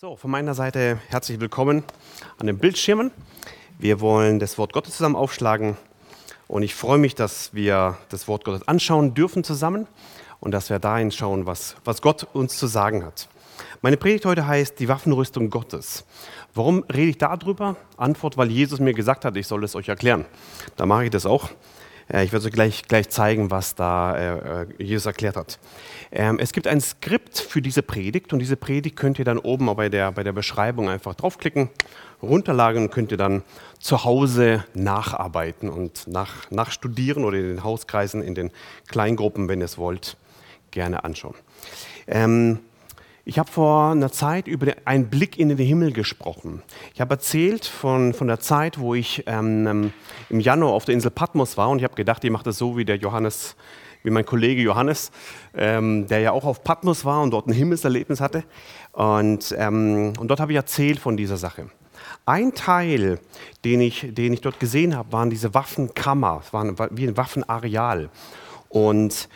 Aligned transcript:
So, 0.00 0.16
von 0.16 0.30
meiner 0.30 0.54
Seite 0.54 0.98
herzlich 1.10 1.40
willkommen 1.40 1.84
an 2.38 2.46
den 2.46 2.56
Bildschirmen. 2.56 3.10
Wir 3.78 4.00
wollen 4.00 4.38
das 4.38 4.56
Wort 4.56 4.72
Gottes 4.72 4.96
zusammen 4.96 5.14
aufschlagen 5.14 5.76
und 6.48 6.62
ich 6.62 6.74
freue 6.74 6.96
mich, 6.96 7.14
dass 7.14 7.52
wir 7.52 7.98
das 8.08 8.26
Wort 8.26 8.46
Gottes 8.46 8.66
anschauen 8.66 9.12
dürfen 9.12 9.44
zusammen 9.44 9.86
und 10.40 10.52
dass 10.52 10.70
wir 10.70 10.78
dahin 10.78 11.10
schauen, 11.10 11.44
was, 11.44 11.76
was 11.84 12.00
Gott 12.00 12.26
uns 12.32 12.56
zu 12.56 12.66
sagen 12.66 13.04
hat. 13.04 13.28
Meine 13.82 13.98
Predigt 13.98 14.24
heute 14.24 14.46
heißt 14.46 14.80
die 14.80 14.88
Waffenrüstung 14.88 15.50
Gottes. 15.50 16.06
Warum 16.54 16.82
rede 16.84 17.10
ich 17.10 17.18
darüber? 17.18 17.76
Antwort, 17.98 18.38
weil 18.38 18.50
Jesus 18.50 18.80
mir 18.80 18.94
gesagt 18.94 19.26
hat, 19.26 19.36
ich 19.36 19.46
soll 19.46 19.62
es 19.64 19.76
euch 19.76 19.90
erklären. 19.90 20.24
Da 20.76 20.86
mache 20.86 21.04
ich 21.04 21.10
das 21.10 21.26
auch. 21.26 21.50
Äh, 22.12 22.24
ich 22.24 22.32
werde 22.32 22.46
euch 22.46 22.52
gleich, 22.52 22.82
gleich 22.82 23.08
zeigen, 23.08 23.50
was 23.50 23.74
da 23.74 24.16
äh, 24.16 24.62
äh, 24.62 24.66
Jesus 24.78 25.06
erklärt 25.06 25.36
hat. 25.36 25.58
Ähm, 26.12 26.38
es 26.38 26.52
gibt 26.52 26.66
ein 26.66 26.80
Skript 26.80 27.38
für 27.38 27.62
diese 27.62 27.82
Predigt 27.82 28.32
und 28.32 28.40
diese 28.40 28.56
Predigt 28.56 28.96
könnt 28.96 29.18
ihr 29.18 29.24
dann 29.24 29.38
oben 29.38 29.66
bei 29.76 29.88
der, 29.88 30.12
bei 30.12 30.22
der 30.22 30.32
Beschreibung 30.32 30.88
einfach 30.88 31.14
draufklicken, 31.14 31.70
runterladen 32.22 32.84
und 32.84 32.90
könnt 32.90 33.12
ihr 33.12 33.18
dann 33.18 33.42
zu 33.78 34.04
Hause 34.04 34.64
nacharbeiten 34.74 35.70
und 35.70 36.06
nach, 36.06 36.50
nachstudieren 36.50 37.24
oder 37.24 37.38
in 37.38 37.48
den 37.48 37.64
Hauskreisen, 37.64 38.22
in 38.22 38.34
den 38.34 38.50
Kleingruppen, 38.88 39.48
wenn 39.48 39.60
ihr 39.60 39.66
es 39.66 39.78
wollt, 39.78 40.16
gerne 40.70 41.04
anschauen. 41.04 41.34
Ähm, 42.06 42.60
ich 43.30 43.38
habe 43.38 43.48
vor 43.48 43.92
einer 43.92 44.10
Zeit 44.10 44.48
über 44.48 44.74
einen 44.86 45.08
Blick 45.08 45.38
in 45.38 45.50
den 45.50 45.58
Himmel 45.58 45.92
gesprochen. 45.92 46.64
Ich 46.94 47.00
habe 47.00 47.14
erzählt 47.14 47.64
von, 47.64 48.12
von 48.12 48.26
der 48.26 48.40
Zeit, 48.40 48.80
wo 48.80 48.92
ich 48.92 49.22
ähm, 49.28 49.92
im 50.30 50.40
Januar 50.40 50.72
auf 50.72 50.84
der 50.84 50.96
Insel 50.96 51.12
Patmos 51.12 51.56
war 51.56 51.70
und 51.70 51.78
ich 51.78 51.84
habe 51.84 51.94
gedacht, 51.94 52.24
ich 52.24 52.30
mache 52.32 52.42
das 52.42 52.58
so 52.58 52.76
wie 52.76 52.84
der 52.84 52.96
Johannes, 52.96 53.54
wie 54.02 54.10
mein 54.10 54.26
Kollege 54.26 54.60
Johannes, 54.62 55.12
ähm, 55.54 56.08
der 56.08 56.18
ja 56.18 56.32
auch 56.32 56.42
auf 56.42 56.64
Patmos 56.64 57.04
war 57.04 57.22
und 57.22 57.30
dort 57.30 57.46
ein 57.46 57.52
Himmelserlebnis 57.52 58.20
hatte. 58.20 58.42
Und, 58.90 59.54
ähm, 59.56 60.12
und 60.18 60.26
dort 60.26 60.40
habe 60.40 60.50
ich 60.50 60.56
erzählt 60.56 60.98
von 60.98 61.16
dieser 61.16 61.36
Sache. 61.36 61.70
Ein 62.26 62.52
Teil, 62.52 63.20
den 63.64 63.80
ich, 63.80 64.08
den 64.10 64.32
ich 64.32 64.40
dort 64.40 64.58
gesehen 64.58 64.96
habe, 64.96 65.12
waren 65.12 65.30
diese 65.30 65.54
Waffenkammer, 65.54 66.42
es 66.44 66.52
war 66.52 66.88
wie 66.90 67.06
ein 67.06 67.16
Waffenareal. 67.16 68.10
Und 68.68 69.28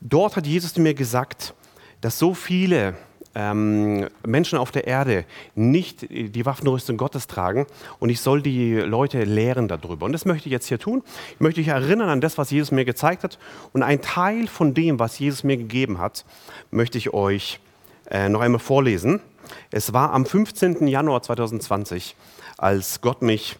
dort 0.00 0.36
hat 0.36 0.46
Jesus 0.46 0.78
mir 0.78 0.94
gesagt, 0.94 1.52
dass 2.00 2.18
so 2.18 2.32
viele 2.32 2.94
ähm, 3.34 4.08
Menschen 4.26 4.58
auf 4.58 4.70
der 4.70 4.86
Erde 4.86 5.24
nicht 5.54 6.06
die 6.10 6.46
Waffenrüstung 6.46 6.96
Gottes 6.96 7.26
tragen 7.26 7.66
und 7.98 8.10
ich 8.10 8.20
soll 8.20 8.42
die 8.42 8.74
Leute 8.74 9.24
lehren 9.24 9.68
darüber. 9.68 10.06
Und 10.06 10.12
das 10.12 10.24
möchte 10.24 10.48
ich 10.48 10.52
jetzt 10.52 10.66
hier 10.66 10.78
tun. 10.78 11.02
Ich 11.34 11.40
möchte 11.40 11.60
dich 11.60 11.68
erinnern 11.68 12.08
an 12.08 12.20
das, 12.20 12.38
was 12.38 12.50
Jesus 12.50 12.70
mir 12.70 12.84
gezeigt 12.84 13.24
hat 13.24 13.38
und 13.72 13.82
ein 13.82 14.02
Teil 14.02 14.46
von 14.46 14.74
dem, 14.74 14.98
was 14.98 15.18
Jesus 15.18 15.44
mir 15.44 15.56
gegeben 15.56 15.98
hat, 15.98 16.24
möchte 16.70 16.98
ich 16.98 17.12
euch 17.14 17.60
äh, 18.10 18.28
noch 18.28 18.40
einmal 18.40 18.60
vorlesen. 18.60 19.20
Es 19.70 19.92
war 19.92 20.12
am 20.12 20.26
15. 20.26 20.86
Januar 20.86 21.22
2020, 21.22 22.14
als 22.58 23.00
Gott 23.00 23.22
mich 23.22 23.56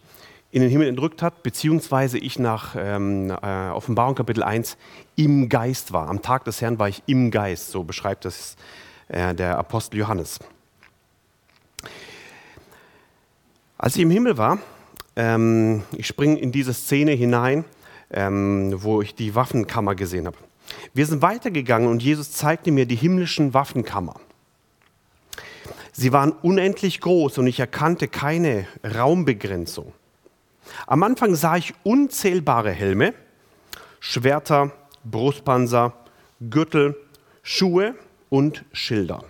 in 0.52 0.60
den 0.60 0.70
Himmel 0.70 0.86
entrückt 0.86 1.22
hat, 1.22 1.42
beziehungsweise 1.42 2.18
ich 2.18 2.38
nach 2.38 2.76
ähm, 2.78 3.30
äh, 3.30 3.70
Offenbarung 3.70 4.14
Kapitel 4.14 4.42
1 4.42 4.76
im 5.16 5.48
Geist 5.48 5.92
war. 5.92 6.08
Am 6.08 6.20
Tag 6.20 6.44
des 6.44 6.60
Herrn 6.60 6.78
war 6.78 6.88
ich 6.88 7.02
im 7.06 7.30
Geist, 7.30 7.70
so 7.70 7.84
beschreibt 7.84 8.26
das 8.26 8.56
äh, 9.12 9.34
der 9.34 9.58
Apostel 9.58 9.98
Johannes. 9.98 10.40
Als 13.76 13.96
ich 13.96 14.02
im 14.02 14.10
Himmel 14.10 14.38
war, 14.38 14.58
ähm, 15.16 15.82
ich 15.92 16.06
springe 16.06 16.38
in 16.38 16.50
diese 16.50 16.72
Szene 16.72 17.12
hinein, 17.12 17.64
ähm, 18.10 18.72
wo 18.82 19.02
ich 19.02 19.14
die 19.14 19.34
Waffenkammer 19.34 19.94
gesehen 19.94 20.26
habe. 20.26 20.36
Wir 20.94 21.06
sind 21.06 21.20
weitergegangen 21.20 21.88
und 21.88 22.02
Jesus 22.02 22.32
zeigte 22.32 22.70
mir 22.70 22.86
die 22.86 22.96
himmlischen 22.96 23.52
Waffenkammer. 23.52 24.14
Sie 25.92 26.12
waren 26.12 26.32
unendlich 26.32 27.00
groß 27.00 27.36
und 27.38 27.46
ich 27.46 27.60
erkannte 27.60 28.08
keine 28.08 28.66
Raumbegrenzung. 28.82 29.92
Am 30.86 31.02
Anfang 31.02 31.34
sah 31.34 31.56
ich 31.56 31.74
unzählbare 31.82 32.70
Helme, 32.70 33.12
Schwerter, 34.00 34.72
Brustpanzer, 35.04 35.92
Gürtel, 36.40 36.96
Schuhe 37.42 37.94
und 38.32 38.64
Schilder, 38.72 39.24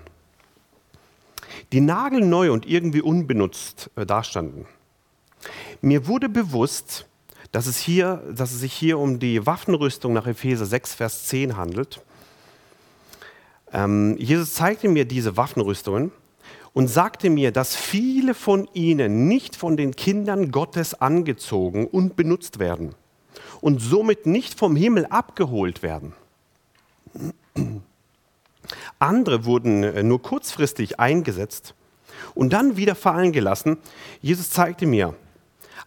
die 1.73 1.81
nagelneu 1.81 2.53
und 2.53 2.67
irgendwie 2.67 3.03
unbenutzt 3.03 3.91
äh, 3.97 4.07
dastanden. 4.07 4.67
Mir 5.81 6.07
wurde 6.07 6.29
bewusst, 6.29 7.07
dass 7.51 7.67
es, 7.67 7.79
hier, 7.79 8.23
dass 8.33 8.53
es 8.53 8.61
sich 8.61 8.73
hier 8.73 9.01
um 9.01 9.19
die 9.19 9.45
Waffenrüstung 9.45 10.13
nach 10.13 10.29
Epheser 10.29 10.67
6, 10.67 10.95
Vers 10.95 11.27
10 11.27 11.57
handelt. 11.57 12.01
Ähm, 13.73 14.17
Jesus 14.19 14.55
zeigte 14.55 14.89
mir 14.89 15.05
diese 15.05 15.37
Waffenrüstungen 15.37 16.13
und 16.73 16.87
sagte 16.87 17.29
mir, 17.29 17.51
dass 17.51 17.75
viele 17.75 18.34
von 18.34 18.69
ihnen 18.73 19.27
nicht 19.27 19.57
von 19.57 19.77
den 19.77 19.97
Kindern 19.97 20.53
Gottes 20.53 20.95
angezogen 20.95 21.89
und 21.89 22.15
benutzt 22.15 22.61
werden 22.61 22.95
und 23.61 23.81
somit 23.81 24.27
nicht 24.27 24.57
vom 24.57 24.77
Himmel 24.77 25.07
abgeholt 25.07 25.83
werden. 25.83 26.13
Andere 29.03 29.45
wurden 29.45 29.83
äh, 29.83 30.03
nur 30.03 30.23
kurzfristig 30.23 31.01
eingesetzt 31.01 31.75
und 32.35 32.53
dann 32.53 32.77
wieder 32.77 32.95
fallen 32.95 33.33
gelassen. 33.33 33.79
Jesus 34.21 34.51
zeigte 34.51 34.87
mir, 34.87 35.15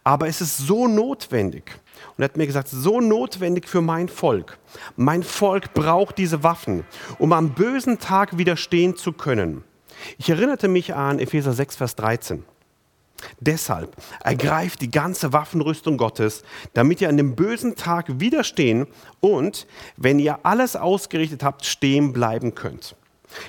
aber 0.04 0.28
es 0.28 0.40
ist 0.40 0.58
so 0.58 0.86
notwendig. 0.86 1.64
Und 2.16 2.22
er 2.22 2.24
hat 2.26 2.36
mir 2.36 2.46
gesagt, 2.46 2.68
so 2.68 3.00
notwendig 3.00 3.68
für 3.68 3.80
mein 3.80 4.08
Volk. 4.08 4.58
Mein 4.96 5.22
Volk 5.22 5.72
braucht 5.72 6.18
diese 6.18 6.42
Waffen, 6.42 6.84
um 7.18 7.32
am 7.32 7.54
bösen 7.54 7.98
Tag 7.98 8.36
widerstehen 8.36 8.96
zu 8.96 9.12
können. 9.12 9.64
Ich 10.18 10.28
erinnerte 10.28 10.68
mich 10.68 10.94
an 10.94 11.18
Epheser 11.18 11.54
6, 11.54 11.76
Vers 11.76 11.96
13. 11.96 12.44
Deshalb 13.40 13.96
ergreift 14.22 14.82
die 14.82 14.90
ganze 14.90 15.32
Waffenrüstung 15.32 15.96
Gottes, 15.96 16.42
damit 16.74 17.00
ihr 17.00 17.08
an 17.08 17.16
dem 17.16 17.34
bösen 17.34 17.74
Tag 17.74 18.20
widerstehen 18.20 18.86
und, 19.20 19.66
wenn 19.96 20.18
ihr 20.18 20.40
alles 20.42 20.76
ausgerichtet 20.76 21.42
habt, 21.42 21.64
stehen 21.64 22.12
bleiben 22.12 22.54
könnt. 22.54 22.94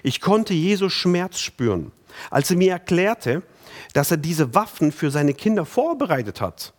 Ich 0.03 0.21
konnte 0.21 0.53
Jesus 0.53 0.93
Schmerz 0.93 1.39
spüren, 1.39 1.91
als 2.29 2.51
er 2.51 2.57
mir 2.57 2.71
erklärte, 2.71 3.43
dass 3.93 4.11
er 4.11 4.17
diese 4.17 4.53
Waffen 4.53 4.91
für 4.91 5.11
seine 5.11 5.33
Kinder 5.33 5.65
vorbereitet 5.65 6.41
hat 6.41 6.73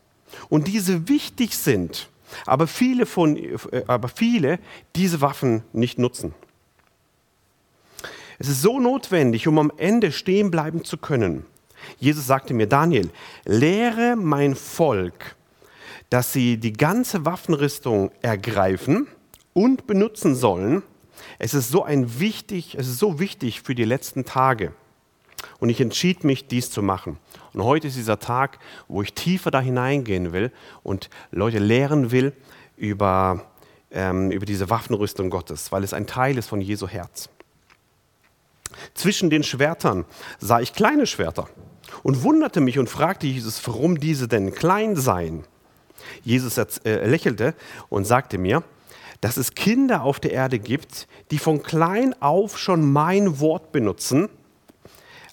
und 0.49 0.69
diese 0.69 1.09
wichtig 1.09 1.57
sind, 1.57 2.09
aber 2.47 2.67
viele, 2.67 3.07
von, 3.07 3.37
äh, 3.37 3.57
aber 3.87 4.09
viele 4.09 4.59
diese 4.95 5.21
Waffen 5.21 5.63
nicht 5.73 5.99
nutzen. 5.99 6.35
Es 8.39 8.49
ist 8.49 8.63
so 8.63 8.79
notwendig, 8.79 9.49
um 9.49 9.59
am 9.59 9.73
Ende 9.77 10.13
stehen 10.13 10.51
bleiben 10.51 10.85
zu 10.85 10.97
können. 10.97 11.45
Jesus 11.99 12.27
sagte 12.27 12.55
mir, 12.55 12.69
Daniel, 12.69 13.11
lehre 13.45 14.15
mein 14.17 14.55
Volk, 14.55 15.37
dass 16.11 16.33
sie 16.33 16.57
die 16.57 16.73
ganze 16.73 17.25
Waffenrüstung 17.25 18.11
ergreifen 18.23 19.09
und 19.55 19.87
benutzen 19.87 20.35
sollen. 20.35 20.83
Es 21.39 21.55
ist 21.55 21.71
so 21.71 21.85
ein 21.85 22.19
wichtig, 22.19 22.75
es 22.77 22.89
ist 22.89 22.99
so 22.99 23.21
wichtig 23.21 23.63
für 23.63 23.75
die 23.75 23.85
letzten 23.85 24.25
Tage. 24.25 24.73
Und 25.61 25.69
ich 25.69 25.81
entschied 25.81 26.25
mich, 26.25 26.49
dies 26.49 26.71
zu 26.71 26.83
machen. 26.83 27.19
Und 27.53 27.63
heute 27.63 27.87
ist 27.87 27.97
dieser 27.97 28.19
Tag, 28.19 28.59
wo 28.89 29.03
ich 29.03 29.15
tiefer 29.15 29.51
da 29.51 29.61
hineingehen 29.61 30.33
will 30.33 30.51
und 30.83 31.11
Leute 31.31 31.59
lehren 31.59 32.11
will 32.11 32.33
über, 32.77 33.45
ähm, 33.93 34.33
über 34.33 34.47
diese 34.47 34.69
Waffenrüstung 34.69 35.31
Gottes, 35.31 35.71
weil 35.71 35.85
es 35.85 35.95
ein 35.95 36.07
Teil 36.07 36.39
ist 36.39 36.49
von 36.49 36.61
Jesu 36.61 36.89
Herz. 36.89 37.29
Zwischen 38.95 39.31
den 39.31 39.45
Schwertern 39.45 40.05
sah 40.41 40.61
ich 40.61 40.73
kleine 40.73 41.07
Schwerter 41.07 41.49
und 42.03 42.23
wunderte 42.23 42.61
mich 42.61 42.79
und 42.79 42.89
fragte 42.89 43.27
Jesus, 43.27 43.65
warum 43.67 44.01
diese 44.01 44.29
denn 44.29 44.53
klein 44.53 44.97
seien. 44.97 45.45
Jesus 46.23 46.59
äh, 46.59 47.07
lächelte 47.07 47.55
und 47.89 48.05
sagte 48.05 48.39
mir, 48.39 48.63
dass 49.21 49.37
es 49.37 49.55
Kinder 49.55 50.03
auf 50.03 50.21
der 50.21 50.33
Erde 50.33 50.59
gibt, 50.59 51.09
die 51.31 51.39
von 51.39 51.63
klein 51.63 52.15
auf 52.21 52.59
schon 52.59 52.93
mein 52.93 53.41
Wort 53.41 53.73
benutzen, 53.73 54.29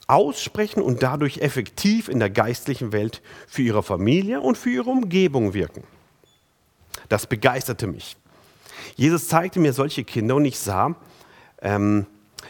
aussprechen 0.07 0.81
und 0.81 1.03
dadurch 1.03 1.39
effektiv 1.39 2.09
in 2.09 2.19
der 2.19 2.29
geistlichen 2.29 2.91
Welt 2.91 3.21
für 3.47 3.61
ihre 3.61 3.83
Familie 3.83 4.41
und 4.41 4.57
für 4.57 4.69
ihre 4.69 4.89
Umgebung 4.89 5.53
wirken. 5.53 5.83
Das 7.09 7.27
begeisterte 7.27 7.87
mich. 7.87 8.17
Jesus 8.95 9.27
zeigte 9.27 9.59
mir 9.59 9.73
solche 9.73 10.03
Kinder 10.03 10.35
und 10.35 10.45
ich 10.45 10.59
sah, 10.59 10.95
ähm, 11.61 12.05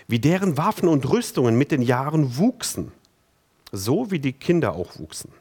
wie 0.07 0.19
deren 0.19 0.57
Waffen 0.57 0.89
und 0.89 1.09
Rüstungen 1.09 1.57
mit 1.57 1.71
den 1.71 1.81
Jahren 1.81 2.37
wuchsen 2.37 2.91
so 3.75 4.11
wie 4.11 4.19
die 4.19 4.33
Kinder 4.33 4.73
auch 4.73 4.97
wuchsen. 4.99 5.31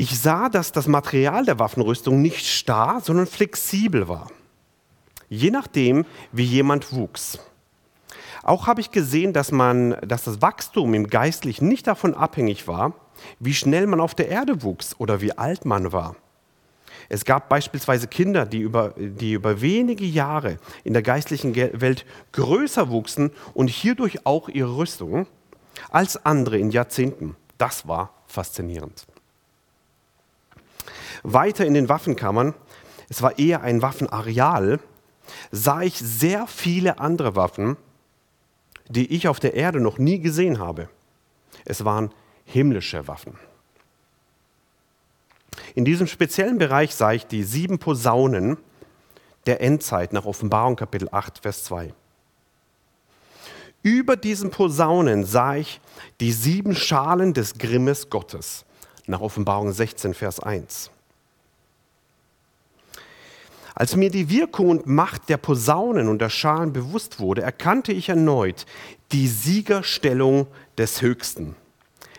Ich 0.00 0.18
sah, 0.18 0.48
dass 0.48 0.72
das 0.72 0.86
Material 0.86 1.44
der 1.44 1.58
Waffenrüstung 1.58 2.22
nicht 2.22 2.46
starr, 2.46 3.02
sondern 3.02 3.26
flexibel 3.26 4.08
war, 4.08 4.30
je 5.28 5.50
nachdem, 5.50 6.06
wie 6.32 6.44
jemand 6.44 6.94
wuchs. 6.94 7.38
Auch 8.42 8.66
habe 8.66 8.80
ich 8.80 8.92
gesehen, 8.92 9.34
dass, 9.34 9.52
man, 9.52 9.98
dass 10.00 10.24
das 10.24 10.40
Wachstum 10.40 10.94
im 10.94 11.08
Geistlichen 11.08 11.68
nicht 11.68 11.86
davon 11.86 12.14
abhängig 12.14 12.66
war, 12.66 12.94
wie 13.40 13.52
schnell 13.52 13.86
man 13.86 14.00
auf 14.00 14.14
der 14.14 14.30
Erde 14.30 14.62
wuchs 14.62 14.96
oder 14.98 15.20
wie 15.20 15.36
alt 15.36 15.66
man 15.66 15.92
war. 15.92 16.16
Es 17.10 17.26
gab 17.26 17.50
beispielsweise 17.50 18.08
Kinder, 18.08 18.46
die 18.46 18.60
über, 18.60 18.94
die 18.96 19.34
über 19.34 19.60
wenige 19.60 20.06
Jahre 20.06 20.56
in 20.82 20.94
der 20.94 21.02
geistlichen 21.02 21.54
Welt 21.54 22.06
größer 22.32 22.88
wuchsen 22.88 23.32
und 23.52 23.68
hierdurch 23.68 24.24
auch 24.24 24.48
ihre 24.48 24.78
Rüstung 24.78 25.26
als 25.90 26.24
andere 26.24 26.56
in 26.56 26.70
Jahrzehnten. 26.70 27.36
Das 27.58 27.86
war 27.86 28.14
faszinierend. 28.26 29.04
Weiter 31.22 31.66
in 31.66 31.74
den 31.74 31.88
Waffenkammern, 31.88 32.54
es 33.08 33.22
war 33.22 33.38
eher 33.38 33.62
ein 33.62 33.82
Waffenareal, 33.82 34.78
sah 35.50 35.82
ich 35.82 35.98
sehr 35.98 36.46
viele 36.46 36.98
andere 36.98 37.36
Waffen, 37.36 37.76
die 38.88 39.12
ich 39.12 39.28
auf 39.28 39.40
der 39.40 39.54
Erde 39.54 39.80
noch 39.80 39.98
nie 39.98 40.20
gesehen 40.20 40.58
habe. 40.58 40.88
Es 41.64 41.84
waren 41.84 42.10
himmlische 42.44 43.06
Waffen. 43.06 43.38
In 45.74 45.84
diesem 45.84 46.06
speziellen 46.06 46.58
Bereich 46.58 46.94
sah 46.94 47.12
ich 47.12 47.26
die 47.26 47.44
sieben 47.44 47.78
Posaunen 47.78 48.56
der 49.46 49.60
Endzeit 49.60 50.12
nach 50.12 50.24
Offenbarung 50.24 50.76
Kapitel 50.76 51.08
8, 51.10 51.38
Vers 51.38 51.64
2. 51.64 51.94
Über 53.82 54.16
diesen 54.16 54.50
Posaunen 54.50 55.24
sah 55.24 55.56
ich 55.56 55.80
die 56.20 56.32
sieben 56.32 56.74
Schalen 56.74 57.32
des 57.32 57.56
Grimmes 57.56 58.10
Gottes 58.10 58.64
nach 59.06 59.20
Offenbarung 59.20 59.72
16, 59.72 60.12
Vers 60.12 60.40
1. 60.40 60.90
Als 63.74 63.96
mir 63.96 64.10
die 64.10 64.30
Wirkung 64.30 64.68
und 64.68 64.86
Macht 64.86 65.28
der 65.28 65.36
Posaunen 65.36 66.08
und 66.08 66.20
der 66.20 66.30
Schalen 66.30 66.72
bewusst 66.72 67.20
wurde, 67.20 67.42
erkannte 67.42 67.92
ich 67.92 68.08
erneut 68.08 68.66
die 69.12 69.28
Siegerstellung 69.28 70.46
des 70.76 71.02
Höchsten. 71.02 71.56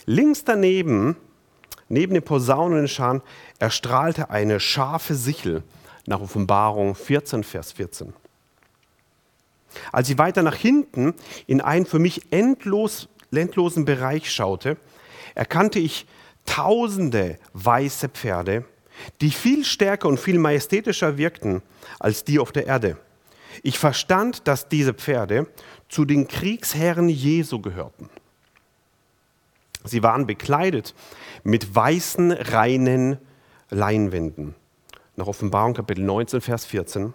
Links 0.05 0.43
daneben, 0.43 1.15
neben 1.89 2.13
den 2.13 2.23
Posaunen 2.23 2.73
und 2.73 2.83
den 2.83 2.87
Schalen, 2.87 3.21
erstrahlte 3.59 4.29
eine 4.29 4.59
scharfe 4.59 5.15
Sichel 5.15 5.63
nach 6.05 6.21
Offenbarung 6.21 6.95
14, 6.95 7.43
Vers 7.43 7.73
14. 7.73 8.13
Als 9.91 10.09
ich 10.09 10.17
weiter 10.17 10.43
nach 10.43 10.55
hinten 10.55 11.13
in 11.47 11.61
einen 11.61 11.85
für 11.85 11.99
mich 11.99 12.31
endlos, 12.31 13.07
endlosen 13.31 13.85
Bereich 13.85 14.31
schaute, 14.31 14.77
erkannte 15.35 15.79
ich 15.79 16.05
tausende 16.45 17.37
weiße 17.53 18.09
Pferde, 18.09 18.65
die 19.21 19.31
viel 19.31 19.65
stärker 19.65 20.07
und 20.07 20.19
viel 20.19 20.39
majestätischer 20.39 21.17
wirkten 21.17 21.61
als 21.99 22.23
die 22.23 22.39
auf 22.39 22.51
der 22.51 22.67
Erde. 22.67 22.97
Ich 23.63 23.77
verstand, 23.77 24.47
dass 24.47 24.69
diese 24.69 24.93
Pferde 24.93 25.47
zu 25.89 26.05
den 26.05 26.27
Kriegsherren 26.27 27.09
Jesu 27.09 27.59
gehörten. 27.59 28.09
Sie 29.83 30.03
waren 30.03 30.27
bekleidet 30.27 30.93
mit 31.43 31.73
weißen, 31.73 32.31
reinen 32.31 33.17
Leinwänden. 33.69 34.55
Nach 35.15 35.27
Offenbarung 35.27 35.73
Kapitel 35.73 36.03
19, 36.03 36.41
Vers 36.41 36.65
14. 36.65 37.13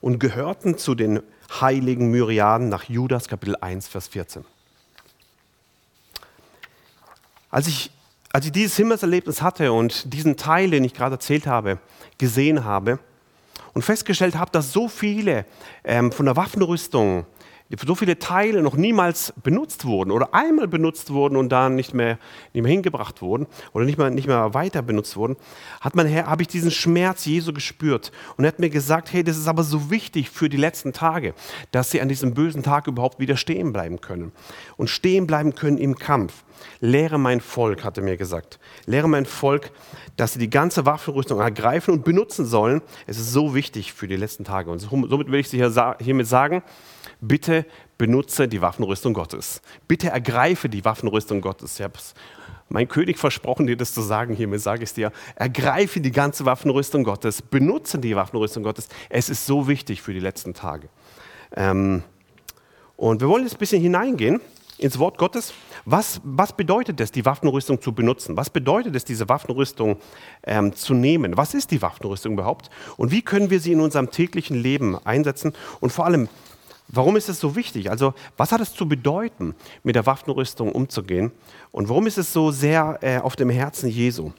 Und 0.00 0.18
gehörten 0.18 0.78
zu 0.78 0.94
den 0.94 1.20
heiligen 1.60 2.10
Myriaden 2.10 2.68
nach 2.68 2.84
Judas 2.84 3.28
Kapitel 3.28 3.56
1, 3.60 3.88
Vers 3.88 4.08
14. 4.08 4.44
Als 7.50 7.66
ich 7.66 7.90
als 8.32 8.46
ich 8.46 8.52
dieses 8.52 8.76
Himmelserlebnis 8.76 9.42
hatte 9.42 9.72
und 9.72 10.12
diesen 10.12 10.36
Teil, 10.36 10.70
den 10.70 10.84
ich 10.84 10.94
gerade 10.94 11.14
erzählt 11.14 11.46
habe, 11.46 11.78
gesehen 12.18 12.64
habe 12.64 12.98
und 13.74 13.82
festgestellt 13.82 14.36
habe, 14.36 14.50
dass 14.50 14.72
so 14.72 14.88
viele 14.88 15.44
ähm, 15.84 16.12
von 16.12 16.26
der 16.26 16.36
Waffenrüstung 16.36 17.26
so 17.84 17.94
viele 17.94 18.18
Teile 18.18 18.62
noch 18.62 18.74
niemals 18.74 19.32
benutzt 19.42 19.84
wurden 19.84 20.10
oder 20.10 20.34
einmal 20.34 20.66
benutzt 20.66 21.12
wurden 21.12 21.36
und 21.36 21.50
dann 21.50 21.76
nicht 21.76 21.94
mehr, 21.94 22.18
nicht 22.52 22.64
mehr 22.64 22.72
hingebracht 22.72 23.22
wurden 23.22 23.46
oder 23.72 23.84
nicht 23.84 23.96
mehr, 23.96 24.10
nicht 24.10 24.26
mehr 24.26 24.54
weiter 24.54 24.82
benutzt 24.82 25.16
wurden, 25.16 25.36
hat 25.80 25.94
Herr, 25.94 26.26
habe 26.26 26.42
ich 26.42 26.48
diesen 26.48 26.72
Schmerz 26.72 27.26
Jesu 27.26 27.52
gespürt 27.52 28.10
und 28.36 28.44
er 28.44 28.48
hat 28.48 28.58
mir 28.58 28.70
gesagt, 28.70 29.12
hey, 29.12 29.22
das 29.22 29.36
ist 29.36 29.46
aber 29.46 29.62
so 29.62 29.90
wichtig 29.90 30.30
für 30.30 30.48
die 30.48 30.56
letzten 30.56 30.92
Tage, 30.92 31.32
dass 31.70 31.92
sie 31.92 32.00
an 32.00 32.08
diesem 32.08 32.34
bösen 32.34 32.64
Tag 32.64 32.88
überhaupt 32.88 33.20
wieder 33.20 33.36
stehen 33.36 33.72
bleiben 33.72 34.00
können 34.00 34.32
und 34.76 34.90
stehen 34.90 35.28
bleiben 35.28 35.54
können 35.54 35.78
im 35.78 35.96
Kampf. 35.96 36.44
Lehre 36.80 37.18
mein 37.18 37.40
Volk, 37.40 37.84
hat 37.84 37.96
er 37.96 38.02
mir 38.02 38.16
gesagt. 38.16 38.58
Lehre 38.86 39.08
mein 39.08 39.26
Volk, 39.26 39.70
dass 40.16 40.34
sie 40.34 40.38
die 40.38 40.50
ganze 40.50 40.86
Waffenrüstung 40.86 41.40
ergreifen 41.40 41.94
und 41.94 42.04
benutzen 42.04 42.46
sollen. 42.46 42.82
Es 43.06 43.18
ist 43.18 43.32
so 43.32 43.54
wichtig 43.54 43.92
für 43.92 44.08
die 44.08 44.16
letzten 44.16 44.44
Tage. 44.44 44.70
Und 44.70 44.78
somit 44.78 45.30
will 45.30 45.40
ich 45.40 45.48
Sie 45.48 45.58
hiermit 45.58 46.26
sagen, 46.26 46.62
bitte 47.20 47.66
benutze 47.98 48.48
die 48.48 48.60
Waffenrüstung 48.62 49.14
Gottes. 49.14 49.62
Bitte 49.88 50.08
ergreife 50.08 50.68
die 50.68 50.84
Waffenrüstung 50.84 51.40
Gottes. 51.40 51.78
Ich 51.78 51.84
habe 51.84 51.94
mein 52.68 52.88
König 52.88 53.18
versprochen, 53.18 53.66
dir 53.66 53.76
das 53.76 53.92
zu 53.92 54.00
sagen. 54.00 54.34
Hiermit 54.34 54.60
sage 54.60 54.84
ich 54.84 54.90
es 54.90 54.94
dir. 54.94 55.12
Ergreife 55.34 56.00
die 56.00 56.12
ganze 56.12 56.44
Waffenrüstung 56.44 57.04
Gottes. 57.04 57.42
Benutze 57.42 57.98
die 57.98 58.16
Waffenrüstung 58.16 58.62
Gottes. 58.62 58.88
Es 59.08 59.28
ist 59.28 59.44
so 59.44 59.68
wichtig 59.68 60.02
für 60.02 60.14
die 60.14 60.20
letzten 60.20 60.54
Tage. 60.54 60.88
Ähm, 61.56 62.02
und 62.96 63.20
wir 63.20 63.28
wollen 63.28 63.42
jetzt 63.42 63.54
ein 63.54 63.58
bisschen 63.58 63.82
hineingehen 63.82 64.40
ins 64.80 64.98
Wort 64.98 65.18
Gottes. 65.18 65.52
Was, 65.84 66.20
was 66.24 66.56
bedeutet 66.56 67.00
es, 67.00 67.12
die 67.12 67.24
Waffenrüstung 67.24 67.80
zu 67.80 67.92
benutzen? 67.92 68.36
Was 68.36 68.50
bedeutet 68.50 68.96
es, 68.96 69.04
diese 69.04 69.28
Waffenrüstung 69.28 69.98
ähm, 70.44 70.74
zu 70.74 70.94
nehmen? 70.94 71.36
Was 71.36 71.54
ist 71.54 71.70
die 71.70 71.82
Waffenrüstung 71.82 72.32
überhaupt? 72.32 72.70
Und 72.96 73.10
wie 73.10 73.22
können 73.22 73.50
wir 73.50 73.60
sie 73.60 73.72
in 73.72 73.80
unserem 73.80 74.10
täglichen 74.10 74.56
Leben 74.56 74.98
einsetzen? 75.04 75.52
Und 75.80 75.92
vor 75.92 76.06
allem, 76.06 76.28
Warum 76.92 77.16
ist 77.16 77.28
es 77.28 77.38
so 77.38 77.54
wichtig? 77.54 77.88
Also, 77.88 78.14
was 78.36 78.50
hat 78.50 78.60
es 78.60 78.74
zu 78.74 78.88
bedeuten, 78.88 79.54
mit 79.84 79.94
der 79.94 80.06
Waffenrüstung 80.06 80.72
umzugehen? 80.72 81.30
Und 81.70 81.88
warum 81.88 82.08
ist 82.08 82.18
es 82.18 82.32
so 82.32 82.50
sehr 82.50 82.98
äh, 83.02 83.18
auf 83.18 83.36
dem 83.36 83.48
Herzen 83.48 83.88
Jesu? 83.88 84.32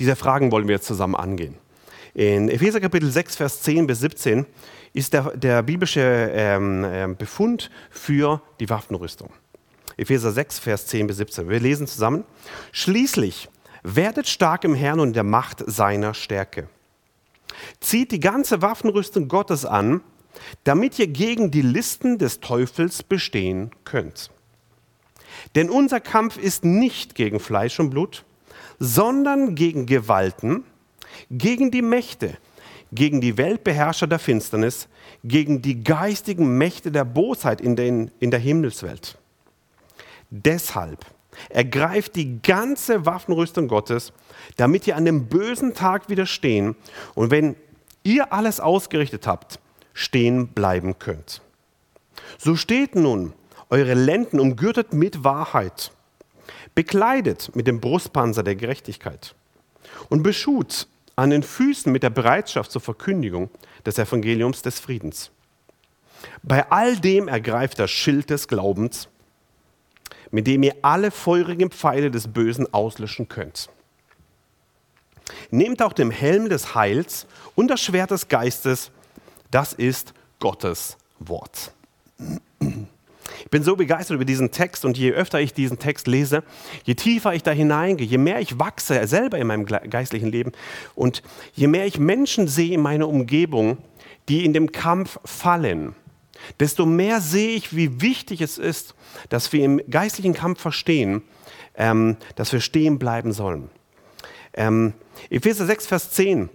Diese 0.00 0.16
Fragen 0.16 0.50
wollen 0.50 0.66
wir 0.66 0.74
jetzt 0.74 0.88
zusammen 0.88 1.14
angehen. 1.14 1.54
In 2.14 2.48
Epheser 2.48 2.80
Kapitel 2.80 3.10
6, 3.12 3.36
Vers 3.36 3.62
10 3.62 3.86
bis 3.86 4.00
17 4.00 4.44
ist 4.92 5.12
der, 5.12 5.36
der 5.36 5.62
biblische 5.62 6.00
ähm, 6.00 6.84
ähm, 6.86 7.16
Befund 7.16 7.70
für 7.90 8.42
die 8.60 8.68
Waffenrüstung. 8.68 9.30
Epheser 9.96 10.32
6, 10.32 10.58
Vers 10.58 10.86
10 10.86 11.06
bis 11.06 11.16
17. 11.18 11.48
Wir 11.48 11.60
lesen 11.60 11.86
zusammen. 11.86 12.24
Schließlich 12.72 13.48
werdet 13.82 14.28
stark 14.28 14.64
im 14.64 14.74
Herrn 14.74 15.00
und 15.00 15.14
der 15.14 15.24
Macht 15.24 15.64
seiner 15.66 16.14
Stärke. 16.14 16.68
Zieht 17.80 18.12
die 18.12 18.20
ganze 18.20 18.62
Waffenrüstung 18.62 19.28
Gottes 19.28 19.64
an, 19.64 20.00
damit 20.64 20.98
ihr 20.98 21.08
gegen 21.08 21.50
die 21.50 21.62
Listen 21.62 22.18
des 22.18 22.40
Teufels 22.40 23.02
bestehen 23.02 23.70
könnt. 23.84 24.30
Denn 25.54 25.70
unser 25.70 26.00
Kampf 26.00 26.36
ist 26.36 26.64
nicht 26.64 27.14
gegen 27.14 27.40
Fleisch 27.40 27.78
und 27.80 27.90
Blut, 27.90 28.24
sondern 28.78 29.54
gegen 29.54 29.86
Gewalten, 29.86 30.64
gegen 31.30 31.70
die 31.70 31.82
Mächte, 31.82 32.36
gegen 32.92 33.20
die 33.20 33.38
Weltbeherrscher 33.38 34.06
der 34.06 34.18
Finsternis, 34.18 34.86
gegen 35.24 35.62
die 35.62 35.82
geistigen 35.82 36.58
Mächte 36.58 36.92
der 36.92 37.04
Bosheit 37.04 37.60
in, 37.60 37.74
den, 37.74 38.10
in 38.20 38.30
der 38.30 38.40
Himmelswelt. 38.40 39.18
Deshalb 40.30 41.04
ergreift 41.48 42.16
die 42.16 42.40
ganze 42.42 43.06
Waffenrüstung 43.06 43.66
Gottes, 43.68 44.12
damit 44.56 44.86
ihr 44.86 44.96
an 44.96 45.06
dem 45.06 45.26
bösen 45.26 45.74
Tag 45.74 46.08
widerstehen 46.08 46.76
und 47.14 47.30
wenn 47.30 47.56
ihr 48.02 48.32
alles 48.32 48.60
ausgerichtet 48.60 49.26
habt, 49.26 49.58
stehen 49.94 50.48
bleiben 50.48 50.98
könnt. 50.98 51.40
So 52.38 52.56
steht 52.56 52.94
nun 52.94 53.32
eure 53.70 53.94
Lenden 53.94 54.38
umgürtet 54.38 54.92
mit 54.92 55.24
Wahrheit, 55.24 55.92
bekleidet 56.74 57.54
mit 57.54 57.66
dem 57.66 57.80
Brustpanzer 57.80 58.42
der 58.42 58.56
Gerechtigkeit 58.56 59.34
und 60.10 60.22
beschut 60.22 60.86
an 61.16 61.30
den 61.30 61.42
Füßen 61.42 61.90
mit 61.92 62.02
der 62.02 62.10
Bereitschaft 62.10 62.70
zur 62.70 62.80
Verkündigung 62.80 63.50
des 63.84 63.98
Evangeliums 63.98 64.62
des 64.62 64.80
Friedens. 64.80 65.30
Bei 66.42 66.70
all 66.70 66.96
dem 66.96 67.28
ergreift 67.28 67.78
das 67.78 67.90
Schild 67.90 68.30
des 68.30 68.48
Glaubens, 68.48 69.08
mit 70.30 70.46
dem 70.46 70.62
ihr 70.62 70.76
alle 70.82 71.10
feurigen 71.10 71.70
Pfeile 71.70 72.10
des 72.10 72.28
Bösen 72.28 72.72
auslöschen 72.72 73.28
könnt. 73.28 73.68
Nehmt 75.50 75.82
auch 75.82 75.92
den 75.92 76.10
Helm 76.10 76.48
des 76.48 76.74
Heils 76.74 77.26
und 77.54 77.68
das 77.68 77.80
Schwert 77.80 78.10
des 78.10 78.28
Geistes, 78.28 78.90
das 79.50 79.72
ist 79.72 80.14
Gottes 80.40 80.96
Wort. 81.18 81.72
Ich 83.44 83.50
bin 83.50 83.62
so 83.62 83.76
begeistert 83.76 84.14
über 84.14 84.24
diesen 84.24 84.50
Text 84.50 84.84
und 84.84 84.96
je 84.96 85.12
öfter 85.12 85.40
ich 85.40 85.52
diesen 85.52 85.78
Text 85.78 86.06
lese, 86.06 86.42
je 86.84 86.94
tiefer 86.94 87.34
ich 87.34 87.42
da 87.42 87.50
hineingehe, 87.50 88.06
je 88.06 88.18
mehr 88.18 88.40
ich 88.40 88.58
wachse 88.58 89.06
selber 89.06 89.38
in 89.38 89.46
meinem 89.46 89.66
geistlichen 89.66 90.30
Leben 90.30 90.52
und 90.94 91.22
je 91.54 91.66
mehr 91.66 91.86
ich 91.86 91.98
Menschen 91.98 92.48
sehe 92.48 92.74
in 92.74 92.80
meiner 92.80 93.08
Umgebung, 93.08 93.78
die 94.28 94.44
in 94.44 94.52
dem 94.52 94.72
Kampf 94.72 95.18
fallen, 95.24 95.94
desto 96.60 96.86
mehr 96.86 97.20
sehe 97.20 97.56
ich, 97.56 97.74
wie 97.74 98.00
wichtig 98.00 98.40
es 98.40 98.58
ist, 98.58 98.94
dass 99.28 99.52
wir 99.52 99.64
im 99.64 99.80
geistlichen 99.90 100.34
Kampf 100.34 100.60
verstehen, 100.60 101.22
ähm, 101.74 102.16
dass 102.36 102.52
wir 102.52 102.60
stehen 102.60 102.98
bleiben 102.98 103.32
sollen. 103.32 103.70
Ähm, 104.54 104.92
Epheser 105.30 105.66
6, 105.66 105.86
Vers 105.86 106.10
10 106.10 106.50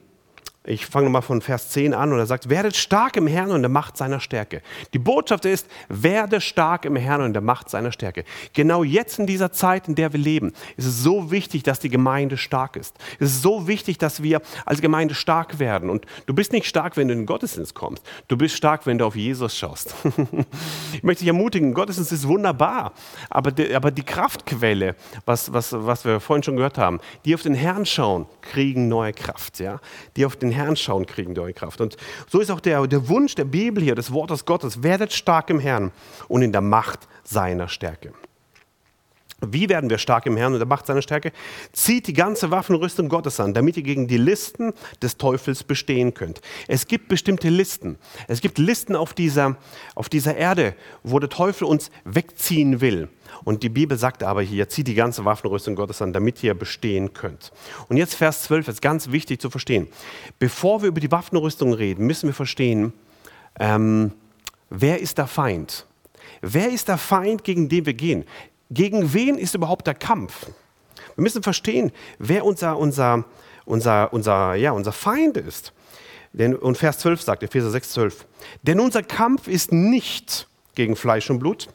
Ich 0.67 0.85
fange 0.85 1.05
nochmal 1.05 1.21
von 1.21 1.41
Vers 1.41 1.69
10 1.69 1.93
an 1.93 2.11
und 2.11 2.19
er 2.19 2.25
sagt, 2.25 2.49
werdet 2.49 2.75
stark 2.75 3.15
im 3.15 3.25
Herrn 3.25 3.51
und 3.51 3.61
der 3.61 3.69
Macht 3.69 3.95
seiner 3.95 4.19
Stärke. 4.19 4.61
Die 4.93 4.99
Botschaft 4.99 5.45
ist, 5.45 5.65
werde 5.87 6.41
stark 6.41 6.83
im 6.83 6.97
Herrn 6.97 7.21
und 7.21 7.31
der 7.31 7.41
Macht 7.41 7.69
seiner 7.69 7.93
Stärke. 7.93 8.25
Genau 8.51 8.83
jetzt 8.83 9.17
in 9.17 9.27
dieser 9.27 9.53
Zeit, 9.53 9.87
in 9.87 9.95
der 9.95 10.11
wir 10.11 10.19
leben, 10.19 10.51
ist 10.75 10.85
es 10.85 11.01
so 11.01 11.31
wichtig, 11.31 11.63
dass 11.63 11.79
die 11.79 11.87
Gemeinde 11.87 12.35
stark 12.35 12.75
ist. 12.75 12.97
Es 13.17 13.29
ist 13.31 13.41
so 13.41 13.65
wichtig, 13.69 13.97
dass 13.97 14.21
wir 14.21 14.41
als 14.65 14.81
Gemeinde 14.81 15.15
stark 15.15 15.57
werden. 15.59 15.89
Und 15.89 16.05
du 16.25 16.33
bist 16.33 16.51
nicht 16.51 16.67
stark, 16.67 16.97
wenn 16.97 17.07
du 17.07 17.13
in 17.13 17.21
den 17.21 17.25
Gottesdienst 17.25 17.73
kommst. 17.73 18.03
Du 18.27 18.35
bist 18.35 18.57
stark, 18.57 18.85
wenn 18.85 18.97
du 18.97 19.05
auf 19.05 19.15
Jesus 19.15 19.55
schaust. 19.55 19.95
ich 20.93 21.03
möchte 21.03 21.21
dich 21.21 21.29
ermutigen, 21.29 21.73
Gottesdienst 21.73 22.11
ist 22.11 22.27
wunderbar, 22.27 22.91
aber 23.29 23.51
die, 23.53 23.73
aber 23.73 23.89
die 23.89 24.03
Kraftquelle, 24.03 24.95
was, 25.25 25.53
was, 25.53 25.71
was 25.71 26.03
wir 26.03 26.19
vorhin 26.19 26.43
schon 26.43 26.57
gehört 26.57 26.77
haben, 26.77 26.99
die 27.23 27.33
auf 27.35 27.41
den 27.41 27.53
Herrn 27.53 27.85
schauen, 27.85 28.25
kriegen 28.41 28.89
neue 28.89 29.13
Kraft. 29.13 29.59
Ja? 29.59 29.79
Die 30.17 30.25
auf 30.25 30.35
den 30.35 30.56
Herrn 30.57 30.75
schauen, 30.75 31.05
kriegen 31.05 31.33
neue 31.33 31.53
Kraft. 31.53 31.79
Und 31.79 31.95
so 32.27 32.39
ist 32.39 32.51
auch 32.51 32.59
der, 32.59 32.85
der 32.87 33.07
Wunsch 33.07 33.35
der 33.35 33.45
Bibel 33.45 33.81
hier, 33.81 33.95
des 33.95 34.11
Wortes 34.11 34.45
Gottes, 34.45 34.83
werdet 34.83 35.13
stark 35.13 35.49
im 35.49 35.59
Herrn 35.59 35.91
und 36.27 36.41
in 36.41 36.51
der 36.51 36.61
Macht 36.61 37.07
seiner 37.23 37.69
Stärke. 37.69 38.13
Wie 39.45 39.69
werden 39.69 39.89
wir 39.89 39.99
stark 39.99 40.25
im 40.25 40.35
Herrn 40.35 40.53
und 40.53 40.59
der 40.59 40.67
Macht 40.67 40.87
seiner 40.87 41.03
Stärke? 41.03 41.31
Zieht 41.71 42.07
die 42.07 42.13
ganze 42.13 42.49
Waffenrüstung 42.49 43.07
Gottes 43.07 43.39
an, 43.39 43.53
damit 43.53 43.77
ihr 43.77 43.83
gegen 43.83 44.07
die 44.07 44.17
Listen 44.17 44.73
des 45.03 45.17
Teufels 45.17 45.63
bestehen 45.63 46.15
könnt. 46.15 46.41
Es 46.67 46.87
gibt 46.87 47.07
bestimmte 47.07 47.49
Listen. 47.49 47.99
Es 48.27 48.41
gibt 48.41 48.57
Listen 48.57 48.95
auf 48.95 49.13
dieser, 49.13 49.55
auf 49.93 50.09
dieser 50.09 50.35
Erde, 50.35 50.73
wo 51.03 51.19
der 51.19 51.29
Teufel 51.29 51.65
uns 51.65 51.91
wegziehen 52.03 52.81
will. 52.81 53.09
Und 53.43 53.61
die 53.61 53.69
Bibel 53.69 53.95
sagt 53.95 54.23
aber 54.23 54.41
hier, 54.41 54.69
zieht 54.69 54.87
die 54.87 54.95
ganze 54.95 55.23
Waffenrüstung 55.23 55.75
Gottes 55.75 56.01
an, 56.01 56.13
damit 56.13 56.41
ihr 56.43 56.55
bestehen 56.55 57.13
könnt. 57.13 57.51
Und 57.89 57.97
jetzt 57.97 58.15
Vers 58.15 58.43
12 58.43 58.69
ist 58.69 58.81
ganz 58.81 59.11
wichtig 59.11 59.39
zu 59.39 59.51
verstehen. 59.51 59.87
Bevor 60.39 60.81
wir 60.81 60.89
über 60.89 60.99
die 60.99 61.11
Waffenrüstung 61.11 61.73
reden, 61.73 62.07
müssen 62.07 62.27
wir 62.27 62.33
verstehen, 62.33 62.91
ähm, 63.59 64.13
wer 64.71 64.99
ist 64.99 65.19
der 65.19 65.27
Feind? 65.27 65.85
Wer 66.41 66.69
ist 66.69 66.87
der 66.87 66.97
Feind, 66.97 67.43
gegen 67.43 67.69
den 67.69 67.85
wir 67.85 67.93
gehen? 67.93 68.25
Gegen 68.69 69.13
wen 69.13 69.37
ist 69.37 69.55
überhaupt 69.55 69.87
der 69.87 69.95
Kampf? 69.95 70.47
Wir 71.15 71.21
müssen 71.23 71.43
verstehen, 71.43 71.91
wer 72.19 72.45
unser, 72.45 72.77
unser, 72.77 73.25
unser, 73.65 74.13
unser, 74.13 74.55
ja, 74.55 74.71
unser 74.71 74.91
Feind 74.91 75.37
ist. 75.37 75.73
Denn, 76.33 76.55
und 76.55 76.77
Vers 76.77 76.99
12 76.99 77.21
sagt, 77.21 77.43
Epheser 77.43 77.71
6, 77.71 77.91
12. 77.93 78.27
Denn 78.61 78.79
unser 78.79 79.03
Kampf 79.03 79.47
ist 79.47 79.71
nicht 79.71 80.47
gegen 80.75 80.95
Fleisch 80.95 81.29
und 81.29 81.39
Blut, 81.39 81.69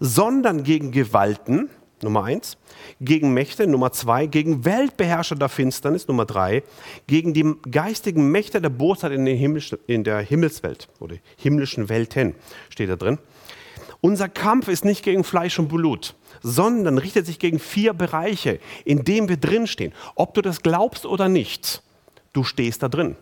sondern 0.00 0.62
gegen 0.62 0.92
Gewalten, 0.92 1.68
Nummer 2.02 2.24
eins, 2.24 2.56
gegen 3.00 3.34
Mächte, 3.34 3.66
Nummer 3.66 3.92
zwei, 3.92 4.26
gegen 4.26 4.64
Weltbeherrscher 4.64 5.36
der 5.36 5.48
Finsternis, 5.48 6.06
Nummer 6.06 6.26
drei, 6.26 6.62
gegen 7.06 7.34
die 7.34 7.54
geistigen 7.70 8.30
Mächte 8.30 8.60
der 8.60 8.68
Bosheit 8.68 9.12
in, 9.12 9.26
in 9.26 10.04
der 10.04 10.20
Himmelswelt 10.20 10.88
oder 11.00 11.16
himmlischen 11.36 11.88
Welten, 11.88 12.34
steht 12.68 12.90
da 12.90 12.96
drin. 12.96 13.18
Unser 14.04 14.28
Kampf 14.28 14.68
ist 14.68 14.84
nicht 14.84 15.02
gegen 15.02 15.24
Fleisch 15.24 15.58
und 15.58 15.68
Blut, 15.68 16.14
sondern 16.42 16.98
richtet 16.98 17.24
sich 17.24 17.38
gegen 17.38 17.58
vier 17.58 17.94
Bereiche, 17.94 18.60
in 18.84 19.02
denen 19.02 19.30
wir 19.30 19.38
drinstehen. 19.38 19.94
Ob 20.14 20.34
du 20.34 20.42
das 20.42 20.60
glaubst 20.60 21.06
oder 21.06 21.30
nicht, 21.30 21.82
du 22.34 22.44
stehst 22.44 22.82
da 22.82 22.90
drin. 22.90 23.16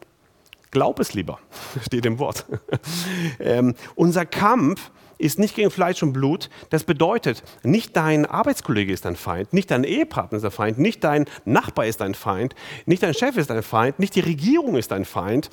Glaub 0.72 0.98
es 0.98 1.14
lieber, 1.14 1.38
steht 1.86 2.04
im 2.04 2.18
Wort. 2.18 2.46
ähm, 3.38 3.76
unser 3.94 4.26
Kampf 4.26 4.90
ist 5.18 5.38
nicht 5.38 5.54
gegen 5.54 5.70
Fleisch 5.70 6.02
und 6.02 6.14
Blut. 6.14 6.50
Das 6.70 6.82
bedeutet, 6.82 7.44
nicht 7.62 7.96
dein 7.96 8.26
Arbeitskollege 8.26 8.92
ist 8.92 9.04
dein 9.04 9.14
Feind, 9.14 9.52
nicht 9.52 9.70
dein 9.70 9.84
Ehepartner 9.84 10.38
ist 10.38 10.42
dein 10.42 10.50
Feind, 10.50 10.78
nicht 10.78 11.04
dein 11.04 11.26
Nachbar 11.44 11.86
ist 11.86 12.00
dein 12.00 12.16
Feind, 12.16 12.56
nicht 12.86 13.04
dein 13.04 13.14
Chef 13.14 13.36
ist 13.36 13.50
dein 13.50 13.62
Feind, 13.62 14.00
nicht 14.00 14.16
die 14.16 14.20
Regierung 14.20 14.74
ist 14.74 14.90
dein 14.90 15.04
Feind, 15.04 15.48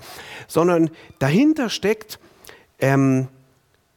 sondern 0.48 0.90
dahinter 1.20 1.70
steckt 1.70 2.18
ähm, 2.80 3.28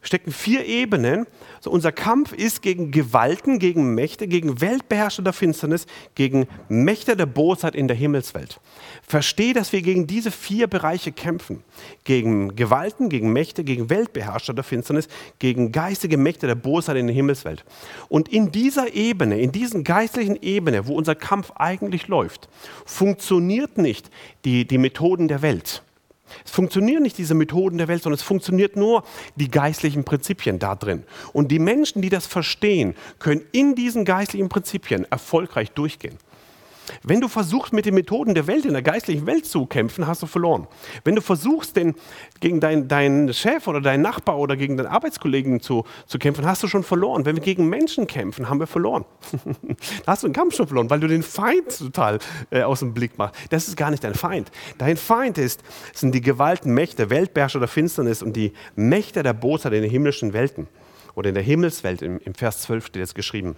stecken 0.03 0.33
vier 0.33 0.67
Ebenen. 0.67 1.27
So, 1.61 1.71
unser 1.71 1.93
Kampf 1.93 2.33
ist 2.33 2.61
gegen 2.61 2.91
Gewalten, 2.91 3.59
gegen 3.59 3.95
Mächte, 3.95 4.27
gegen 4.27 4.61
Weltbeherrscher 4.61 5.23
der 5.23 5.33
Finsternis, 5.33 5.87
gegen 6.15 6.49
Mächte 6.69 7.17
der 7.17 7.27
Bosheit 7.27 7.75
in 7.75 7.89
der 7.89 7.97
Himmelswelt. 7.97 8.61
Verstehe, 9.07 9.55
dass 9.55 9.73
wir 9.73 9.81
gegen 9.81 10.07
diese 10.07 10.31
vier 10.31 10.67
Bereiche 10.67 11.13
kämpfen. 11.13 11.63
Gegen 12.05 12.57
Gewalten, 12.57 13.09
gegen 13.09 13.33
Mächte, 13.33 13.63
gegen 13.63 13.89
Weltbeherrscher 13.91 14.55
der 14.55 14.65
Finsternis, 14.65 15.09
gegen 15.39 15.71
geistige 15.71 16.17
Mächte 16.17 16.47
der 16.47 16.57
Bosheit 16.57 16.97
in 16.97 17.07
der 17.07 17.15
Himmelswelt. 17.15 17.65
Und 18.09 18.29
in 18.29 18.51
dieser 18.51 18.95
Ebene, 18.95 19.41
in 19.41 19.53
diesen 19.53 19.85
geistlichen 19.85 20.37
Ebene, 20.43 20.87
wo 20.87 20.95
unser 20.95 21.15
Kampf 21.15 21.53
eigentlich 21.55 22.09
läuft, 22.09 22.49
funktioniert 22.85 23.79
nicht 23.79 24.11
die, 24.45 24.67
die 24.67 24.79
Methoden 24.79 25.29
der 25.29 25.43
Welt 25.43 25.83
es 26.45 26.51
funktionieren 26.51 27.03
nicht 27.03 27.19
diese 27.19 27.35
Methoden 27.35 27.79
der 27.79 27.89
Welt, 27.89 28.03
sondern 28.03 28.19
es 28.19 28.23
funktioniert 28.23 28.77
nur 28.77 29.05
die 29.37 29.51
geistlichen 29.51 30.05
Prinzipien 30.05 30.59
da 30.59 30.75
drin. 30.75 31.05
Und 31.33 31.49
die 31.51 31.59
Menschen, 31.59 32.03
die 32.03 32.09
das 32.09 32.27
verstehen, 32.27 32.95
können 33.19 33.43
in 33.53 33.75
diesen 33.75 34.05
geistlichen 34.05 34.49
Prinzipien 34.49 35.07
erfolgreich 35.11 35.71
durchgehen. 35.73 36.19
Wenn 37.03 37.21
du 37.21 37.29
versuchst, 37.29 37.73
mit 37.73 37.87
den 37.87 37.95
Methoden 37.95 38.35
der 38.35 38.47
Welt, 38.47 38.65
in 38.65 38.73
der 38.73 38.83
geistlichen 38.83 39.27
Welt 39.27 39.47
zu 39.47 39.67
kämpfen, 39.67 40.07
hast 40.07 40.23
du 40.23 40.27
verloren. 40.27 40.67
Wenn 41.05 41.15
du 41.15 41.23
versuchst, 41.23 41.77
den, 41.77 41.95
gegen 42.41 42.61
deinen 42.61 42.89
dein 42.89 43.33
Chef 43.33 43.67
oder 43.67 43.81
deinen 43.81 44.03
Nachbar 44.03 44.39
oder 44.39 44.57
gegen 44.57 44.77
deinen 44.77 44.87
Arbeitskollegen 44.87 45.61
zu, 45.61 45.85
zu 46.07 46.19
kämpfen, 46.19 46.47
hast 46.47 46.63
du 46.63 46.69
schon 46.69 46.83
verloren. 46.83 47.25
Wenn 47.25 47.37
wir 47.37 47.43
gegen 47.43 47.69
Menschen 47.69 48.07
kämpfen, 48.07 48.49
haben 48.49 48.61
wir 48.61 48.67
verloren. 48.67 49.05
da 50.05 50.13
hast 50.13 50.23
du 50.23 50.29
den 50.29 50.35
Kampf 50.35 50.55
schon 50.55 50.67
verloren, 50.67 50.91
weil 50.91 51.01
du 51.01 51.09
den 51.09 51.23
Feind 51.23 51.77
total 51.79 52.19
äh, 52.51 52.63
aus 52.63 52.81
dem 52.81 52.95
Blick 52.95 53.19
machst. 53.19 53.37
Das 53.51 53.69
ist 53.69 53.77
gar 53.77 53.91
nicht 53.91 54.05
dein 54.05 54.15
Feind. 54.15 54.51
Dein 54.79 54.97
Feind 54.97 55.39
ist, 55.39 55.63
sind 55.95 56.15
die 56.15 56.21
Gewalten, 56.21 56.75
Mächte, 56.75 57.11
Weltbeherrscher 57.11 57.59
der 57.59 57.69
Finsternis 57.69 58.23
und 58.23 58.35
die 58.35 58.53
Mächte 58.77 59.23
der 59.23 59.33
Bosheit 59.33 59.73
in 59.73 59.83
den 59.83 59.91
himmlischen 59.91 60.33
Welten. 60.33 60.69
Oder 61.15 61.29
in 61.29 61.35
der 61.35 61.45
Himmelswelt, 61.45 62.03
im, 62.03 62.19
im 62.19 62.35
Vers 62.35 62.63
12 62.63 62.87
steht 62.87 63.03
es 63.03 63.15
geschrieben. 63.15 63.57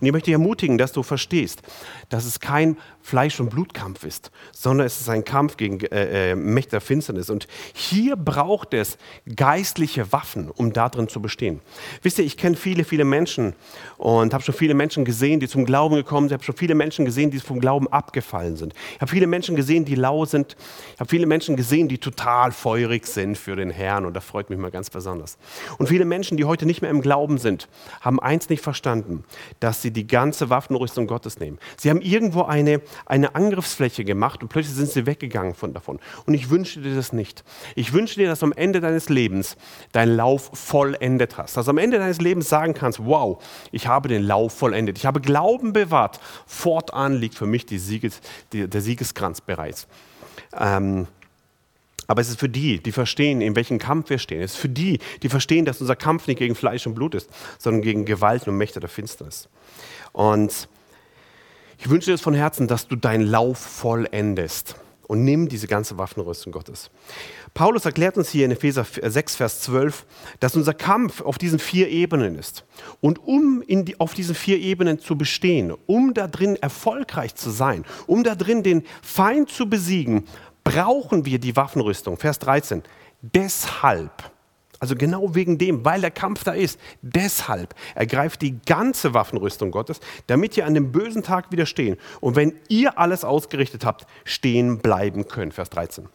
Und 0.00 0.06
ich 0.06 0.12
möchte 0.12 0.26
dich 0.26 0.34
ermutigen, 0.34 0.78
dass 0.78 0.92
du 0.92 1.02
verstehst, 1.02 1.62
dass 2.08 2.24
es 2.24 2.40
kein 2.40 2.76
Fleisch- 3.04 3.38
und 3.38 3.50
Blutkampf 3.50 4.04
ist, 4.04 4.30
sondern 4.50 4.86
es 4.86 4.98
ist 4.98 5.10
ein 5.10 5.24
Kampf 5.24 5.58
gegen 5.58 5.80
äh, 5.80 6.30
äh, 6.30 6.34
Mächte 6.34 6.70
der 6.70 6.80
Finsternis. 6.80 7.28
Und 7.28 7.46
hier 7.74 8.16
braucht 8.16 8.72
es 8.72 8.96
geistliche 9.36 10.10
Waffen, 10.10 10.50
um 10.50 10.72
darin 10.72 11.08
zu 11.08 11.20
bestehen. 11.20 11.60
Wisst 12.02 12.18
ihr, 12.18 12.24
ich 12.24 12.38
kenne 12.38 12.56
viele, 12.56 12.82
viele 12.84 13.04
Menschen 13.04 13.52
und 13.98 14.32
habe 14.32 14.42
schon 14.42 14.54
viele 14.54 14.72
Menschen 14.72 15.04
gesehen, 15.04 15.38
die 15.38 15.48
zum 15.48 15.66
Glauben 15.66 15.96
gekommen 15.96 16.28
sind. 16.28 16.36
Ich 16.36 16.38
habe 16.38 16.44
schon 16.44 16.56
viele 16.56 16.74
Menschen 16.74 17.04
gesehen, 17.04 17.30
die 17.30 17.40
vom 17.40 17.60
Glauben 17.60 17.88
abgefallen 17.88 18.56
sind. 18.56 18.72
Ich 18.94 19.00
habe 19.02 19.10
viele 19.10 19.26
Menschen 19.26 19.54
gesehen, 19.54 19.84
die 19.84 19.96
lau 19.96 20.24
sind. 20.24 20.56
Ich 20.94 21.00
habe 21.00 21.10
viele 21.10 21.26
Menschen 21.26 21.56
gesehen, 21.56 21.88
die 21.88 21.98
total 21.98 22.52
feurig 22.52 23.06
sind 23.06 23.36
für 23.36 23.54
den 23.54 23.68
Herrn. 23.68 24.06
Und 24.06 24.14
das 24.14 24.24
freut 24.24 24.48
mich 24.48 24.58
mal 24.58 24.70
ganz 24.70 24.88
besonders. 24.88 25.36
Und 25.76 25.88
viele 25.88 26.06
Menschen, 26.06 26.38
die 26.38 26.46
heute 26.46 26.64
nicht 26.64 26.80
mehr 26.80 26.90
im 26.90 27.02
Glauben 27.02 27.36
sind, 27.36 27.68
haben 28.00 28.18
eins 28.18 28.48
nicht 28.48 28.62
verstanden, 28.62 29.24
dass 29.64 29.80
sie 29.80 29.90
die 29.90 30.06
ganze 30.06 30.50
Waffenrüstung 30.50 31.06
Gottes 31.06 31.40
nehmen. 31.40 31.58
Sie 31.78 31.88
haben 31.88 32.02
irgendwo 32.02 32.42
eine 32.42 32.82
eine 33.06 33.34
Angriffsfläche 33.34 34.04
gemacht 34.04 34.42
und 34.42 34.48
plötzlich 34.48 34.76
sind 34.76 34.90
sie 34.90 35.06
weggegangen 35.06 35.54
von 35.54 35.72
davon. 35.72 36.00
Und 36.26 36.34
ich 36.34 36.50
wünsche 36.50 36.80
dir 36.80 36.94
das 36.94 37.14
nicht. 37.14 37.44
Ich 37.74 37.94
wünsche 37.94 38.16
dir, 38.16 38.28
dass 38.28 38.40
du 38.40 38.46
am 38.46 38.52
Ende 38.52 38.82
deines 38.82 39.08
Lebens 39.08 39.56
deinen 39.92 40.16
Lauf 40.16 40.50
vollendet 40.52 41.38
hast. 41.38 41.56
Dass 41.56 41.64
du 41.64 41.70
am 41.70 41.78
Ende 41.78 41.98
deines 41.98 42.20
Lebens 42.20 42.50
sagen 42.50 42.74
kannst, 42.74 43.06
wow, 43.06 43.42
ich 43.72 43.86
habe 43.86 44.08
den 44.08 44.22
Lauf 44.22 44.52
vollendet. 44.52 44.98
Ich 44.98 45.06
habe 45.06 45.22
Glauben 45.22 45.72
bewahrt. 45.72 46.20
Fortan 46.46 47.14
liegt 47.14 47.34
für 47.34 47.46
mich 47.46 47.64
Sieges, 47.70 48.20
die, 48.52 48.68
der 48.68 48.82
Siegeskranz 48.82 49.40
bereits. 49.40 49.88
Ähm, 50.58 51.06
aber 52.06 52.20
es 52.20 52.28
ist 52.28 52.40
für 52.40 52.48
die, 52.48 52.82
die 52.82 52.92
verstehen, 52.92 53.40
in 53.40 53.56
welchem 53.56 53.78
Kampf 53.78 54.10
wir 54.10 54.18
stehen. 54.18 54.42
Es 54.42 54.52
ist 54.52 54.60
für 54.60 54.68
die, 54.68 54.98
die 55.22 55.28
verstehen, 55.28 55.64
dass 55.64 55.80
unser 55.80 55.96
Kampf 55.96 56.26
nicht 56.26 56.38
gegen 56.38 56.54
Fleisch 56.54 56.86
und 56.86 56.94
Blut 56.94 57.14
ist, 57.14 57.30
sondern 57.58 57.82
gegen 57.82 58.04
Gewalt 58.04 58.46
und 58.48 58.56
Mächte 58.56 58.80
der 58.80 58.88
Finsternis. 58.88 59.48
Und 60.12 60.68
ich 61.78 61.88
wünsche 61.90 62.10
dir 62.10 62.18
von 62.18 62.34
Herzen, 62.34 62.68
dass 62.68 62.88
du 62.88 62.96
deinen 62.96 63.26
Lauf 63.26 63.58
vollendest 63.58 64.76
und 65.06 65.24
nimm 65.24 65.48
diese 65.48 65.66
ganze 65.66 65.98
Waffenrüstung 65.98 66.52
Gottes. 66.52 66.90
Paulus 67.52 67.84
erklärt 67.84 68.16
uns 68.16 68.30
hier 68.30 68.46
in 68.46 68.50
Epheser 68.50 68.84
6, 68.84 69.36
Vers 69.36 69.60
12, 69.60 70.06
dass 70.40 70.56
unser 70.56 70.74
Kampf 70.74 71.20
auf 71.20 71.38
diesen 71.38 71.58
vier 71.58 71.88
Ebenen 71.88 72.36
ist. 72.36 72.64
Und 73.00 73.18
um 73.22 73.62
die, 73.68 74.00
auf 74.00 74.14
diesen 74.14 74.34
vier 74.34 74.58
Ebenen 74.58 74.98
zu 74.98 75.16
bestehen, 75.16 75.72
um 75.86 76.14
da 76.14 76.26
drin 76.26 76.56
erfolgreich 76.56 77.34
zu 77.34 77.50
sein, 77.50 77.84
um 78.06 78.24
da 78.24 78.34
drin 78.34 78.62
den 78.62 78.82
Feind 79.02 79.50
zu 79.50 79.68
besiegen, 79.68 80.24
brauchen 80.64 81.24
wir 81.24 81.38
die 81.38 81.54
Waffenrüstung. 81.56 82.16
Vers 82.16 82.38
13. 82.40 82.82
Deshalb 83.22 84.34
also 84.84 84.96
genau 84.96 85.34
wegen 85.34 85.56
dem, 85.56 85.82
weil 85.86 86.02
der 86.02 86.10
Kampf 86.10 86.44
da 86.44 86.52
ist. 86.52 86.78
Deshalb 87.00 87.74
ergreift 87.94 88.42
die 88.42 88.60
ganze 88.66 89.14
Waffenrüstung 89.14 89.70
Gottes, 89.70 89.98
damit 90.26 90.58
ihr 90.58 90.66
an 90.66 90.74
dem 90.74 90.92
bösen 90.92 91.22
Tag 91.22 91.50
widerstehen. 91.50 91.96
Und 92.20 92.36
wenn 92.36 92.52
ihr 92.68 92.98
alles 92.98 93.24
ausgerichtet 93.24 93.86
habt, 93.86 94.06
stehen 94.24 94.80
bleiben 94.80 95.26
könnt. 95.26 95.54
Vers 95.54 95.70
13. 95.70 96.06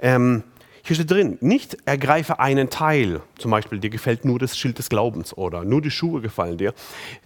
Ähm, 0.00 0.42
Hier 0.88 0.94
steht 0.94 1.10
drin, 1.10 1.36
nicht 1.42 1.76
ergreife 1.84 2.40
einen 2.40 2.70
Teil, 2.70 3.20
zum 3.36 3.50
Beispiel 3.50 3.78
dir 3.78 3.90
gefällt 3.90 4.24
nur 4.24 4.38
das 4.38 4.56
Schild 4.56 4.78
des 4.78 4.88
Glaubens 4.88 5.36
oder 5.36 5.62
nur 5.62 5.82
die 5.82 5.90
Schuhe 5.90 6.22
gefallen 6.22 6.56
dir. 6.56 6.72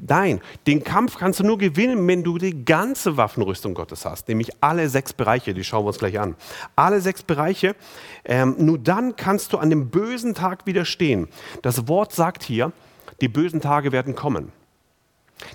Nein, 0.01 0.41
den 0.67 0.83
Kampf 0.83 1.17
kannst 1.17 1.39
du 1.39 1.45
nur 1.45 1.59
gewinnen, 1.59 2.05
wenn 2.09 2.25
du 2.25 2.39
die 2.39 2.65
ganze 2.65 3.17
Waffenrüstung 3.17 3.75
Gottes 3.75 4.05
hast, 4.05 4.27
nämlich 4.27 4.51
alle 4.61 4.89
sechs 4.89 5.13
Bereiche, 5.13 5.55
die 5.55 5.63
schauen 5.63 5.85
wir 5.85 5.91
uns 5.91 6.01
gleich 6.01 6.19
an. 6.19 6.35
Alle 6.75 7.01
sechs 7.01 7.23
Bereiche, 7.23 7.77
ähm, 8.25 8.57
nur 8.59 8.81
dann 8.81 9.15
kannst 9.15 9.53
du 9.53 9.59
an 9.59 9.71
dem 9.71 9.91
bösen 9.91 10.35
Tag 10.35 10.67
widerstehen. 10.67 11.29
Das 11.63 11.87
Wort 11.87 12.13
sagt 12.13 12.43
hier, 12.43 12.73
die 13.21 13.29
bösen 13.29 13.61
Tage 13.61 13.93
werden 13.93 14.17
kommen. 14.17 14.51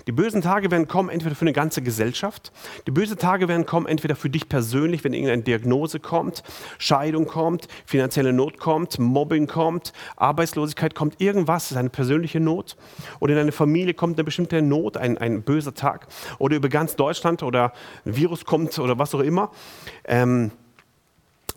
Die 0.06 0.12
bösen 0.12 0.42
Tage 0.42 0.70
werden 0.70 0.88
kommen 0.88 1.08
entweder 1.08 1.34
für 1.34 1.42
eine 1.42 1.52
ganze 1.52 1.82
Gesellschaft, 1.82 2.52
die 2.86 2.90
bösen 2.90 3.18
Tage 3.18 3.48
werden 3.48 3.66
kommen 3.66 3.86
entweder 3.86 4.16
für 4.16 4.30
dich 4.30 4.48
persönlich, 4.48 5.04
wenn 5.04 5.12
irgendeine 5.12 5.42
Diagnose 5.42 6.00
kommt, 6.00 6.42
Scheidung 6.78 7.26
kommt, 7.26 7.68
finanzielle 7.86 8.32
Not 8.32 8.58
kommt, 8.58 8.98
Mobbing 8.98 9.46
kommt, 9.46 9.92
Arbeitslosigkeit 10.16 10.94
kommt, 10.94 11.20
irgendwas 11.20 11.70
ist 11.70 11.76
eine 11.76 11.90
persönliche 11.90 12.40
Not. 12.40 12.76
Oder 13.20 13.32
in 13.32 13.38
deine 13.38 13.52
Familie 13.52 13.94
kommt 13.94 14.18
eine 14.18 14.24
bestimmte 14.24 14.62
Not, 14.62 14.96
ein, 14.96 15.18
ein 15.18 15.42
böser 15.42 15.74
Tag. 15.74 16.08
Oder 16.38 16.56
über 16.56 16.68
ganz 16.68 16.96
Deutschland 16.96 17.42
oder 17.42 17.72
ein 18.04 18.16
Virus 18.16 18.44
kommt 18.44 18.78
oder 18.78 18.98
was 18.98 19.14
auch 19.14 19.20
immer. 19.20 19.50
Ähm, 20.04 20.50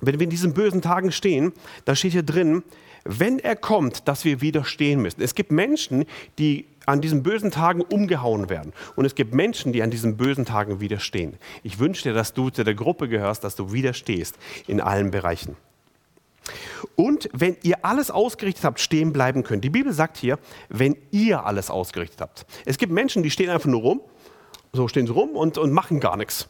wenn 0.02 0.20
wir 0.20 0.24
in 0.24 0.30
diesen 0.30 0.54
bösen 0.54 0.82
Tagen 0.82 1.12
stehen, 1.12 1.54
da 1.86 1.96
steht 1.96 2.14
hier 2.14 2.24
drin, 2.24 2.64
wenn 3.04 3.40
er 3.40 3.56
kommt, 3.56 4.08
dass 4.08 4.26
wir 4.26 4.42
widerstehen 4.42 5.02
müssen. 5.02 5.22
Es 5.22 5.36
gibt 5.36 5.52
Menschen, 5.52 6.06
die 6.38 6.66
an 6.86 7.02
diesen 7.02 7.24
bösen 7.24 7.52
Tagen 7.52 7.82
umgehauen 7.82 8.50
werden. 8.50 8.74
Und 8.96 9.06
es 9.06 9.16
gibt 9.16 9.34
Menschen, 9.34 9.74
die 9.74 9.84
an 9.84 9.92
diesen 9.92 10.18
bösen 10.18 10.46
Tagen 10.46 10.80
widerstehen. 10.80 11.38
Ich 11.64 11.80
wünsche 11.80 12.04
dir, 12.04 12.14
dass 12.14 12.34
du 12.34 12.50
zu 12.50 12.64
der 12.64 12.74
Gruppe 12.74 13.08
gehörst, 13.08 13.44
dass 13.44 13.56
du 13.56 13.72
widerstehst 13.72 14.36
in 14.68 14.82
allen 14.82 15.12
Bereichen. 15.12 15.56
Und 16.96 17.30
wenn 17.34 17.56
ihr 17.62 17.86
alles 17.86 18.10
ausgerichtet 18.10 18.64
habt, 18.64 18.80
stehen 18.80 19.14
bleiben 19.14 19.44
könnt. 19.44 19.64
Die 19.64 19.70
Bibel 19.70 19.94
sagt 19.94 20.18
hier, 20.18 20.40
wenn 20.70 20.98
ihr 21.12 21.46
alles 21.46 21.70
ausgerichtet 21.70 22.20
habt. 22.22 22.46
Es 22.66 22.78
gibt 22.78 22.92
Menschen, 22.92 23.22
die 23.22 23.30
stehen 23.30 23.50
einfach 23.50 23.70
nur 23.70 23.82
rum, 23.82 24.02
so 24.74 24.88
stehen 24.88 25.06
sie 25.06 25.14
rum 25.14 25.32
und, 25.32 25.58
und 25.58 25.72
machen 25.72 26.00
gar 26.00 26.18
nichts 26.18 26.50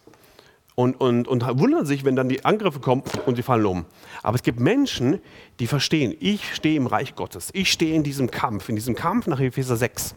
und, 0.81 0.99
und, 0.99 1.27
und 1.27 1.59
wundern 1.59 1.85
sich, 1.85 2.03
wenn 2.05 2.15
dann 2.15 2.27
die 2.27 2.43
Angriffe 2.43 2.79
kommen 2.79 3.03
und 3.27 3.35
sie 3.35 3.43
fallen 3.43 3.65
um. 3.67 3.85
Aber 4.23 4.35
es 4.35 4.41
gibt 4.41 4.59
Menschen, 4.59 5.19
die 5.59 5.67
verstehen, 5.67 6.15
ich 6.19 6.55
stehe 6.55 6.75
im 6.75 6.87
Reich 6.87 7.15
Gottes, 7.15 7.51
ich 7.53 7.71
stehe 7.71 7.93
in 7.93 8.01
diesem 8.01 8.31
Kampf, 8.31 8.67
in 8.67 8.75
diesem 8.75 8.95
Kampf 8.95 9.27
nach 9.27 9.39
Epheser 9.39 9.77
6 9.77 10.15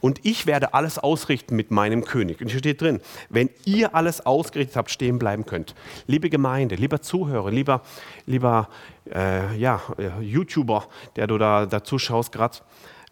und 0.00 0.20
ich 0.22 0.46
werde 0.46 0.72
alles 0.72 0.98
ausrichten 1.00 1.56
mit 1.56 1.72
meinem 1.72 2.04
König. 2.04 2.40
Und 2.40 2.48
hier 2.48 2.60
steht 2.60 2.80
drin, 2.80 3.00
wenn 3.28 3.50
ihr 3.64 3.96
alles 3.96 4.24
ausgerichtet 4.24 4.76
habt, 4.76 4.90
stehen 4.90 5.18
bleiben 5.18 5.46
könnt. 5.46 5.74
Liebe 6.06 6.30
Gemeinde, 6.30 6.76
lieber 6.76 7.02
Zuhörer, 7.02 7.50
lieber, 7.50 7.82
lieber 8.26 8.68
äh, 9.12 9.56
ja, 9.56 9.82
äh, 9.98 10.22
YouTuber, 10.22 10.86
der 11.16 11.26
du 11.26 11.38
da, 11.38 11.66
da 11.66 11.82
zuschaust 11.82 12.30
gerade, 12.30 12.58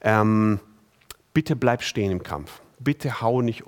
ähm, 0.03 0.61
bitte 1.35 1.57
bleib 1.57 1.83
stehen 1.83 2.13
im 2.13 2.23
Kampf 2.23 2.62
bitte 2.85 3.21
hau 3.21 3.43
nicht, 3.43 3.65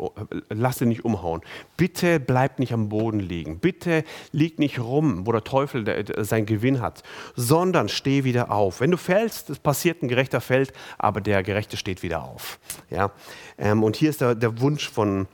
lass 0.49 0.79
dich 0.79 0.89
nicht 0.89 1.05
umhauen. 1.05 1.43
Bitte 1.77 2.21
bleib 2.21 2.59
nicht 2.59 2.73
am 2.73 2.89
Boden 2.89 3.21
liegen. 3.21 3.59
Bitte 3.59 4.05
lieg 4.33 4.59
nicht 4.59 4.79
rum, 4.79 5.27
wo 5.27 5.33
der 5.33 5.45
Teufel 5.45 5.85
der 5.85 6.25
seinen 6.25 6.47
Gewinn 6.47 6.81
hat, 6.81 7.03
sondern 7.37 7.89
steh 7.89 8.25
wieder 8.25 8.51
auf. 8.51 8.81
Wenn 8.81 8.91
du 8.91 8.97
fällst, 8.97 9.51
es 9.51 9.59
passiert 9.59 10.03
ein 10.03 10.09
Gerechter 10.09 10.41
fällt, 10.41 10.73
aber 10.99 11.21
der 11.21 11.43
Gerechte 11.43 11.77
steht 11.77 12.03
wieder 12.03 12.23
auf. 12.23 12.59
Ja? 12.91 13.11
Ähm, 13.59 13.83
und 13.83 13.97
hier 13.97 14.11
ist 14.11 14.21
der, 14.21 14.35
der 14.35 14.61
Wunsch 14.61 14.89
von, 14.89 15.27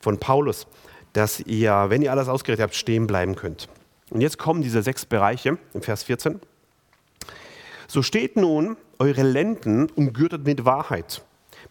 von 0.00 0.18
Paulus, 0.18 0.66
dass 1.12 1.40
ihr, 1.40 1.86
wenn 1.88 2.02
ihr 2.02 2.12
alles 2.12 2.28
ausgerichtet 2.28 2.64
habt, 2.64 2.74
stehen 2.74 3.06
bleiben 3.06 3.34
könnt. 3.34 3.68
Und 4.10 4.20
jetzt 4.20 4.38
kommen 4.38 4.62
diese 4.62 4.82
sechs 4.82 5.04
Bereiche 5.04 5.58
im 5.74 5.82
Vers 5.82 6.02
14. 6.04 6.40
So 7.86 8.02
steht 8.02 8.36
nun 8.36 8.76
eure 8.98 9.22
Lenden 9.22 9.88
umgürtet 9.90 10.44
mit 10.44 10.64
Wahrheit 10.64 11.22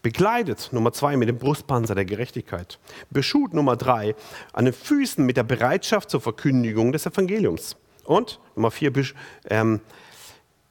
Bekleidet, 0.08 0.70
Nummer 0.72 0.94
zwei, 0.94 1.18
mit 1.18 1.28
dem 1.28 1.38
Brustpanzer 1.38 1.94
der 1.94 2.06
Gerechtigkeit. 2.06 2.80
Beschut, 3.10 3.54
Nummer 3.54 3.76
drei, 3.76 4.16
an 4.54 4.64
den 4.64 4.74
Füßen 4.74 5.26
mit 5.26 5.36
der 5.36 5.44
Bereitschaft 5.44 6.10
zur 6.10 6.22
Verkündigung 6.22 6.94
des 6.94 7.06
Evangeliums. 7.06 7.76
Und 8.06 8.40
Nummer 8.56 8.72
vier, 8.72 8.94
ähm, 9.50 9.82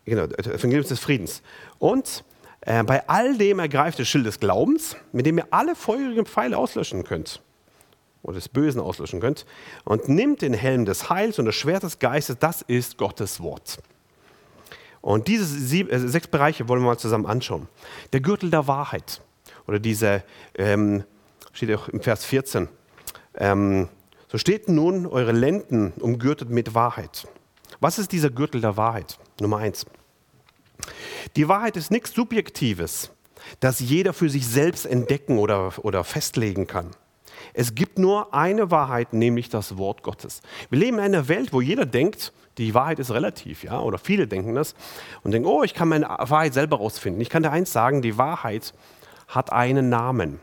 genau, 0.06 0.22
Evangeliums 0.22 0.88
des 0.88 1.00
Friedens. 1.00 1.42
Und 1.78 2.24
äh, 2.62 2.82
bei 2.82 3.06
all 3.10 3.36
dem 3.36 3.58
ergreift 3.58 3.98
das 3.98 4.08
Schild 4.08 4.24
des 4.24 4.40
Glaubens, 4.40 4.96
mit 5.12 5.26
dem 5.26 5.36
ihr 5.36 5.46
alle 5.50 5.76
feurigen 5.76 6.24
Pfeile 6.24 6.56
auslöschen 6.56 7.04
könnt 7.04 7.42
oder 8.22 8.36
des 8.36 8.48
Bösen 8.48 8.80
auslöschen 8.80 9.20
könnt, 9.20 9.44
und 9.84 10.08
nimmt 10.08 10.40
den 10.40 10.54
Helm 10.54 10.86
des 10.86 11.10
Heils 11.10 11.38
und 11.38 11.44
das 11.44 11.56
Schwert 11.56 11.82
des 11.82 11.98
Geistes, 11.98 12.38
das 12.38 12.62
ist 12.62 12.96
Gottes 12.96 13.42
Wort. 13.42 13.80
Und 15.02 15.28
diese 15.28 15.44
sieben, 15.44 15.90
äh, 15.90 15.98
sechs 15.98 16.26
Bereiche 16.26 16.70
wollen 16.70 16.80
wir 16.80 16.86
mal 16.86 16.98
zusammen 16.98 17.26
anschauen. 17.26 17.68
Der 18.14 18.20
Gürtel 18.20 18.50
der 18.50 18.66
Wahrheit 18.66 19.20
oder 19.66 19.78
diese, 19.78 20.22
ähm, 20.56 21.04
steht 21.52 21.74
auch 21.74 21.88
im 21.88 22.00
Vers 22.00 22.24
14, 22.24 22.68
ähm, 23.34 23.88
so 24.28 24.38
steht 24.38 24.68
nun 24.68 25.06
eure 25.06 25.32
Lenden 25.32 25.92
umgürtet 25.92 26.50
mit 26.50 26.74
Wahrheit. 26.74 27.26
Was 27.80 27.98
ist 27.98 28.12
dieser 28.12 28.30
Gürtel 28.30 28.60
der 28.60 28.76
Wahrheit? 28.76 29.18
Nummer 29.40 29.58
eins. 29.58 29.86
Die 31.36 31.48
Wahrheit 31.48 31.76
ist 31.76 31.90
nichts 31.90 32.12
Subjektives, 32.12 33.10
das 33.60 33.80
jeder 33.80 34.12
für 34.12 34.28
sich 34.28 34.46
selbst 34.46 34.86
entdecken 34.86 35.38
oder, 35.38 35.72
oder 35.84 36.04
festlegen 36.04 36.66
kann. 36.66 36.90
Es 37.54 37.74
gibt 37.74 37.98
nur 37.98 38.34
eine 38.34 38.70
Wahrheit, 38.70 39.12
nämlich 39.12 39.48
das 39.48 39.76
Wort 39.76 40.02
Gottes. 40.02 40.42
Wir 40.70 40.78
leben 40.78 40.98
in 40.98 41.04
einer 41.04 41.28
Welt, 41.28 41.52
wo 41.52 41.60
jeder 41.60 41.86
denkt, 41.86 42.32
die 42.58 42.74
Wahrheit 42.74 42.98
ist 42.98 43.10
relativ, 43.10 43.64
ja, 43.64 43.80
oder 43.80 43.98
viele 43.98 44.26
denken 44.26 44.54
das 44.54 44.74
und 45.22 45.32
denken, 45.32 45.46
oh, 45.46 45.62
ich 45.62 45.74
kann 45.74 45.88
meine 45.88 46.06
Wahrheit 46.08 46.54
selber 46.54 46.78
rausfinden. 46.78 47.20
Ich 47.20 47.28
kann 47.28 47.42
dir 47.42 47.52
eins 47.52 47.72
sagen, 47.72 48.00
die 48.00 48.16
Wahrheit 48.16 48.72
hat 49.26 49.52
einen 49.52 49.88
Namen. 49.88 50.40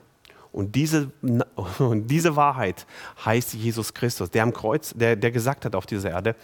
Und 0.52 0.76
diese, 0.76 1.12
und 1.80 2.08
diese 2.08 2.36
Wahrheit 2.36 2.86
heißt 3.26 3.54
Jesus 3.54 3.94
Christus, 3.94 4.30
der 4.30 4.44
am 4.44 4.54
Kreuz, 4.54 4.94
der, 4.96 5.16
der 5.16 5.32
gesagt 5.32 5.66
hat 5.66 5.76
auf 5.76 5.86
dieser 5.86 6.12
Erde, 6.12 6.36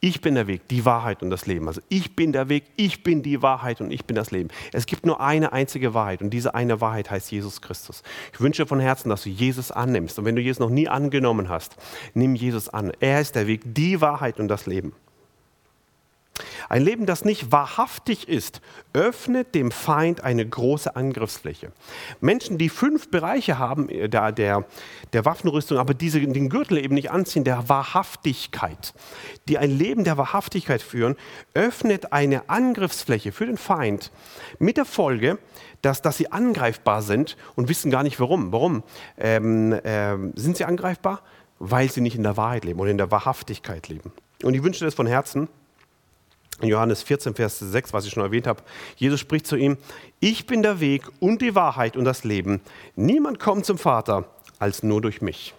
ich 0.00 0.20
bin 0.20 0.34
der 0.34 0.46
Weg, 0.46 0.68
die 0.68 0.84
Wahrheit 0.84 1.22
und 1.22 1.30
das 1.30 1.46
Leben. 1.46 1.66
Also 1.68 1.80
ich 1.88 2.14
bin 2.14 2.32
der 2.32 2.50
Weg, 2.50 2.64
ich 2.76 3.02
bin 3.02 3.22
die 3.22 3.40
Wahrheit 3.40 3.80
und 3.80 3.90
ich 3.90 4.04
bin 4.04 4.14
das 4.14 4.30
Leben. 4.30 4.50
Es 4.72 4.84
gibt 4.84 5.06
nur 5.06 5.20
eine 5.22 5.52
einzige 5.52 5.94
Wahrheit 5.94 6.20
und 6.20 6.30
diese 6.30 6.54
eine 6.54 6.82
Wahrheit 6.82 7.10
heißt 7.10 7.32
Jesus 7.32 7.62
Christus. 7.62 8.02
Ich 8.32 8.40
wünsche 8.40 8.66
von 8.66 8.78
Herzen, 8.78 9.08
dass 9.08 9.22
du 9.22 9.30
Jesus 9.30 9.72
annimmst. 9.72 10.18
Und 10.18 10.26
wenn 10.26 10.36
du 10.36 10.42
Jesus 10.42 10.60
noch 10.60 10.68
nie 10.68 10.86
angenommen 10.86 11.48
hast, 11.48 11.76
nimm 12.12 12.34
Jesus 12.34 12.68
an. 12.68 12.92
Er 13.00 13.22
ist 13.22 13.36
der 13.36 13.46
Weg, 13.46 13.62
die 13.64 14.00
Wahrheit 14.02 14.38
und 14.38 14.48
das 14.48 14.66
Leben. 14.66 14.92
Ein 16.68 16.82
Leben, 16.82 17.06
das 17.06 17.24
nicht 17.24 17.52
wahrhaftig 17.52 18.28
ist, 18.28 18.60
öffnet 18.92 19.54
dem 19.54 19.70
Feind 19.70 20.22
eine 20.24 20.46
große 20.46 20.96
Angriffsfläche. 20.96 21.72
Menschen, 22.20 22.58
die 22.58 22.68
fünf 22.68 23.10
Bereiche 23.10 23.58
haben 23.58 23.88
äh, 23.88 24.08
der, 24.08 24.32
der, 24.32 24.64
der 25.12 25.24
Waffenrüstung, 25.24 25.78
aber 25.78 25.94
diese, 25.94 26.20
den 26.20 26.48
Gürtel 26.48 26.78
eben 26.78 26.94
nicht 26.94 27.10
anziehen, 27.10 27.44
der 27.44 27.68
Wahrhaftigkeit, 27.68 28.94
die 29.48 29.58
ein 29.58 29.70
Leben 29.70 30.04
der 30.04 30.16
Wahrhaftigkeit 30.16 30.82
führen, 30.82 31.16
öffnet 31.54 32.12
eine 32.12 32.48
Angriffsfläche 32.48 33.32
für 33.32 33.46
den 33.46 33.58
Feind 33.58 34.10
mit 34.58 34.76
der 34.76 34.84
Folge, 34.84 35.38
dass, 35.82 36.02
dass 36.02 36.16
sie 36.16 36.32
angreifbar 36.32 37.02
sind 37.02 37.36
und 37.54 37.68
wissen 37.68 37.90
gar 37.90 38.02
nicht 38.02 38.18
warum. 38.18 38.52
Warum 38.52 38.82
ähm, 39.18 39.78
ähm, 39.84 40.32
sind 40.34 40.56
sie 40.56 40.64
angreifbar? 40.64 41.22
Weil 41.58 41.90
sie 41.90 42.00
nicht 42.00 42.16
in 42.16 42.22
der 42.22 42.36
Wahrheit 42.36 42.64
leben 42.64 42.80
oder 42.80 42.90
in 42.90 42.98
der 42.98 43.10
Wahrhaftigkeit 43.10 43.88
leben. 43.88 44.12
Und 44.42 44.54
ich 44.54 44.62
wünsche 44.62 44.84
das 44.84 44.94
von 44.94 45.06
Herzen, 45.06 45.48
Johannes 46.62 47.02
14, 47.02 47.34
Vers 47.34 47.58
6, 47.58 47.92
was 47.92 48.06
ich 48.06 48.12
schon 48.12 48.22
erwähnt 48.22 48.46
habe, 48.46 48.62
Jesus 48.96 49.20
spricht 49.20 49.46
zu 49.46 49.56
ihm, 49.56 49.76
ich 50.20 50.46
bin 50.46 50.62
der 50.62 50.80
Weg 50.80 51.02
und 51.20 51.42
die 51.42 51.54
Wahrheit 51.54 51.96
und 51.96 52.04
das 52.04 52.24
Leben. 52.24 52.60
Niemand 52.94 53.38
kommt 53.38 53.66
zum 53.66 53.76
Vater 53.76 54.24
als 54.58 54.82
nur 54.82 55.02
durch 55.02 55.20
mich. 55.20 55.54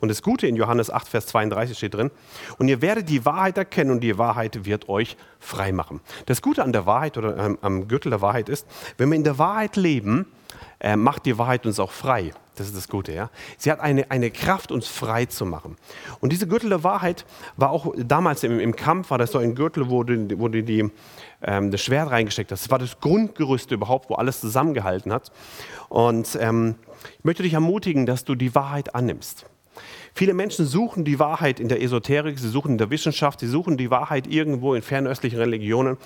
Und 0.00 0.08
das 0.08 0.22
Gute 0.22 0.46
in 0.46 0.56
Johannes 0.56 0.90
8, 0.90 1.08
Vers 1.08 1.26
32 1.26 1.76
steht 1.76 1.94
drin, 1.94 2.10
und 2.58 2.68
ihr 2.68 2.82
werdet 2.82 3.08
die 3.08 3.24
Wahrheit 3.24 3.56
erkennen 3.56 3.90
und 3.90 4.00
die 4.00 4.18
Wahrheit 4.18 4.64
wird 4.64 4.88
euch 4.88 5.16
frei 5.38 5.72
machen. 5.72 6.00
Das 6.26 6.42
Gute 6.42 6.62
an 6.62 6.72
der 6.72 6.86
Wahrheit 6.86 7.16
oder 7.16 7.36
ähm, 7.38 7.58
am 7.62 7.88
Gürtel 7.88 8.10
der 8.10 8.20
Wahrheit 8.20 8.48
ist, 8.48 8.66
wenn 8.98 9.08
wir 9.08 9.16
in 9.16 9.24
der 9.24 9.38
Wahrheit 9.38 9.76
leben, 9.76 10.26
äh, 10.80 10.96
macht 10.96 11.24
die 11.24 11.38
Wahrheit 11.38 11.64
uns 11.66 11.80
auch 11.80 11.92
frei. 11.92 12.32
Das 12.56 12.66
ist 12.66 12.76
das 12.76 12.88
Gute, 12.88 13.12
ja. 13.12 13.30
Sie 13.58 13.70
hat 13.70 13.80
eine, 13.80 14.10
eine 14.10 14.30
Kraft, 14.30 14.72
uns 14.72 14.88
frei 14.88 15.26
zu 15.26 15.44
machen. 15.44 15.76
Und 16.20 16.32
diese 16.32 16.48
Gürtel 16.48 16.70
der 16.70 16.82
Wahrheit 16.82 17.26
war 17.56 17.70
auch 17.70 17.94
damals 17.96 18.42
im, 18.44 18.58
im 18.58 18.74
Kampf, 18.74 19.10
war 19.10 19.18
das 19.18 19.32
so 19.32 19.38
ein 19.38 19.54
Gürtel, 19.54 19.90
wo 19.90 20.02
du, 20.02 20.38
wo 20.38 20.48
du 20.48 20.62
die, 20.62 20.90
ähm, 21.42 21.70
das 21.70 21.82
Schwert 21.82 22.10
reingesteckt 22.10 22.50
hast. 22.50 22.62
Das 22.62 22.70
war 22.70 22.78
das 22.78 22.98
Grundgerüst 22.98 23.70
überhaupt, 23.72 24.08
wo 24.08 24.14
alles 24.14 24.40
zusammengehalten 24.40 25.12
hat. 25.12 25.32
Und 25.90 26.36
ähm, 26.40 26.76
ich 27.18 27.24
möchte 27.24 27.42
dich 27.42 27.52
ermutigen, 27.52 28.06
dass 28.06 28.24
du 28.24 28.34
die 28.34 28.54
Wahrheit 28.54 28.94
annimmst. 28.94 29.44
Viele 30.14 30.32
Menschen 30.32 30.64
suchen 30.64 31.04
die 31.04 31.18
Wahrheit 31.18 31.60
in 31.60 31.68
der 31.68 31.82
Esoterik, 31.82 32.38
sie 32.38 32.48
suchen 32.48 32.72
in 32.72 32.78
der 32.78 32.88
Wissenschaft, 32.88 33.40
sie 33.40 33.48
suchen 33.48 33.76
die 33.76 33.90
Wahrheit 33.90 34.26
irgendwo 34.26 34.74
in 34.74 34.80
fernöstlichen 34.80 35.38
Religionen 35.38 35.98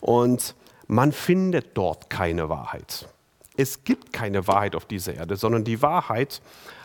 und 0.00 0.54
man 0.86 1.10
findet 1.10 1.76
dort 1.76 2.08
keine 2.08 2.48
Wahrheit. 2.48 3.08
Es 3.56 3.84
gibt 3.84 4.12
keine 4.12 4.46
Wahrheit 4.46 4.74
auf 4.74 4.84
dieser 4.84 5.14
Erde, 5.14 5.36
sondern 5.36 5.64
die 5.64 5.82
Wahrheit 5.82 6.40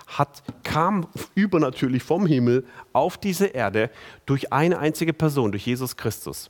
hat, 0.08 0.44
kam 0.64 1.08
übernatürlich 1.36 2.04
vom 2.04 2.26
Himmel 2.26 2.66
auf 2.94 3.18
diese 3.18 3.48
Erde 3.48 3.90
durch 4.26 4.52
eine 4.52 4.80
einzige 4.80 5.14
Person, 5.14 5.52
durch 5.52 5.66
Jesus 5.66 5.96
Christus. 5.96 6.50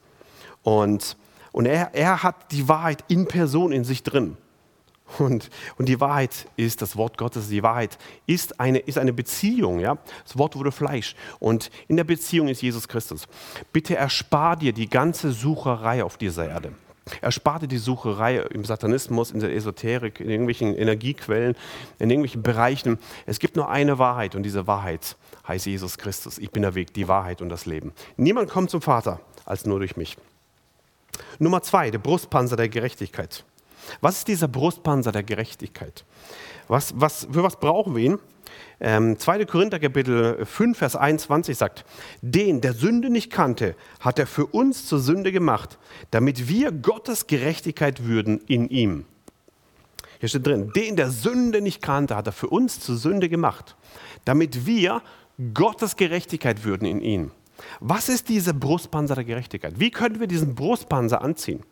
Und, 0.64 1.18
und 1.52 1.66
er, 1.66 1.94
er 1.94 2.24
hat 2.24 2.52
die 2.52 2.68
Wahrheit 2.68 3.04
in 3.08 3.28
Person 3.28 3.72
in 3.72 3.84
sich 3.84 4.04
drin. 4.04 4.38
Und, 5.20 5.50
und 5.78 5.90
die 5.90 6.00
Wahrheit 6.00 6.48
ist 6.56 6.82
das 6.82 6.96
Wort 6.96 7.18
Gottes. 7.18 7.50
Die 7.50 7.64
Wahrheit 7.64 7.98
ist 8.28 8.60
eine, 8.60 8.80
ist 8.80 8.98
eine 8.98 9.14
Beziehung. 9.14 9.80
Ja? 9.80 9.98
Das 10.24 10.38
Wort 10.38 10.56
wurde 10.56 10.72
Fleisch. 10.72 11.16
Und 11.40 11.70
in 11.88 11.98
der 11.98 12.06
Beziehung 12.06 12.48
ist 12.48 12.62
Jesus 12.62 12.88
Christus. 12.88 13.28
Bitte 13.74 13.96
erspar 13.96 14.56
dir 14.56 14.74
die 14.74 14.90
ganze 14.90 15.32
Sucherei 15.32 16.04
auf 16.04 16.18
dieser 16.18 16.48
Erde. 16.48 16.74
Erspar 17.22 17.60
dir 17.60 17.68
die 17.68 17.78
Sucherei 17.78 18.38
im 18.38 18.64
Satanismus, 18.64 19.32
in 19.32 19.40
der 19.40 19.54
Esoterik, 19.56 20.20
in 20.20 20.30
irgendwelchen 20.30 20.76
Energiequellen, 20.76 21.56
in 21.98 22.10
irgendwelchen 22.10 22.44
Bereichen. 22.44 23.00
Es 23.26 23.40
gibt 23.40 23.56
nur 23.56 23.70
eine 23.70 23.98
Wahrheit 23.98 24.36
und 24.36 24.44
diese 24.44 24.68
Wahrheit 24.68 25.18
heißt 25.48 25.66
Jesus 25.66 25.98
Christus. 25.98 26.38
Ich 26.38 26.52
bin 26.52 26.62
der 26.62 26.76
Weg, 26.76 26.94
die 26.94 27.08
Wahrheit 27.08 27.42
und 27.42 27.50
das 27.50 27.66
Leben. 27.66 27.92
Niemand 28.18 28.50
kommt 28.50 28.70
zum 28.70 28.82
Vater 28.82 29.20
als 29.46 29.66
nur 29.66 29.80
durch 29.80 29.98
mich. 29.98 30.16
Nummer 31.40 31.62
zwei, 31.64 31.90
der 31.90 32.00
Brustpanzer 32.00 32.56
der 32.56 32.70
Gerechtigkeit. 32.70 33.44
Was 34.00 34.20
ist 34.20 34.28
dieser 34.28 34.48
Brustpanzer 34.48 35.12
der 35.12 35.24
Gerechtigkeit? 35.24 36.06
Was, 36.68 36.94
was, 36.96 37.28
für 37.32 37.44
was 37.44 37.60
brauchen 37.60 37.96
wir 37.96 38.04
ihn? 38.04 38.20
Ähm, 38.84 39.20
2. 39.20 39.46
Korinther 39.46 39.80
Kapitel 39.80 40.44
5, 40.44 40.76
Vers 40.76 40.96
21 40.96 41.56
sagt, 41.56 41.86
den, 42.24 42.62
der 42.62 42.74
Sünde 42.74 43.12
nicht 43.12 43.32
kannte, 43.32 43.76
hat 44.00 44.18
er 44.18 44.26
für 44.26 44.48
uns 44.48 44.88
zur 44.88 45.00
Sünde 45.00 45.32
gemacht, 45.32 45.78
damit 46.10 46.50
wir 46.50 46.72
Gottes 46.72 47.28
Gerechtigkeit 47.28 48.06
würden 48.06 48.42
in 48.48 48.68
ihm. 48.70 49.06
Hier 50.20 50.30
steht 50.30 50.48
drin, 50.48 50.72
den, 50.76 50.96
der 50.96 51.12
Sünde 51.12 51.62
nicht 51.62 51.84
kannte, 51.84 52.16
hat 52.16 52.26
er 52.26 52.34
für 52.34 52.48
uns 52.48 52.80
zur 52.80 52.98
Sünde 52.98 53.30
gemacht, 53.30 53.76
damit 54.26 54.66
wir 54.66 55.04
Gottes 55.54 55.96
Gerechtigkeit 55.96 56.64
würden 56.64 56.88
in 56.88 57.02
ihm. 57.02 57.32
Was 57.80 58.10
ist 58.10 58.30
dieser 58.30 58.54
Brustpanzer 58.54 59.14
der 59.14 59.26
Gerechtigkeit? 59.26 59.80
Wie 59.80 59.92
können 59.92 60.20
wir 60.20 60.28
diesen 60.28 60.56
Brustpanzer 60.56 61.22
anziehen? 61.22 61.64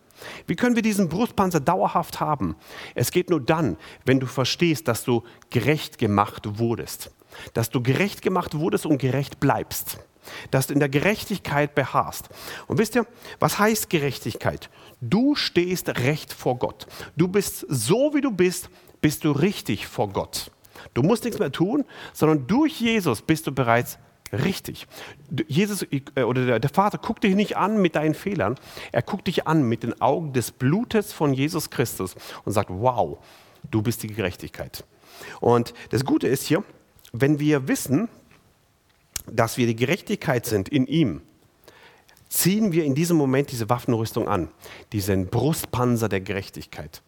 Wie 0.47 0.55
können 0.55 0.75
wir 0.75 0.84
diesen 0.84 1.10
Brustpanzer 1.10 1.60
dauerhaft 1.60 2.19
haben? 2.19 2.55
Es 2.95 3.12
geht 3.12 3.29
nur 3.29 3.41
dann, 3.41 3.77
wenn 4.05 4.19
du 4.19 4.27
verstehst, 4.27 4.88
dass 4.88 5.03
du 5.03 5.23
gerecht 5.49 5.97
gemacht 5.97 6.60
wurdest. 6.60 7.12
Dass 7.53 7.69
du 7.69 7.82
gerecht 7.82 8.21
gemacht 8.21 8.58
wurdest 8.58 8.86
und 8.86 8.97
gerecht 8.97 9.39
bleibst. 9.39 9.99
Dass 10.51 10.67
du 10.67 10.73
in 10.73 10.79
der 10.79 10.89
Gerechtigkeit 10.89 11.75
beharrst. 11.75 12.29
Und 12.67 12.77
wisst 12.77 12.95
ihr, 12.95 13.05
was 13.39 13.60
heißt 13.60 13.89
Gerechtigkeit? 13.89 14.69
Du 15.01 15.36
stehst 15.36 15.89
recht 15.89 16.34
vor 16.34 16.58
Gott. 16.58 16.88
Du 17.15 17.27
bist 17.27 17.65
so, 17.69 18.13
wie 18.13 18.21
du 18.21 18.32
bist, 18.32 18.69
bist 19.01 19.23
du 19.23 19.32
richtig 19.32 19.88
vor 19.88 20.10
Gott. 20.10 20.51
Du 20.93 21.03
musst 21.03 21.23
nichts 21.23 21.39
mehr 21.39 21.51
tun, 21.51 21.86
sondern 22.13 22.47
durch 22.47 22.79
Jesus 22.79 23.21
bist 23.21 23.47
du 23.47 23.51
bereits 23.51 23.97
richtig. 24.31 24.87
Jesus 25.47 25.83
äh, 26.15 26.23
oder 26.23 26.59
der 26.59 26.69
Vater 26.69 26.97
guckt 26.97 27.23
dich 27.23 27.35
nicht 27.35 27.57
an 27.57 27.81
mit 27.81 27.95
deinen 27.95 28.13
Fehlern, 28.13 28.55
er 28.91 29.01
guckt 29.01 29.27
dich 29.27 29.47
an 29.47 29.63
mit 29.63 29.83
den 29.83 29.99
Augen 30.01 30.33
des 30.33 30.51
Blutes 30.51 31.13
von 31.13 31.33
Jesus 31.33 31.69
Christus 31.69 32.15
und 32.45 32.51
sagt, 32.51 32.69
wow, 32.69 33.17
du 33.69 33.81
bist 33.81 34.03
die 34.03 34.07
Gerechtigkeit. 34.07 34.83
Und 35.41 35.73
das 35.89 36.05
Gute 36.05 36.27
ist 36.27 36.43
hier, 36.43 36.63
wenn 37.11 37.39
wir 37.39 37.67
wissen, 37.67 38.09
dass 39.27 39.57
wir 39.57 39.67
die 39.67 39.75
Gerechtigkeit 39.75 40.45
sind 40.45 40.69
in 40.69 40.87
ihm, 40.87 41.21
ziehen 42.29 42.71
wir 42.71 42.85
in 42.85 42.95
diesem 42.95 43.17
Moment 43.17 43.51
diese 43.51 43.69
Waffenrüstung 43.69 44.27
an, 44.27 44.49
diesen 44.93 45.27
Brustpanzer 45.27 46.09
der 46.09 46.21
Gerechtigkeit. 46.21 47.01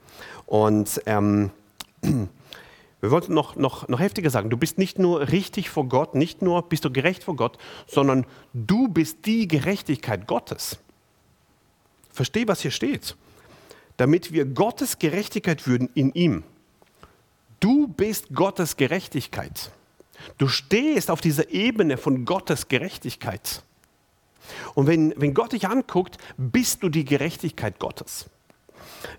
Und 0.46 1.02
ähm, 1.06 1.52
wir 3.02 3.10
wollten 3.10 3.34
noch, 3.34 3.56
noch, 3.56 3.88
noch 3.88 4.00
heftiger 4.00 4.30
sagen, 4.30 4.52
du 4.52 4.58
bist 4.58 4.78
nicht 4.78 5.00
nur 5.00 5.32
richtig 5.32 5.70
vor 5.72 5.86
Gott, 5.90 6.14
nicht 6.14 6.44
nur 6.44 6.62
bist 6.62 6.86
du 6.86 6.92
gerecht 6.92 7.24
vor 7.24 7.36
Gott, 7.36 7.58
sondern 7.88 8.26
du 8.54 8.88
bist 8.88 9.26
die 9.26 9.48
Gerechtigkeit 9.48 10.28
Gottes. 10.28 10.78
Versteh, 12.12 12.48
was 12.48 12.62
hier 12.62 12.72
steht. 12.72 13.16
Damit 13.98 14.34
wir 14.34 14.46
Gottes 14.46 15.00
Gerechtigkeit 15.00 15.68
würden 15.68 15.90
in 15.96 16.14
ihm. 16.14 16.44
Du 17.60 17.88
bist 17.88 18.34
Gottes 18.34 18.78
Gerechtigkeit. 18.78 19.72
Du 20.38 20.48
stehst 20.48 21.10
auf 21.10 21.22
dieser 21.22 21.50
Ebene 21.50 21.98
von 21.98 22.26
Gottes 22.26 22.68
Gerechtigkeit. 22.68 23.64
Und 24.76 24.88
wenn, 24.88 25.14
wenn 25.18 25.34
Gott 25.34 25.54
dich 25.54 25.68
anguckt, 25.68 26.18
bist 26.38 26.84
du 26.84 26.90
die 26.90 27.06
Gerechtigkeit 27.06 27.80
Gottes. 27.80 28.30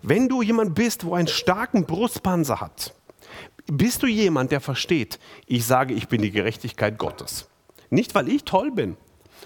Wenn 0.02 0.28
du 0.28 0.42
jemand 0.42 0.74
bist, 0.74 1.04
wo 1.04 1.14
einen 1.14 1.28
starken 1.28 1.84
Brustpanzer 1.84 2.60
hat, 2.60 2.94
bist 3.66 4.02
du 4.02 4.06
jemand, 4.06 4.52
der 4.52 4.60
versteht, 4.60 5.18
ich 5.46 5.64
sage, 5.64 5.94
ich 5.94 6.08
bin 6.08 6.22
die 6.22 6.30
Gerechtigkeit 6.30 6.98
Gottes? 6.98 7.48
Nicht, 7.90 8.14
weil 8.14 8.28
ich 8.28 8.44
toll 8.44 8.70
bin, 8.70 8.96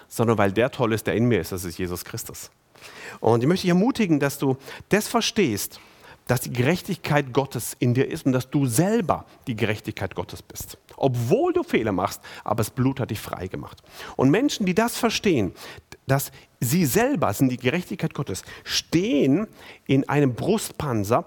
sondern 0.08 0.38
weil 0.38 0.52
der 0.52 0.70
toll 0.70 0.92
ist, 0.92 1.06
der 1.06 1.14
in 1.14 1.26
mir 1.26 1.40
ist, 1.40 1.52
das 1.52 1.64
ist 1.64 1.78
Jesus 1.78 2.04
Christus. 2.04 2.50
Und 3.20 3.42
ich 3.42 3.48
möchte 3.48 3.62
dich 3.62 3.70
ermutigen, 3.70 4.20
dass 4.20 4.38
du 4.38 4.56
das 4.88 5.08
verstehst, 5.08 5.80
dass 6.26 6.40
die 6.40 6.52
Gerechtigkeit 6.52 7.32
Gottes 7.32 7.76
in 7.78 7.94
dir 7.94 8.08
ist 8.08 8.26
und 8.26 8.32
dass 8.32 8.50
du 8.50 8.66
selber 8.66 9.26
die 9.46 9.54
Gerechtigkeit 9.54 10.14
Gottes 10.14 10.42
bist. 10.42 10.76
Obwohl 10.96 11.52
du 11.52 11.62
Fehler 11.62 11.92
machst, 11.92 12.20
aber 12.42 12.58
das 12.58 12.70
Blut 12.70 12.98
hat 12.98 13.10
dich 13.10 13.20
frei 13.20 13.46
gemacht. 13.46 13.82
Und 14.16 14.30
Menschen, 14.30 14.66
die 14.66 14.74
das 14.74 14.96
verstehen, 14.96 15.52
dass 16.06 16.32
sie 16.60 16.84
selber 16.84 17.32
sind 17.32 17.50
die 17.50 17.56
Gerechtigkeit 17.56 18.14
Gottes, 18.14 18.42
stehen 18.64 19.46
in 19.86 20.08
einem 20.08 20.34
Brustpanzer, 20.34 21.26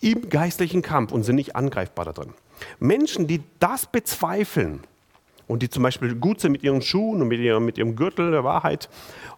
im 0.00 0.28
geistlichen 0.28 0.82
Kampf 0.82 1.12
und 1.12 1.24
sind 1.24 1.36
nicht 1.36 1.56
angreifbar 1.56 2.04
da 2.04 2.12
drin. 2.12 2.34
Menschen, 2.78 3.26
die 3.26 3.42
das 3.58 3.86
bezweifeln 3.86 4.80
und 5.46 5.62
die 5.62 5.70
zum 5.70 5.82
Beispiel 5.82 6.14
gut 6.14 6.40
sind 6.40 6.52
mit 6.52 6.62
ihren 6.62 6.82
Schuhen 6.82 7.22
und 7.22 7.28
mit 7.28 7.40
ihrem, 7.40 7.64
mit 7.64 7.78
ihrem 7.78 7.96
Gürtel 7.96 8.30
der 8.30 8.44
Wahrheit 8.44 8.88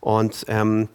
und 0.01 0.45
ähm, 0.49 0.89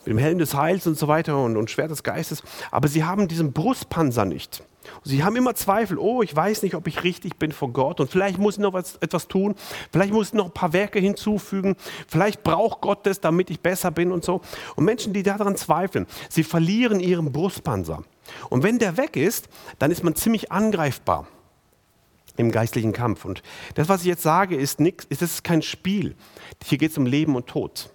mit 0.00 0.08
dem 0.08 0.18
Helm 0.18 0.38
des 0.38 0.54
Heils 0.54 0.86
und 0.86 0.98
so 0.98 1.08
weiter 1.08 1.42
und, 1.42 1.56
und 1.56 1.70
Schwert 1.70 1.90
des 1.90 2.02
Geistes, 2.02 2.42
aber 2.70 2.88
sie 2.88 3.04
haben 3.04 3.28
diesen 3.28 3.52
Brustpanzer 3.52 4.24
nicht. 4.24 4.62
Sie 5.04 5.22
haben 5.22 5.36
immer 5.36 5.54
Zweifel, 5.54 5.98
oh, 5.98 6.22
ich 6.22 6.34
weiß 6.34 6.62
nicht, 6.62 6.74
ob 6.74 6.86
ich 6.86 7.04
richtig 7.04 7.36
bin 7.36 7.52
vor 7.52 7.70
Gott 7.70 8.00
und 8.00 8.10
vielleicht 8.10 8.38
muss 8.38 8.54
ich 8.54 8.60
noch 8.60 8.72
was, 8.72 8.96
etwas 8.96 9.28
tun, 9.28 9.54
vielleicht 9.92 10.12
muss 10.12 10.28
ich 10.28 10.34
noch 10.34 10.46
ein 10.46 10.54
paar 10.54 10.72
Werke 10.72 10.98
hinzufügen, 10.98 11.76
vielleicht 12.08 12.42
braucht 12.42 12.80
Gott 12.80 13.06
das, 13.06 13.20
damit 13.20 13.50
ich 13.50 13.60
besser 13.60 13.90
bin 13.90 14.10
und 14.10 14.24
so. 14.24 14.40
Und 14.76 14.84
Menschen, 14.84 15.12
die 15.12 15.22
daran 15.22 15.54
zweifeln, 15.56 16.06
sie 16.28 16.44
verlieren 16.44 16.98
ihren 17.00 17.30
Brustpanzer. 17.30 18.02
Und 18.48 18.62
wenn 18.62 18.78
der 18.78 18.96
weg 18.96 19.16
ist, 19.16 19.48
dann 19.78 19.90
ist 19.90 20.04
man 20.04 20.14
ziemlich 20.14 20.52
angreifbar 20.52 21.26
im 22.36 22.50
geistlichen 22.50 22.92
Kampf. 22.92 23.24
Und 23.24 23.42
das, 23.74 23.88
was 23.88 24.00
ich 24.00 24.06
jetzt 24.06 24.22
sage, 24.22 24.56
ist 24.56 24.80
nichts, 24.80 25.04
ist, 25.04 25.22
ist 25.22 25.44
kein 25.44 25.62
Spiel. 25.62 26.16
Hier 26.64 26.78
geht 26.78 26.92
es 26.92 26.98
um 26.98 27.06
Leben 27.06 27.36
und 27.36 27.46
Tod. 27.46 27.90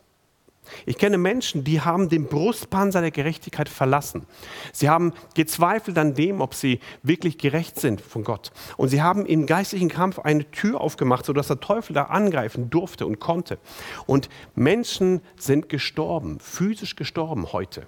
Ich 0.85 0.97
kenne 0.97 1.17
Menschen, 1.17 1.63
die 1.63 1.81
haben 1.81 2.09
den 2.09 2.25
Brustpanzer 2.25 3.01
der 3.01 3.11
Gerechtigkeit 3.11 3.69
verlassen. 3.69 4.25
Sie 4.73 4.89
haben 4.89 5.13
gezweifelt 5.35 5.97
an 5.97 6.15
dem, 6.15 6.41
ob 6.41 6.53
sie 6.53 6.79
wirklich 7.03 7.37
gerecht 7.37 7.79
sind 7.79 8.01
von 8.01 8.23
Gott. 8.23 8.51
Und 8.77 8.89
sie 8.89 9.01
haben 9.01 9.25
im 9.25 9.45
geistlichen 9.45 9.89
Kampf 9.89 10.19
eine 10.19 10.49
Tür 10.51 10.81
aufgemacht, 10.81 11.25
sodass 11.25 11.47
der 11.47 11.59
Teufel 11.59 11.93
da 11.93 12.03
angreifen 12.03 12.69
durfte 12.69 13.05
und 13.05 13.19
konnte. 13.19 13.59
Und 14.05 14.29
Menschen 14.55 15.21
sind 15.37 15.69
gestorben, 15.69 16.39
physisch 16.39 16.95
gestorben 16.95 17.51
heute 17.53 17.87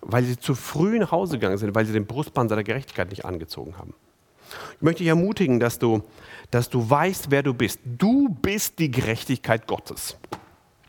weil 0.00 0.24
sie 0.24 0.38
zu 0.38 0.54
früh 0.54 0.98
nach 0.98 1.12
Hause 1.12 1.38
gegangen 1.38 1.58
sind, 1.58 1.74
weil 1.74 1.86
sie 1.86 1.92
den 1.92 2.06
Brustpanzer 2.06 2.54
der 2.54 2.64
Gerechtigkeit 2.64 3.10
nicht 3.10 3.24
angezogen 3.24 3.78
haben. 3.78 3.94
Ich 4.76 4.82
möchte 4.82 4.98
dich 4.98 5.08
ermutigen, 5.08 5.60
dass 5.60 5.78
du, 5.78 6.02
dass 6.50 6.68
du 6.68 6.88
weißt, 6.88 7.30
wer 7.30 7.42
du 7.42 7.54
bist. 7.54 7.80
Du 7.84 8.28
bist 8.28 8.78
die 8.78 8.90
Gerechtigkeit 8.90 9.66
Gottes. 9.66 10.16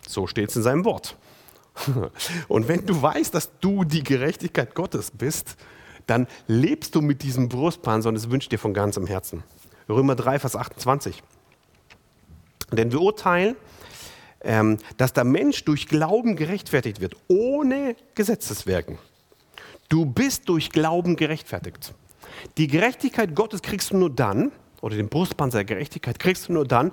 So 0.07 0.27
steht 0.27 0.49
es 0.49 0.55
in 0.55 0.63
seinem 0.63 0.85
Wort. 0.85 1.17
Und 2.47 2.67
wenn 2.67 2.85
du 2.85 3.01
weißt, 3.01 3.33
dass 3.33 3.51
du 3.59 3.83
die 3.83 4.03
Gerechtigkeit 4.03 4.75
Gottes 4.75 5.11
bist, 5.11 5.57
dann 6.07 6.27
lebst 6.47 6.95
du 6.95 7.01
mit 7.01 7.21
diesem 7.21 7.47
Brustpanzer 7.47 8.09
und 8.09 8.15
das 8.15 8.29
wünsche 8.29 8.45
ich 8.45 8.49
dir 8.49 8.57
von 8.57 8.73
ganzem 8.73 9.05
Herzen. 9.05 9.43
Römer 9.87 10.15
3, 10.15 10.39
Vers 10.39 10.55
28. 10.55 11.21
Denn 12.71 12.91
wir 12.91 12.99
urteilen, 12.99 13.55
ähm, 14.43 14.77
dass 14.97 15.13
der 15.13 15.23
Mensch 15.23 15.63
durch 15.65 15.87
Glauben 15.87 16.35
gerechtfertigt 16.35 17.01
wird, 17.01 17.15
ohne 17.27 17.95
Gesetzeswerken. 18.15 18.97
Du 19.89 20.05
bist 20.05 20.47
durch 20.47 20.69
Glauben 20.69 21.15
gerechtfertigt. 21.15 21.93
Die 22.57 22.67
Gerechtigkeit 22.67 23.35
Gottes 23.35 23.61
kriegst 23.61 23.91
du 23.91 23.97
nur 23.97 24.09
dann, 24.09 24.51
oder 24.81 24.95
den 24.95 25.09
Brustpanzer 25.09 25.59
der 25.59 25.65
Gerechtigkeit 25.65 26.17
kriegst 26.17 26.47
du 26.47 26.53
nur 26.53 26.65
dann, 26.65 26.91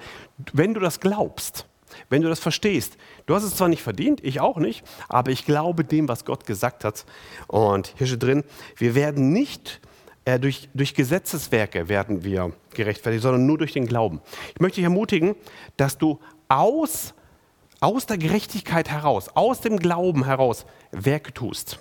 wenn 0.52 0.74
du 0.74 0.80
das 0.80 1.00
glaubst, 1.00 1.66
wenn 2.10 2.22
du 2.22 2.28
das 2.28 2.40
verstehst. 2.40 2.96
Du 3.26 3.34
hast 3.34 3.44
es 3.44 3.56
zwar 3.56 3.68
nicht 3.68 3.82
verdient, 3.82 4.22
ich 4.22 4.40
auch 4.40 4.58
nicht, 4.58 4.84
aber 5.08 5.30
ich 5.30 5.44
glaube 5.44 5.84
dem, 5.84 6.08
was 6.08 6.24
Gott 6.24 6.44
gesagt 6.44 6.84
hat. 6.84 7.06
Und 7.46 7.94
hier 7.96 8.06
steht 8.06 8.22
drin, 8.22 8.44
wir 8.76 8.94
werden 8.94 9.32
nicht 9.32 9.80
äh, 10.24 10.38
durch, 10.38 10.68
durch 10.74 10.94
Gesetzeswerke 10.94 11.88
werden 11.88 12.24
wir 12.24 12.52
gerechtfertigt, 12.74 13.22
sondern 13.22 13.46
nur 13.46 13.58
durch 13.58 13.72
den 13.72 13.86
Glauben. 13.86 14.20
Ich 14.54 14.60
möchte 14.60 14.76
dich 14.76 14.84
ermutigen, 14.84 15.34
dass 15.76 15.96
du 15.96 16.18
aus 16.48 17.14
aus 17.80 18.06
der 18.06 18.18
Gerechtigkeit 18.18 18.90
heraus, 18.90 19.28
aus 19.34 19.60
dem 19.60 19.78
Glauben 19.78 20.24
heraus 20.24 20.66
Werke 20.90 21.32
tust. 21.32 21.80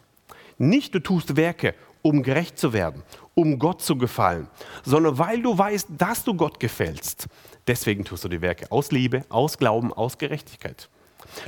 Nicht 0.58 0.94
du 0.96 1.00
tust 1.00 1.36
Werke, 1.36 1.76
um 2.02 2.24
gerecht 2.24 2.58
zu 2.58 2.74
werden, 2.74 3.04
um 3.36 3.60
Gott 3.60 3.82
zu 3.82 3.98
gefallen, 3.98 4.48
sondern 4.84 5.18
weil 5.18 5.42
du 5.42 5.58
weißt, 5.58 5.90
dass 5.98 6.24
du 6.24 6.34
Gott 6.34 6.60
gefällst. 6.60 7.28
Deswegen 7.68 8.06
tust 8.06 8.24
du 8.24 8.30
die 8.30 8.42
Werke 8.42 8.72
aus 8.72 8.92
Liebe, 8.92 9.26
aus 9.30 9.58
Glauben, 9.58 9.92
aus 9.94 10.18
Gerechtigkeit. 10.18 10.90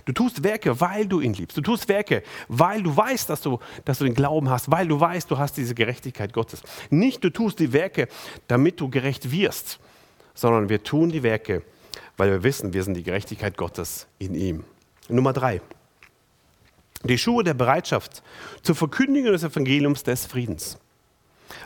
Du 0.05 0.11
tust 0.11 0.43
Werke, 0.43 0.79
weil 0.81 1.07
du 1.07 1.21
ihn 1.21 1.33
liebst. 1.33 1.57
Du 1.57 1.61
tust 1.61 1.87
Werke, 1.87 2.23
weil 2.47 2.83
du 2.83 2.95
weißt, 2.95 3.29
dass 3.29 3.41
du, 3.41 3.59
dass 3.85 3.99
du 3.99 4.03
den 4.03 4.13
Glauben 4.13 4.49
hast, 4.49 4.69
weil 4.69 4.87
du 4.87 4.99
weißt, 4.99 5.31
du 5.31 5.37
hast 5.37 5.57
diese 5.57 5.73
Gerechtigkeit 5.73 6.33
Gottes. 6.33 6.61
Nicht 6.89 7.23
du 7.23 7.29
tust 7.29 7.59
die 7.59 7.71
Werke, 7.71 8.07
damit 8.47 8.79
du 8.79 8.89
gerecht 8.89 9.31
wirst, 9.31 9.79
sondern 10.33 10.69
wir 10.69 10.83
tun 10.83 11.09
die 11.09 11.23
Werke, 11.23 11.63
weil 12.19 12.31
wir 12.31 12.43
wissen, 12.43 12.73
wir 12.73 12.83
sind 12.83 12.95
die 12.95 13.03
Gerechtigkeit 13.03 13.55
Gottes 13.55 14.05
in 14.19 14.35
ihm. 14.35 14.65
Nummer 15.07 15.31
drei. 15.31 15.61
Die 17.03 17.17
Schuhe 17.17 17.45
der 17.45 17.53
Bereitschaft 17.53 18.21
zur 18.61 18.75
Verkündigung 18.75 19.31
des 19.31 19.43
Evangeliums 19.43 20.03
des 20.03 20.25
Friedens. 20.25 20.77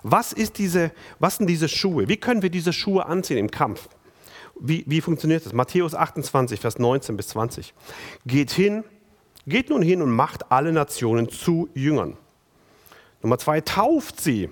Was, 0.04 0.32
ist 0.32 0.60
diese, 0.60 0.92
was 1.18 1.38
sind 1.38 1.48
diese 1.48 1.68
Schuhe? 1.68 2.08
Wie 2.08 2.18
können 2.18 2.44
wir 2.44 2.52
diese 2.52 2.72
Schuhe 2.72 3.08
anziehen 3.08 3.40
im 3.40 3.50
Kampf? 3.50 3.90
Wie, 4.60 4.84
wie 4.86 5.02
funktioniert 5.02 5.44
das? 5.44 5.54
Matthäus 5.54 5.96
28, 5.96 6.60
Vers 6.60 6.78
19 6.78 7.18
bis 7.18 7.30
20. 7.30 7.74
Geht 8.28 8.52
hin, 8.52 8.84
geht 9.48 9.72
nun 9.72 9.82
hin 9.82 10.04
und 10.04 10.12
macht 10.12 10.52
alle 10.52 10.72
Nationen 10.72 11.30
zu 11.30 11.68
Jüngern. 11.74 12.16
Nummer 13.24 13.40
zwei, 13.40 13.60
tauft 13.60 14.22
sie 14.22 14.52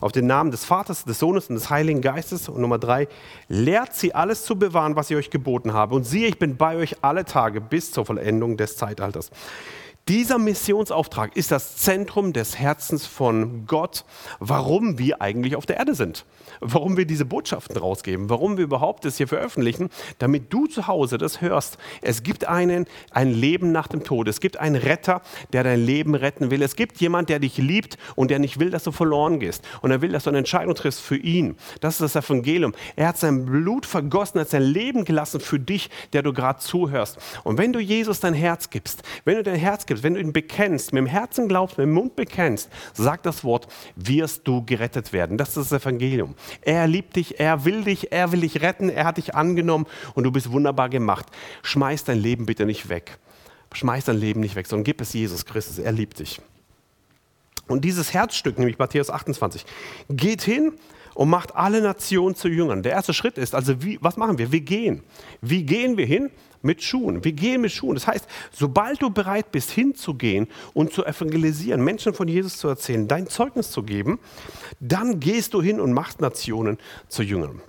auf 0.00 0.12
den 0.12 0.26
Namen 0.26 0.50
des 0.50 0.64
Vaters, 0.64 1.04
des 1.04 1.18
Sohnes 1.18 1.48
und 1.48 1.54
des 1.54 1.70
Heiligen 1.70 2.00
Geistes. 2.00 2.48
Und 2.48 2.60
Nummer 2.60 2.78
drei, 2.78 3.08
lehrt 3.48 3.94
sie 3.94 4.14
alles 4.14 4.44
zu 4.44 4.58
bewahren, 4.58 4.96
was 4.96 5.10
ich 5.10 5.16
euch 5.16 5.30
geboten 5.30 5.72
habe. 5.72 5.94
Und 5.94 6.04
siehe, 6.04 6.28
ich 6.28 6.38
bin 6.38 6.56
bei 6.56 6.76
euch 6.76 6.96
alle 7.02 7.24
Tage 7.24 7.60
bis 7.60 7.92
zur 7.92 8.06
Vollendung 8.06 8.56
des 8.56 8.76
Zeitalters. 8.76 9.30
Dieser 10.08 10.38
Missionsauftrag 10.38 11.36
ist 11.36 11.50
das 11.52 11.76
Zentrum 11.76 12.32
des 12.32 12.58
Herzens 12.58 13.06
von 13.06 13.66
Gott, 13.66 14.04
warum 14.38 14.98
wir 14.98 15.22
eigentlich 15.22 15.56
auf 15.56 15.66
der 15.66 15.76
Erde 15.76 15.94
sind 15.94 16.24
warum 16.60 16.96
wir 16.96 17.04
diese 17.04 17.24
Botschaften 17.24 17.76
rausgeben, 17.76 18.28
warum 18.30 18.56
wir 18.56 18.64
überhaupt 18.64 19.04
das 19.04 19.16
hier 19.16 19.28
veröffentlichen, 19.28 19.90
damit 20.18 20.52
du 20.52 20.66
zu 20.66 20.86
Hause 20.86 21.18
das 21.18 21.40
hörst. 21.40 21.78
Es 22.02 22.22
gibt 22.22 22.46
einen, 22.46 22.86
ein 23.10 23.32
Leben 23.32 23.72
nach 23.72 23.88
dem 23.88 24.04
Tod. 24.04 24.28
Es 24.28 24.40
gibt 24.40 24.58
einen 24.58 24.76
Retter, 24.76 25.22
der 25.52 25.64
dein 25.64 25.84
Leben 25.84 26.14
retten 26.14 26.50
will. 26.50 26.62
Es 26.62 26.76
gibt 26.76 26.98
jemand, 26.98 27.28
der 27.28 27.38
dich 27.38 27.58
liebt 27.58 27.98
und 28.16 28.30
der 28.30 28.38
nicht 28.38 28.60
will, 28.60 28.70
dass 28.70 28.84
du 28.84 28.92
verloren 28.92 29.40
gehst. 29.40 29.64
Und 29.82 29.90
er 29.90 30.02
will, 30.02 30.12
dass 30.12 30.24
du 30.24 30.30
eine 30.30 30.38
Entscheidung 30.38 30.74
triffst 30.74 31.00
für 31.00 31.16
ihn. 31.16 31.56
Das 31.80 32.00
ist 32.00 32.14
das 32.14 32.24
Evangelium. 32.24 32.74
Er 32.96 33.08
hat 33.08 33.18
sein 33.18 33.46
Blut 33.46 33.86
vergossen, 33.86 34.40
hat 34.40 34.50
sein 34.50 34.62
Leben 34.62 35.04
gelassen 35.04 35.40
für 35.40 35.58
dich, 35.58 35.90
der 36.12 36.22
du 36.22 36.32
gerade 36.32 36.60
zuhörst. 36.60 37.18
Und 37.44 37.58
wenn 37.58 37.72
du 37.72 37.80
Jesus 37.80 38.20
dein 38.20 38.34
Herz 38.34 38.70
gibst, 38.70 39.02
wenn 39.24 39.36
du 39.36 39.42
dein 39.42 39.56
Herz 39.56 39.86
gibst, 39.90 40.04
wenn 40.04 40.14
du 40.14 40.20
ihn 40.20 40.32
bekennst, 40.32 40.92
mit 40.92 41.00
dem 41.00 41.06
Herzen 41.06 41.48
glaubst, 41.48 41.76
mit 41.76 41.84
dem 41.84 41.92
Mund 41.92 42.16
bekennst, 42.16 42.70
sagt 42.94 43.26
das 43.26 43.44
Wort, 43.44 43.66
wirst 43.96 44.46
du 44.46 44.64
gerettet 44.64 45.12
werden. 45.12 45.36
Das 45.36 45.56
ist 45.56 45.72
das 45.72 45.82
Evangelium. 45.82 46.34
Er 46.62 46.86
liebt 46.86 47.16
dich, 47.16 47.40
er 47.40 47.64
will 47.64 47.84
dich, 47.84 48.12
er 48.12 48.32
will 48.32 48.40
dich 48.40 48.62
retten, 48.62 48.88
er 48.88 49.04
hat 49.04 49.16
dich 49.16 49.34
angenommen 49.34 49.86
und 50.14 50.24
du 50.24 50.30
bist 50.30 50.50
wunderbar 50.52 50.88
gemacht. 50.88 51.26
Schmeiß 51.62 52.04
dein 52.04 52.18
Leben 52.18 52.46
bitte 52.46 52.64
nicht 52.64 52.88
weg. 52.88 53.18
Schmeiß 53.72 54.04
dein 54.04 54.16
Leben 54.16 54.40
nicht 54.40 54.54
weg, 54.54 54.66
sondern 54.66 54.84
gib 54.84 55.00
es 55.00 55.12
Jesus 55.12 55.44
Christus, 55.44 55.78
er 55.78 55.92
liebt 55.92 56.18
dich. 56.18 56.40
Und 57.66 57.84
dieses 57.84 58.14
Herzstück, 58.14 58.58
nämlich 58.58 58.78
Matthäus 58.78 59.10
28, 59.10 59.64
geht 60.08 60.42
hin 60.42 60.72
und 61.14 61.28
macht 61.28 61.54
alle 61.54 61.80
Nationen 61.80 62.34
zu 62.34 62.48
Jüngern. 62.48 62.82
Der 62.82 62.92
erste 62.92 63.12
Schritt 63.12 63.38
ist, 63.38 63.54
also 63.54 63.82
wie, 63.82 63.98
was 64.00 64.16
machen 64.16 64.38
wir? 64.38 64.52
Wir 64.52 64.60
gehen. 64.60 65.02
Wie 65.40 65.64
gehen 65.64 65.96
wir 65.96 66.06
hin? 66.06 66.30
Mit 66.62 66.82
Schuhen. 66.82 67.24
Wir 67.24 67.32
gehen 67.32 67.60
mit 67.60 67.72
Schuhen. 67.72 67.94
Das 67.94 68.06
heißt, 68.06 68.26
sobald 68.52 69.00
du 69.02 69.10
bereit 69.10 69.52
bist, 69.52 69.70
hinzugehen 69.70 70.48
und 70.74 70.92
zu 70.92 71.04
evangelisieren, 71.04 71.82
Menschen 71.82 72.14
von 72.14 72.28
Jesus 72.28 72.58
zu 72.58 72.68
erzählen, 72.68 73.08
dein 73.08 73.26
Zeugnis 73.28 73.70
zu 73.70 73.82
geben, 73.82 74.18
dann 74.80 75.20
gehst 75.20 75.54
du 75.54 75.62
hin 75.62 75.80
und 75.80 75.92
machst 75.92 76.20
Nationen 76.20 76.78
zu 77.08 77.22
Jüngern. 77.22 77.60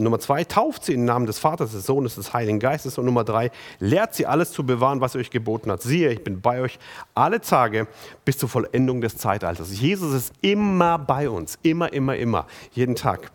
Nummer 0.00 0.20
zwei, 0.20 0.44
tauft 0.44 0.84
sie 0.84 0.94
im 0.94 1.04
Namen 1.04 1.26
des 1.26 1.40
Vaters, 1.40 1.72
des 1.72 1.84
Sohnes, 1.84 2.14
des 2.14 2.32
Heiligen 2.32 2.60
Geistes. 2.60 2.98
Und 2.98 3.04
Nummer 3.04 3.24
drei, 3.24 3.50
lehrt 3.80 4.14
sie 4.14 4.26
alles 4.26 4.52
zu 4.52 4.64
bewahren, 4.64 5.00
was 5.00 5.16
er 5.16 5.20
euch 5.20 5.30
geboten 5.30 5.72
hat. 5.72 5.82
Siehe, 5.82 6.12
ich 6.12 6.22
bin 6.22 6.40
bei 6.40 6.60
euch 6.60 6.78
alle 7.16 7.40
Tage 7.40 7.88
bis 8.24 8.38
zur 8.38 8.48
Vollendung 8.48 9.00
des 9.00 9.16
Zeitalters. 9.16 9.80
Jesus 9.80 10.14
ist 10.14 10.32
immer 10.40 10.98
bei 11.00 11.28
uns, 11.28 11.58
immer, 11.62 11.92
immer, 11.92 12.14
immer, 12.14 12.46
jeden 12.70 12.94
Tag. 12.94 13.32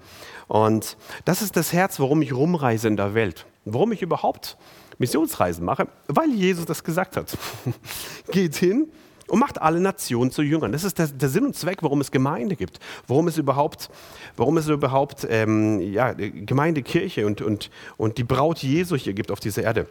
Und 0.47 0.95
das 1.25 1.41
ist 1.41 1.57
das 1.57 1.73
Herz, 1.73 1.99
warum 1.99 2.21
ich 2.21 2.33
rumreise 2.33 2.87
in 2.87 2.95
der 2.95 3.13
Welt. 3.13 3.45
Warum 3.65 3.91
ich 3.91 4.01
überhaupt 4.01 4.57
Missionsreisen 4.97 5.65
mache? 5.65 5.87
Weil 6.07 6.31
Jesus 6.31 6.65
das 6.65 6.83
gesagt 6.83 7.17
hat. 7.17 7.37
Geht 8.31 8.55
hin 8.55 8.89
und 9.27 9.39
macht 9.39 9.61
alle 9.61 9.79
Nationen 9.79 10.31
zu 10.31 10.41
Jüngern. 10.41 10.71
Das 10.71 10.83
ist 10.83 10.99
der, 10.99 11.07
der, 11.07 11.29
Sinn 11.29 11.45
und 11.45 11.55
Zweck, 11.55 11.81
warum 11.81 12.01
es 12.01 12.11
Gemeinde 12.11 12.55
gibt, 12.55 12.79
warum 13.07 13.27
es 13.27 13.37
überhaupt, 13.37 13.89
warum 14.35 14.57
es 14.57 14.67
überhaupt 14.67 15.25
ähm, 15.29 15.79
ja, 15.79 16.13
Gemeinde, 16.13 16.83
Kirche 16.83 17.25
und, 17.25 17.41
und, 17.41 17.69
und 17.97 18.17
die 18.17 18.23
Braut 18.23 18.59
Jesu 18.59 18.95
hier 18.95 19.13
gibt 19.13 19.31
auf 19.31 19.39
dieser 19.39 19.63
Erde. 19.63 19.87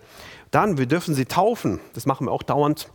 Dann, 0.50 0.76
wir 0.76 0.86
dürfen 0.86 1.14
sie 1.14 1.24
taufen, 1.24 1.80
das 1.94 2.06
machen 2.06 2.26
wir 2.26 2.32
auch 2.32 2.42
dauernd. 2.42 2.88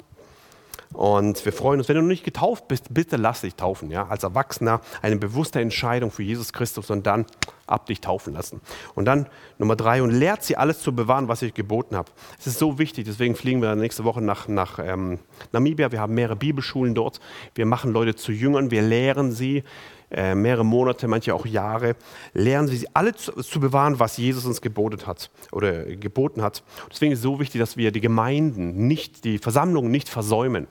Und 0.93 1.43
wir 1.43 1.53
freuen 1.53 1.79
uns, 1.79 1.89
wenn 1.89 1.95
du 1.95 2.01
noch 2.01 2.07
nicht 2.07 2.23
getauft 2.23 2.67
bist, 2.67 2.93
bitte 2.93 3.17
lass 3.17 3.41
dich 3.41 3.55
taufen. 3.55 3.91
Ja? 3.91 4.07
Als 4.07 4.23
Erwachsener 4.23 4.81
eine 5.01 5.17
bewusste 5.17 5.59
Entscheidung 5.59 6.11
für 6.11 6.23
Jesus 6.23 6.53
Christus 6.53 6.89
und 6.89 7.05
dann 7.05 7.25
ab 7.67 7.85
dich 7.87 8.01
taufen 8.01 8.33
lassen. 8.33 8.61
Und 8.95 9.05
dann 9.05 9.27
Nummer 9.57 9.75
drei, 9.75 10.01
und 10.01 10.11
lehrt 10.11 10.43
sie 10.43 10.55
alles 10.55 10.79
zu 10.79 10.95
bewahren, 10.95 11.27
was 11.27 11.41
ich 11.41 11.53
geboten 11.53 11.95
habe. 11.95 12.09
Es 12.39 12.47
ist 12.47 12.59
so 12.59 12.79
wichtig, 12.79 13.05
deswegen 13.05 13.35
fliegen 13.35 13.61
wir 13.61 13.75
nächste 13.75 14.05
Woche 14.05 14.21
nach, 14.21 14.47
nach 14.47 14.79
ähm, 14.79 15.19
Namibia. 15.51 15.91
Wir 15.91 15.99
haben 15.99 16.13
mehrere 16.13 16.37
Bibelschulen 16.37 16.95
dort. 16.95 17.19
Wir 17.55 17.65
machen 17.65 17.91
Leute 17.91 18.15
zu 18.15 18.31
Jüngern, 18.31 18.71
wir 18.71 18.81
lehren 18.81 19.33
sie 19.33 19.63
äh, 20.11 20.35
mehrere 20.35 20.65
Monate, 20.65 21.07
manche 21.07 21.33
auch 21.33 21.45
Jahre, 21.45 21.95
lernen 22.33 22.67
sie 22.67 22.87
alle 22.93 23.15
zu, 23.15 23.31
zu, 23.33 23.59
bewahren, 23.59 23.99
was 23.99 24.17
Jesus 24.17 24.45
uns 24.45 24.61
geboten 24.61 25.05
hat 25.05 25.29
oder 25.51 25.83
geboten 25.83 26.41
hat. 26.41 26.63
Deswegen 26.91 27.11
ist 27.11 27.19
es 27.19 27.23
so 27.23 27.39
wichtig, 27.39 27.59
dass 27.59 27.77
wir 27.77 27.91
die 27.91 28.01
Gemeinden 28.01 28.87
nicht, 28.87 29.23
die 29.23 29.37
Versammlungen 29.37 29.91
nicht 29.91 30.09
versäumen. 30.09 30.67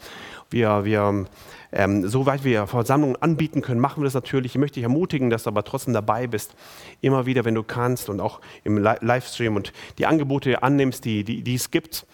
Wir, 0.51 0.85
wir 0.85 1.27
ähm, 1.72 2.09
soweit 2.09 2.44
wir 2.44 2.66
Versammlungen 2.66 3.16
anbieten 3.16 3.61
können, 3.61 3.81
machen 3.81 4.01
wir 4.01 4.05
das 4.05 4.14
natürlich. 4.14 4.53
Ich 4.53 4.59
möchte 4.59 4.77
dich 4.77 4.85
ermutigen, 4.85 5.29
dass 5.29 5.42
du 5.42 5.51
aber 5.51 5.64
trotzdem 5.64 5.92
dabei 5.92 6.27
bist, 6.27 6.55
immer 7.01 7.27
wieder, 7.27 7.44
wenn 7.44 7.55
du 7.55 7.62
kannst 7.62 8.09
und 8.09 8.20
auch 8.20 8.40
im 8.64 8.79
Livestream 8.79 9.57
und 9.57 9.72
die 9.99 10.07
Angebote 10.07 10.62
annimmst, 10.62 11.05
die, 11.05 11.25
die, 11.25 11.42
die 11.42 11.55
es 11.55 11.70
gibt. 11.70 12.07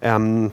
Ähm, 0.00 0.52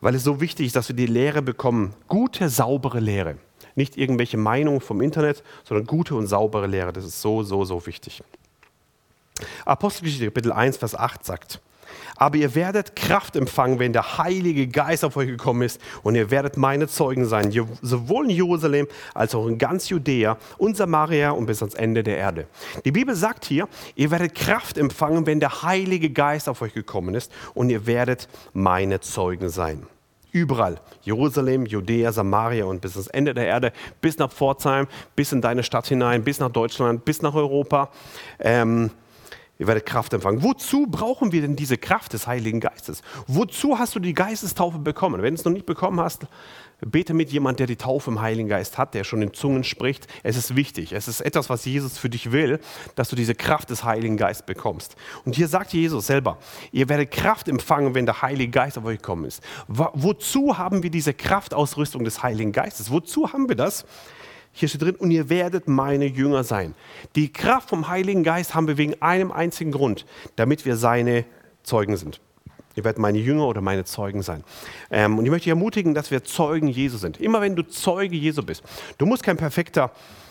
weil 0.00 0.14
es 0.14 0.24
so 0.24 0.40
wichtig 0.40 0.66
ist, 0.66 0.76
dass 0.76 0.88
wir 0.88 0.96
die 0.96 1.06
Lehre 1.06 1.42
bekommen, 1.42 1.94
gute, 2.08 2.48
saubere 2.48 3.00
Lehre. 3.00 3.36
Nicht 3.80 3.96
irgendwelche 3.96 4.36
Meinungen 4.36 4.82
vom 4.82 5.00
Internet, 5.00 5.42
sondern 5.64 5.86
gute 5.86 6.14
und 6.14 6.26
saubere 6.26 6.66
Lehre. 6.66 6.92
Das 6.92 7.06
ist 7.06 7.22
so, 7.22 7.42
so, 7.42 7.64
so 7.64 7.86
wichtig. 7.86 8.22
Apostelgeschichte 9.64 10.26
Kapitel 10.26 10.52
1, 10.52 10.76
Vers 10.76 10.94
8 10.94 11.24
sagt, 11.24 11.60
aber 12.16 12.36
ihr 12.36 12.54
werdet 12.54 12.94
Kraft 12.94 13.36
empfangen, 13.36 13.78
wenn 13.78 13.94
der 13.94 14.18
Heilige 14.18 14.68
Geist 14.68 15.02
auf 15.02 15.16
euch 15.16 15.28
gekommen 15.28 15.62
ist 15.62 15.80
und 16.02 16.14
ihr 16.14 16.30
werdet 16.30 16.58
meine 16.58 16.88
Zeugen 16.88 17.24
sein, 17.24 17.50
sowohl 17.80 18.26
in 18.26 18.36
Jerusalem 18.36 18.86
als 19.14 19.34
auch 19.34 19.46
in 19.46 19.56
ganz 19.56 19.88
Judäa 19.88 20.36
und 20.58 20.76
Samaria 20.76 21.30
und 21.30 21.46
bis 21.46 21.62
ans 21.62 21.74
Ende 21.74 22.02
der 22.02 22.18
Erde. 22.18 22.46
Die 22.84 22.92
Bibel 22.92 23.14
sagt 23.14 23.46
hier, 23.46 23.66
ihr 23.94 24.10
werdet 24.10 24.34
Kraft 24.34 24.76
empfangen, 24.76 25.24
wenn 25.24 25.40
der 25.40 25.62
Heilige 25.62 26.10
Geist 26.10 26.50
auf 26.50 26.60
euch 26.60 26.74
gekommen 26.74 27.14
ist 27.14 27.32
und 27.54 27.70
ihr 27.70 27.86
werdet 27.86 28.28
meine 28.52 29.00
Zeugen 29.00 29.48
sein. 29.48 29.86
Überall. 30.32 30.80
Jerusalem, 31.02 31.66
Judäa, 31.66 32.12
Samaria 32.12 32.64
und 32.64 32.80
bis 32.80 32.94
ans 32.94 33.08
Ende 33.08 33.34
der 33.34 33.46
Erde, 33.46 33.72
bis 34.00 34.18
nach 34.18 34.30
Pforzheim, 34.30 34.86
bis 35.16 35.32
in 35.32 35.40
deine 35.40 35.62
Stadt 35.62 35.86
hinein, 35.86 36.22
bis 36.22 36.38
nach 36.38 36.50
Deutschland, 36.50 37.04
bis 37.04 37.22
nach 37.22 37.34
Europa. 37.34 37.90
Ähm, 38.38 38.90
ihr 39.58 39.66
werdet 39.66 39.86
Kraft 39.86 40.12
empfangen. 40.12 40.42
Wozu 40.42 40.86
brauchen 40.86 41.32
wir 41.32 41.40
denn 41.40 41.56
diese 41.56 41.76
Kraft 41.76 42.12
des 42.12 42.26
Heiligen 42.26 42.60
Geistes? 42.60 43.02
Wozu 43.26 43.78
hast 43.78 43.94
du 43.94 44.00
die 44.00 44.14
Geistestaufe 44.14 44.78
bekommen? 44.78 45.22
Wenn 45.22 45.34
du 45.34 45.40
es 45.40 45.44
noch 45.44 45.52
nicht 45.52 45.66
bekommen 45.66 46.00
hast, 46.00 46.26
Bete 46.80 47.14
mit 47.14 47.30
jemand, 47.30 47.58
der 47.58 47.66
die 47.66 47.76
Taufe 47.76 48.10
im 48.10 48.20
Heiligen 48.20 48.48
Geist 48.48 48.78
hat, 48.78 48.94
der 48.94 49.04
schon 49.04 49.22
in 49.22 49.34
Zungen 49.34 49.64
spricht. 49.64 50.06
Es 50.22 50.36
ist 50.36 50.56
wichtig. 50.56 50.92
Es 50.92 51.08
ist 51.08 51.20
etwas, 51.20 51.50
was 51.50 51.64
Jesus 51.64 51.98
für 51.98 52.08
dich 52.08 52.32
will, 52.32 52.58
dass 52.94 53.08
du 53.08 53.16
diese 53.16 53.34
Kraft 53.34 53.70
des 53.70 53.84
Heiligen 53.84 54.16
Geistes 54.16 54.46
bekommst. 54.46 54.96
Und 55.24 55.34
hier 55.34 55.48
sagt 55.48 55.72
Jesus 55.72 56.06
selber, 56.06 56.38
ihr 56.72 56.88
werdet 56.88 57.10
Kraft 57.10 57.48
empfangen, 57.48 57.94
wenn 57.94 58.06
der 58.06 58.22
Heilige 58.22 58.50
Geist 58.50 58.78
auf 58.78 58.84
euch 58.84 58.98
gekommen 58.98 59.24
ist. 59.24 59.42
Wozu 59.68 60.58
haben 60.58 60.82
wir 60.82 60.90
diese 60.90 61.14
Kraftausrüstung 61.14 62.04
des 62.04 62.22
Heiligen 62.22 62.52
Geistes? 62.52 62.90
Wozu 62.90 63.32
haben 63.32 63.48
wir 63.48 63.56
das? 63.56 63.84
Hier 64.52 64.68
steht 64.68 64.82
drin, 64.82 64.96
und 64.96 65.10
ihr 65.10 65.28
werdet 65.28 65.68
meine 65.68 66.06
Jünger 66.06 66.42
sein. 66.42 66.74
Die 67.14 67.32
Kraft 67.32 67.68
vom 67.68 67.88
Heiligen 67.88 68.24
Geist 68.24 68.54
haben 68.54 68.66
wir 68.66 68.78
wegen 68.78 69.00
einem 69.00 69.30
einzigen 69.30 69.70
Grund, 69.70 70.06
damit 70.36 70.64
wir 70.64 70.76
seine 70.76 71.24
Zeugen 71.62 71.96
sind. 71.96 72.20
Ihr 72.76 72.84
werdet 72.84 72.98
meine 72.98 73.18
Jünger 73.18 73.46
oder 73.46 73.60
meine 73.60 73.84
Zeugen 73.84 74.22
sein. 74.22 74.44
Ähm, 74.90 75.18
und 75.18 75.24
ich 75.24 75.30
möchte 75.30 75.44
dich 75.44 75.50
ermutigen, 75.50 75.94
dass 75.94 76.10
wir 76.10 76.24
Zeugen 76.24 76.68
Jesu 76.68 76.98
sind. 76.98 77.20
Immer 77.20 77.40
wenn 77.40 77.56
du 77.56 77.62
Zeuge 77.62 78.16
Jesu 78.16 78.42
bist. 78.42 78.62
Du 78.98 79.06
musst 79.06 79.22
kein 79.22 79.36
perfekter 79.36 79.90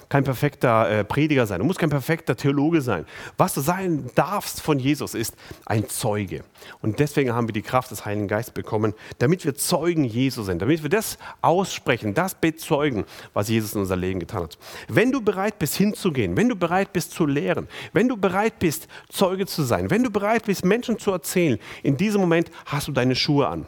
kein 0.10 0.24
perfekter 0.24 0.90
äh, 0.90 1.04
Prediger 1.04 1.46
sein, 1.46 1.60
du 1.60 1.66
musst 1.66 1.80
kein 1.80 1.92
perfekter 1.92 2.36
Theologe 2.36 2.82
sein. 2.82 3.06
Was 3.38 3.54
du 3.54 3.62
sein 3.62 4.10
darfst 4.16 4.60
von 4.60 4.80
Jesus 4.80 5.14
ist 5.14 5.36
ein 5.66 5.88
Zeuge. 5.88 6.44
Und 6.82 7.00
deswegen 7.00 7.34
haben 7.34 7.48
wir 7.48 7.54
die 7.54 7.62
Kraft 7.62 7.92
des 7.92 8.06
Heiligen 8.06 8.28
Geistes 8.28 8.54
bekommen, 8.54 8.94
damit 9.20 9.46
wir 9.46 9.56
Zeugen 9.56 10.04
Jesu 10.04 10.44
sind, 10.44 10.62
damit 10.62 10.82
wir 10.82 10.90
das 10.90 11.18
aussprechen, 11.42 12.16
das 12.16 12.34
bezeugen, 12.34 13.06
was 13.34 13.50
Jesus 13.50 13.76
in 13.76 13.82
unser 13.82 13.96
Leben 13.96 14.20
getan 14.20 14.44
hat. 14.44 14.58
Wenn 14.88 15.12
du 15.12 15.22
bereit 15.22 15.60
bist 15.60 15.76
hinzugehen, 15.76 16.36
wenn 16.36 16.50
du 16.50 16.56
bereit 16.56 16.92
bist 16.92 17.12
zu 17.12 17.28
lehren, 17.28 17.68
wenn 17.94 18.08
du 18.08 18.18
bereit 18.18 18.58
bist 18.60 18.88
Zeuge 19.10 19.46
zu 19.46 19.62
sein, 19.64 19.92
wenn 19.92 20.04
du 20.04 20.10
bereit 20.10 20.46
bist 20.46 20.66
Menschen 20.66 20.98
zu 20.98 21.12
erzählen, 21.12 21.60
in 21.84 21.98
diesem 21.98 22.20
Moment 22.20 22.50
hast 22.66 22.88
du 22.88 22.92
deine 22.92 23.16
Schuhe 23.16 23.48
an. 23.48 23.68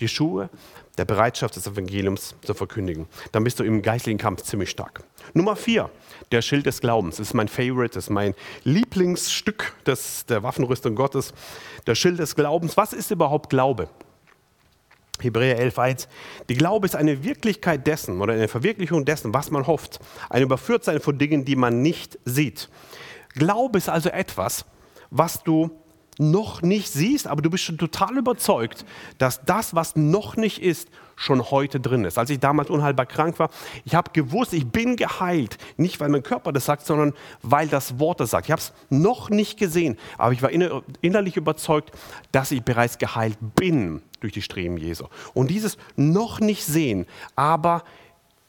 Die 0.00 0.08
Schuhe 0.08 0.50
der 0.98 1.04
Bereitschaft 1.04 1.56
des 1.56 1.66
Evangeliums 1.66 2.34
zu 2.42 2.54
verkündigen. 2.54 3.06
Dann 3.32 3.44
bist 3.44 3.58
du 3.58 3.64
im 3.64 3.82
geistlichen 3.82 4.18
Kampf 4.18 4.42
ziemlich 4.42 4.70
stark. 4.70 5.04
Nummer 5.34 5.56
vier, 5.56 5.90
der 6.32 6.42
Schild 6.42 6.66
des 6.66 6.80
Glaubens. 6.80 7.16
Das 7.16 7.28
ist 7.28 7.34
mein 7.34 7.48
Favorite, 7.48 7.94
das 7.94 8.04
ist 8.04 8.10
mein 8.10 8.34
Lieblingsstück 8.64 9.74
des, 9.84 10.26
der 10.26 10.42
Waffenrüstung 10.42 10.94
Gottes. 10.94 11.32
Der 11.86 11.94
Schild 11.94 12.18
des 12.18 12.34
Glaubens. 12.34 12.76
Was 12.76 12.92
ist 12.92 13.10
überhaupt 13.10 13.50
Glaube? 13.50 13.88
Hebräer 15.20 15.58
11.1. 15.58 16.06
Die 16.48 16.54
Glaube 16.54 16.86
ist 16.86 16.94
eine 16.94 17.24
Wirklichkeit 17.24 17.86
dessen 17.86 18.20
oder 18.20 18.34
eine 18.34 18.48
Verwirklichung 18.48 19.04
dessen, 19.04 19.34
was 19.34 19.50
man 19.50 19.66
hofft. 19.66 19.98
Ein 20.30 20.42
Überführtsein 20.42 21.00
von 21.00 21.18
Dingen, 21.18 21.44
die 21.44 21.56
man 21.56 21.82
nicht 21.82 22.18
sieht. 22.24 22.68
Glaube 23.34 23.78
ist 23.78 23.88
also 23.88 24.08
etwas, 24.10 24.64
was 25.10 25.42
du 25.42 25.70
noch 26.18 26.62
nicht 26.62 26.90
siehst, 26.90 27.26
aber 27.26 27.42
du 27.42 27.50
bist 27.50 27.64
schon 27.64 27.78
total 27.78 28.16
überzeugt, 28.16 28.84
dass 29.18 29.44
das, 29.44 29.74
was 29.74 29.96
noch 29.96 30.36
nicht 30.36 30.60
ist, 30.60 30.88
schon 31.16 31.50
heute 31.50 31.80
drin 31.80 32.04
ist. 32.04 32.16
Als 32.16 32.30
ich 32.30 32.38
damals 32.38 32.70
unheilbar 32.70 33.06
krank 33.06 33.38
war, 33.38 33.50
ich 33.84 33.94
habe 33.94 34.12
gewusst, 34.12 34.52
ich 34.52 34.66
bin 34.66 34.96
geheilt. 34.96 35.58
Nicht, 35.76 35.98
weil 36.00 36.08
mein 36.08 36.22
Körper 36.22 36.52
das 36.52 36.64
sagt, 36.64 36.86
sondern 36.86 37.12
weil 37.42 37.66
das 37.68 37.98
Wort 37.98 38.20
das 38.20 38.30
sagt. 38.30 38.46
Ich 38.46 38.52
habe 38.52 38.60
es 38.60 38.72
noch 38.88 39.28
nicht 39.28 39.58
gesehen, 39.58 39.98
aber 40.16 40.32
ich 40.32 40.42
war 40.42 40.50
innerlich 40.50 41.36
überzeugt, 41.36 41.90
dass 42.30 42.52
ich 42.52 42.62
bereits 42.62 42.98
geheilt 42.98 43.38
bin 43.56 44.02
durch 44.20 44.32
die 44.32 44.42
Streben 44.42 44.76
Jesu. 44.76 45.06
Und 45.34 45.50
dieses 45.50 45.76
noch 45.96 46.40
nicht 46.40 46.64
sehen, 46.64 47.06
aber 47.34 47.82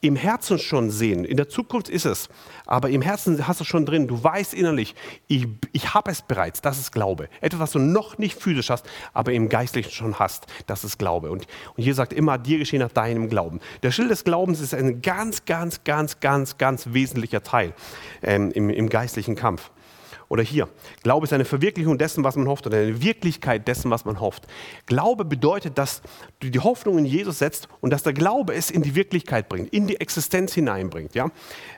im 0.00 0.16
Herzen 0.16 0.58
schon 0.58 0.90
sehen. 0.90 1.24
In 1.24 1.36
der 1.36 1.48
Zukunft 1.48 1.88
ist 1.88 2.06
es, 2.06 2.28
aber 2.66 2.88
im 2.88 3.02
Herzen 3.02 3.46
hast 3.46 3.60
du 3.60 3.64
schon 3.64 3.84
drin. 3.84 4.06
Du 4.06 4.22
weißt 4.22 4.54
innerlich, 4.54 4.94
ich, 5.28 5.46
ich 5.72 5.92
habe 5.92 6.10
es 6.10 6.22
bereits. 6.22 6.62
Das 6.62 6.78
ist 6.78 6.92
Glaube. 6.92 7.28
Etwas, 7.40 7.60
was 7.60 7.72
du 7.72 7.78
noch 7.78 8.16
nicht 8.16 8.40
physisch 8.40 8.70
hast, 8.70 8.86
aber 9.12 9.32
im 9.32 9.48
Geistlichen 9.48 9.90
schon 9.90 10.18
hast. 10.18 10.46
Das 10.66 10.84
ist 10.84 10.98
Glaube. 10.98 11.30
Und, 11.30 11.46
und 11.76 11.82
hier 11.82 11.94
sagt 11.94 12.12
immer, 12.12 12.38
dir 12.38 12.58
geschehen 12.58 12.80
nach 12.80 12.92
deinem 12.92 13.28
Glauben. 13.28 13.60
Der 13.82 13.90
Schild 13.90 14.10
des 14.10 14.24
Glaubens 14.24 14.60
ist 14.60 14.74
ein 14.74 15.02
ganz, 15.02 15.44
ganz, 15.44 15.84
ganz, 15.84 16.20
ganz, 16.20 16.56
ganz 16.56 16.88
wesentlicher 16.90 17.42
Teil 17.42 17.74
ähm, 18.22 18.50
im, 18.52 18.70
im 18.70 18.88
geistlichen 18.88 19.36
Kampf. 19.36 19.70
Oder 20.30 20.44
hier, 20.44 20.68
Glaube 21.02 21.26
ist 21.26 21.32
eine 21.32 21.44
Verwirklichung 21.44 21.98
dessen, 21.98 22.22
was 22.22 22.36
man 22.36 22.46
hofft, 22.46 22.64
oder 22.64 22.78
eine 22.78 23.02
Wirklichkeit 23.02 23.66
dessen, 23.66 23.90
was 23.90 24.04
man 24.04 24.20
hofft. 24.20 24.46
Glaube 24.86 25.24
bedeutet, 25.24 25.76
dass 25.76 26.02
du 26.38 26.50
die 26.50 26.60
Hoffnung 26.60 26.98
in 26.98 27.04
Jesus 27.04 27.40
setzt 27.40 27.66
und 27.80 27.92
dass 27.92 28.04
der 28.04 28.12
Glaube 28.12 28.54
es 28.54 28.70
in 28.70 28.82
die 28.82 28.94
Wirklichkeit 28.94 29.48
bringt, 29.48 29.72
in 29.74 29.88
die 29.88 30.00
Existenz 30.00 30.54
hineinbringt. 30.54 31.16
Ja? 31.16 31.32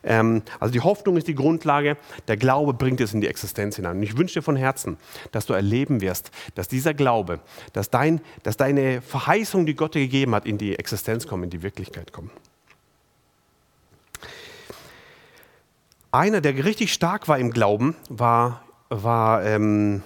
Ähm, 0.05 0.43
also 0.61 0.71
die 0.71 0.83
Hoffnung 0.83 1.17
ist 1.17 1.29
die 1.29 1.35
Grundlage, 1.35 1.97
der 2.29 2.37
Glaube 2.37 2.75
bringt 2.75 3.01
es 3.01 3.15
in 3.15 3.23
die 3.23 3.27
Existenz 3.27 3.77
hinein. 3.77 3.97
Und 3.97 4.03
ich 4.03 4.19
wünsche 4.19 4.41
dir 4.41 4.43
von 4.43 4.57
Herzen, 4.57 4.99
dass 5.31 5.47
du 5.47 5.55
erleben 5.55 6.03
wirst, 6.03 6.31
dass 6.55 6.69
dieser 6.69 6.93
Glaube, 6.93 7.41
dass, 7.73 7.89
dein, 7.89 8.21
dass 8.43 8.59
deine 8.59 9.01
Verheißung, 9.01 9.65
die 9.65 9.75
Gott 9.75 9.95
dir 9.95 10.03
gegeben 10.03 10.35
hat, 10.35 10.45
in 10.45 10.59
die 10.59 10.79
Existenz 10.79 11.27
kommen, 11.27 11.45
in 11.45 11.51
die 11.51 11.63
Wirklichkeit 11.63 12.13
kommen. 12.13 12.31
Einer, 16.15 16.43
der 16.43 16.63
richtig 16.63 16.93
stark 16.93 17.27
war 17.27 17.39
im 17.39 17.53
Glauben, 17.53 17.97
war, 18.11 18.61
war 18.91 19.47
ähm, 19.47 20.03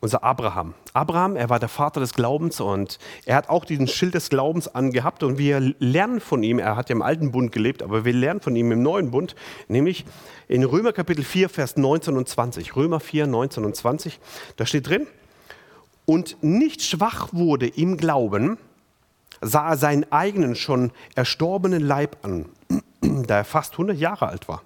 unser 0.00 0.24
Abraham. 0.24 0.72
Abraham, 0.94 1.36
er 1.36 1.50
war 1.50 1.58
der 1.58 1.68
Vater 1.68 2.00
des 2.00 2.14
Glaubens 2.14 2.62
und 2.62 2.98
er 3.26 3.36
hat 3.36 3.50
auch 3.50 3.66
diesen 3.66 3.88
Schild 3.88 4.14
des 4.14 4.30
Glaubens 4.30 4.68
angehabt 4.74 5.22
und 5.22 5.36
wir 5.36 5.60
lernen 5.78 6.18
von 6.18 6.42
ihm, 6.42 6.58
er 6.58 6.76
hat 6.76 6.88
ja 6.88 6.96
im 6.96 7.02
alten 7.02 7.30
Bund 7.30 7.52
gelebt, 7.52 7.82
aber 7.82 8.06
wir 8.06 8.14
lernen 8.14 8.40
von 8.40 8.56
ihm 8.56 8.72
im 8.72 8.82
neuen 8.82 9.10
Bund, 9.10 9.36
nämlich 9.68 10.06
in 10.48 10.64
Römer 10.64 10.94
Kapitel 10.94 11.24
4, 11.24 11.50
Vers 11.50 11.76
19 11.76 12.16
und 12.16 12.26
20. 12.26 12.74
Römer 12.74 12.98
4, 12.98 13.26
19 13.26 13.66
und 13.66 13.76
20, 13.76 14.18
da 14.56 14.64
steht 14.64 14.88
drin, 14.88 15.06
und 16.06 16.42
nicht 16.42 16.80
schwach 16.80 17.28
wurde 17.32 17.66
im 17.66 17.98
Glauben, 17.98 18.56
sah 19.42 19.72
er 19.72 19.76
seinen 19.76 20.10
eigenen 20.10 20.54
schon 20.54 20.90
erstorbenen 21.14 21.82
Leib 21.82 22.16
an, 22.22 22.46
da 23.26 23.36
er 23.36 23.44
fast 23.44 23.72
100 23.72 23.98
Jahre 23.98 24.28
alt 24.28 24.48
war 24.48 24.62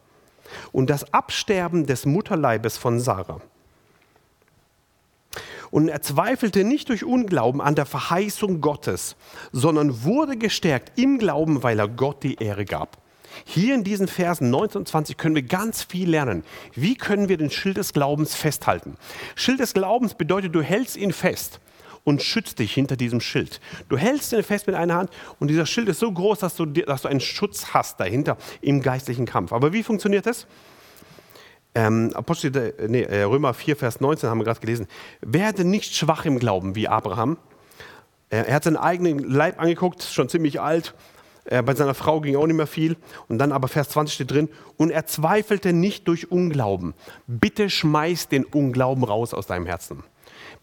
und 0.73 0.91
das 0.91 1.13
Absterben 1.13 1.87
des 1.87 2.07
Mutterleibes 2.07 2.77
von 2.77 3.01
Sarah. 3.01 3.41
Und 5.71 5.89
er 5.89 6.01
zweifelte 6.01 6.65
nicht 6.65 6.89
durch 6.89 7.05
Unglauben 7.05 7.61
an 7.61 7.75
der 7.75 7.87
Verheißung 7.87 8.61
Gottes, 8.61 9.17
sondern 9.53 10.05
wurde 10.05 10.37
gestärkt 10.37 10.99
im 10.99 11.19
Glauben, 11.19 11.63
weil 11.63 11.79
er 11.79 11.89
Gott 11.89 12.23
die 12.23 12.37
Ehre 12.37 12.65
gab. 12.65 12.99
Hier 13.45 13.75
in 13.75 13.85
diesen 13.85 14.09
Versen 14.09 14.51
19 14.51 14.81
und 14.81 14.89
20 14.89 15.19
können 15.19 15.35
wir 15.35 15.43
ganz 15.43 15.83
viel 15.83 16.09
lernen. 16.09 16.45
Wie 16.75 16.95
können 16.95 17.29
wir 17.29 17.37
den 17.37 17.51
Schild 17.51 17.77
des 17.77 17.93
Glaubens 17.93 18.35
festhalten? 18.35 18.97
Schild 19.35 19.61
des 19.61 19.75
Glaubens 19.75 20.15
bedeutet, 20.15 20.55
du 20.55 20.63
hältst 20.63 20.97
ihn 20.97 21.13
fest 21.13 21.61
und 22.07 22.23
schützt 22.23 22.61
dich 22.61 22.73
hinter 22.73 22.97
diesem 22.97 23.21
Schild. 23.21 23.61
Du 23.89 23.99
hältst 23.99 24.33
ihn 24.33 24.45
fest 24.45 24.69
mit 24.69 24.77
einer 24.77 24.95
Hand 24.95 25.11
und 25.41 25.49
dieser 25.49 25.67
Schild 25.67 25.89
ist 25.89 25.99
so 25.99 26.11
groß, 26.11 26.39
dass 26.39 26.55
du, 26.55 26.65
dass 26.65 27.03
du 27.03 27.09
einen 27.09 27.21
Schutz 27.21 27.75
hast 27.75 27.99
dahinter 27.99 28.39
im 28.61 28.81
geistlichen 28.81 29.27
Kampf. 29.27 29.53
Aber 29.53 29.73
wie 29.73 29.83
funktioniert 29.83 30.25
das? 30.25 30.47
Ähm, 31.75 32.13
Apostel, 32.15 32.75
nee, 32.89 33.03
äh, 33.03 33.25
Römer 33.25 33.53
4, 33.53 33.77
Vers 33.77 34.01
19 34.01 34.31
haben 34.31 34.39
wir 34.39 34.45
gerade 34.45 34.61
gelesen. 34.61 34.87
Werde 35.21 35.65
nicht 35.65 35.97
schwach 35.97 36.25
im 36.25 36.39
Glauben 36.39 36.77
wie 36.77 36.87
Abraham. 36.87 37.39
Er 38.31 38.55
hat 38.55 38.65
seinen 38.65 38.77
eigenen 38.77 39.19
Leib 39.19 39.61
angeguckt, 39.61 40.03
schon 40.03 40.29
ziemlich 40.29 40.61
alt. 40.61 40.95
Bei 41.49 41.75
seiner 41.77 41.95
Frau 41.95 42.21
ging 42.21 42.35
auch 42.35 42.47
nicht 42.49 42.57
mehr 42.57 42.67
viel. 42.67 42.97
Und 43.29 43.39
dann 43.39 43.53
aber 43.53 43.69
Vers 43.69 43.91
20 43.91 44.17
steht 44.17 44.33
drin, 44.33 44.49
und 44.77 44.91
er 44.91 45.07
zweifelte 45.07 45.73
nicht 45.73 46.09
durch 46.09 46.33
Unglauben. 46.33 46.95
Bitte 47.29 47.71
schmeiß 47.71 48.27
den 48.27 48.45
Unglauben 48.45 49.05
raus 49.05 49.33
aus 49.33 49.47
deinem 49.47 49.67
Herzen. 49.67 50.03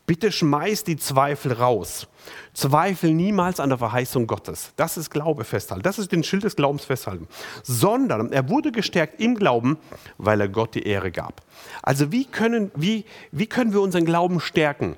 Bitte 0.06 0.34
schmeiß 0.34 0.84
die 0.84 0.98
Zweifel 0.98 1.54
raus. 1.54 2.08
Zweifel 2.54 3.14
niemals 3.14 3.62
an 3.62 3.70
der 3.70 3.78
Verheißung 3.78 4.28
Gottes. 4.28 4.74
Das 4.76 4.98
ist 4.98 5.10
Glaube 5.10 5.46
festhalten. 5.46 5.84
Das 5.84 5.98
ist 5.98 6.12
den 6.12 6.24
Schild 6.26 6.44
des 6.44 6.58
Glaubens 6.58 6.84
festhalten. 6.84 7.28
Sondern 7.64 8.34
er 8.34 8.50
wurde 8.50 8.74
gestärkt 8.74 9.22
im 9.22 9.36
Glauben, 9.36 9.78
weil 10.18 10.42
er 10.42 10.50
Gott 10.50 10.76
die 10.76 10.84
Ehre 10.84 11.12
gab. 11.12 11.42
Also 11.82 12.12
wie 12.12 12.26
können, 12.26 12.70
wie, 12.76 13.06
wie 13.32 13.48
können 13.48 13.72
wir 13.72 13.80
unseren 13.80 14.04
Glauben 14.04 14.42
stärken? 14.42 14.98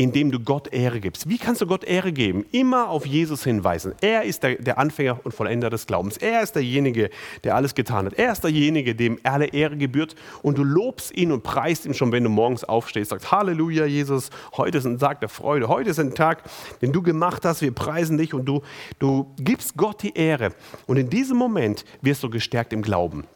Indem 0.00 0.30
du 0.30 0.40
Gott 0.40 0.72
Ehre 0.72 0.98
gibst. 0.98 1.28
Wie 1.28 1.36
kannst 1.36 1.60
du 1.60 1.66
Gott 1.66 1.84
Ehre 1.84 2.10
geben? 2.10 2.46
Immer 2.52 2.88
auf 2.88 3.04
Jesus 3.04 3.44
hinweisen. 3.44 3.92
Er 4.00 4.22
ist 4.22 4.42
der, 4.42 4.54
der, 4.54 4.78
Anfänger 4.78 5.20
und 5.24 5.32
Vollender 5.32 5.68
des 5.68 5.86
Glaubens. 5.86 6.16
Er 6.16 6.42
ist 6.42 6.54
derjenige, 6.54 7.10
der 7.44 7.54
alles 7.54 7.74
getan 7.74 8.06
hat. 8.06 8.14
Er 8.14 8.32
ist 8.32 8.42
derjenige, 8.42 8.94
dem 8.94 9.18
alle 9.24 9.48
Ehre 9.48 9.76
gebührt. 9.76 10.14
Und 10.40 10.56
du 10.56 10.64
lobst 10.64 11.14
ihn 11.14 11.30
und 11.30 11.42
preist 11.42 11.84
ihn 11.84 11.92
schon, 11.92 12.12
wenn 12.12 12.24
du 12.24 12.30
morgens 12.30 12.64
aufstehst. 12.64 13.10
Sagst, 13.10 13.30
Halleluja, 13.30 13.84
Jesus, 13.84 14.30
heute 14.56 14.78
ist 14.78 14.86
ein 14.86 14.98
Tag 14.98 15.20
der 15.20 15.28
Freude. 15.28 15.68
Heute 15.68 15.90
ist 15.90 16.00
ein 16.00 16.14
Tag, 16.14 16.44
den 16.80 16.92
du 16.92 17.02
gemacht 17.02 17.44
hast. 17.44 17.60
Wir 17.60 17.74
preisen 17.74 18.16
dich 18.16 18.32
und 18.32 18.46
du, 18.46 18.62
du 19.00 19.26
gibst 19.36 19.76
Gott 19.76 20.02
die 20.02 20.14
Ehre. 20.14 20.54
Und 20.86 20.96
in 20.96 21.10
diesem 21.10 21.36
Moment 21.36 21.84
wirst 22.00 22.22
du 22.22 22.30
gestärkt 22.30 22.72
im 22.72 22.80
Glauben. 22.80 23.26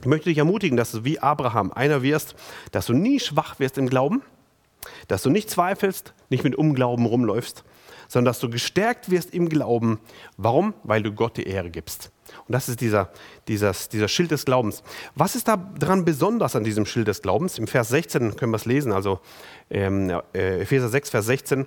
Ich 0.00 0.06
möchte 0.06 0.28
dich 0.28 0.36
ermutigen, 0.36 0.76
dass 0.76 0.92
du 0.92 1.04
wie 1.04 1.18
Abraham 1.18 1.72
einer 1.72 2.02
wirst, 2.02 2.34
dass 2.72 2.84
du 2.84 2.92
nie 2.92 3.20
schwach 3.20 3.58
wirst 3.58 3.78
im 3.78 3.88
Glauben, 3.88 4.22
dass 5.08 5.22
du 5.22 5.30
nicht 5.30 5.50
zweifelst, 5.50 6.14
nicht 6.30 6.44
mit 6.44 6.54
Unglauben 6.54 7.06
rumläufst, 7.06 7.64
sondern 8.08 8.30
dass 8.30 8.40
du 8.40 8.48
gestärkt 8.48 9.10
wirst 9.10 9.32
im 9.32 9.48
Glauben. 9.48 9.98
Warum? 10.36 10.74
Weil 10.82 11.02
du 11.02 11.12
Gott 11.12 11.36
die 11.36 11.46
Ehre 11.46 11.70
gibst. 11.70 12.10
Und 12.46 12.52
das 12.52 12.68
ist 12.68 12.80
dieser, 12.80 13.10
dieser, 13.48 13.72
dieser 13.92 14.08
Schild 14.08 14.30
des 14.30 14.44
Glaubens. 14.44 14.82
Was 15.14 15.34
ist 15.34 15.48
da 15.48 15.56
dran 15.56 16.04
besonders 16.04 16.56
an 16.56 16.64
diesem 16.64 16.86
Schild 16.86 17.08
des 17.08 17.22
Glaubens? 17.22 17.58
Im 17.58 17.66
Vers 17.66 17.88
16 17.88 18.36
können 18.36 18.52
wir 18.52 18.56
es 18.56 18.66
lesen, 18.66 18.92
also 18.92 19.20
ähm, 19.70 20.10
äh, 20.34 20.62
Epheser 20.62 20.88
6, 20.88 21.10
Vers 21.10 21.26
16. 21.26 21.66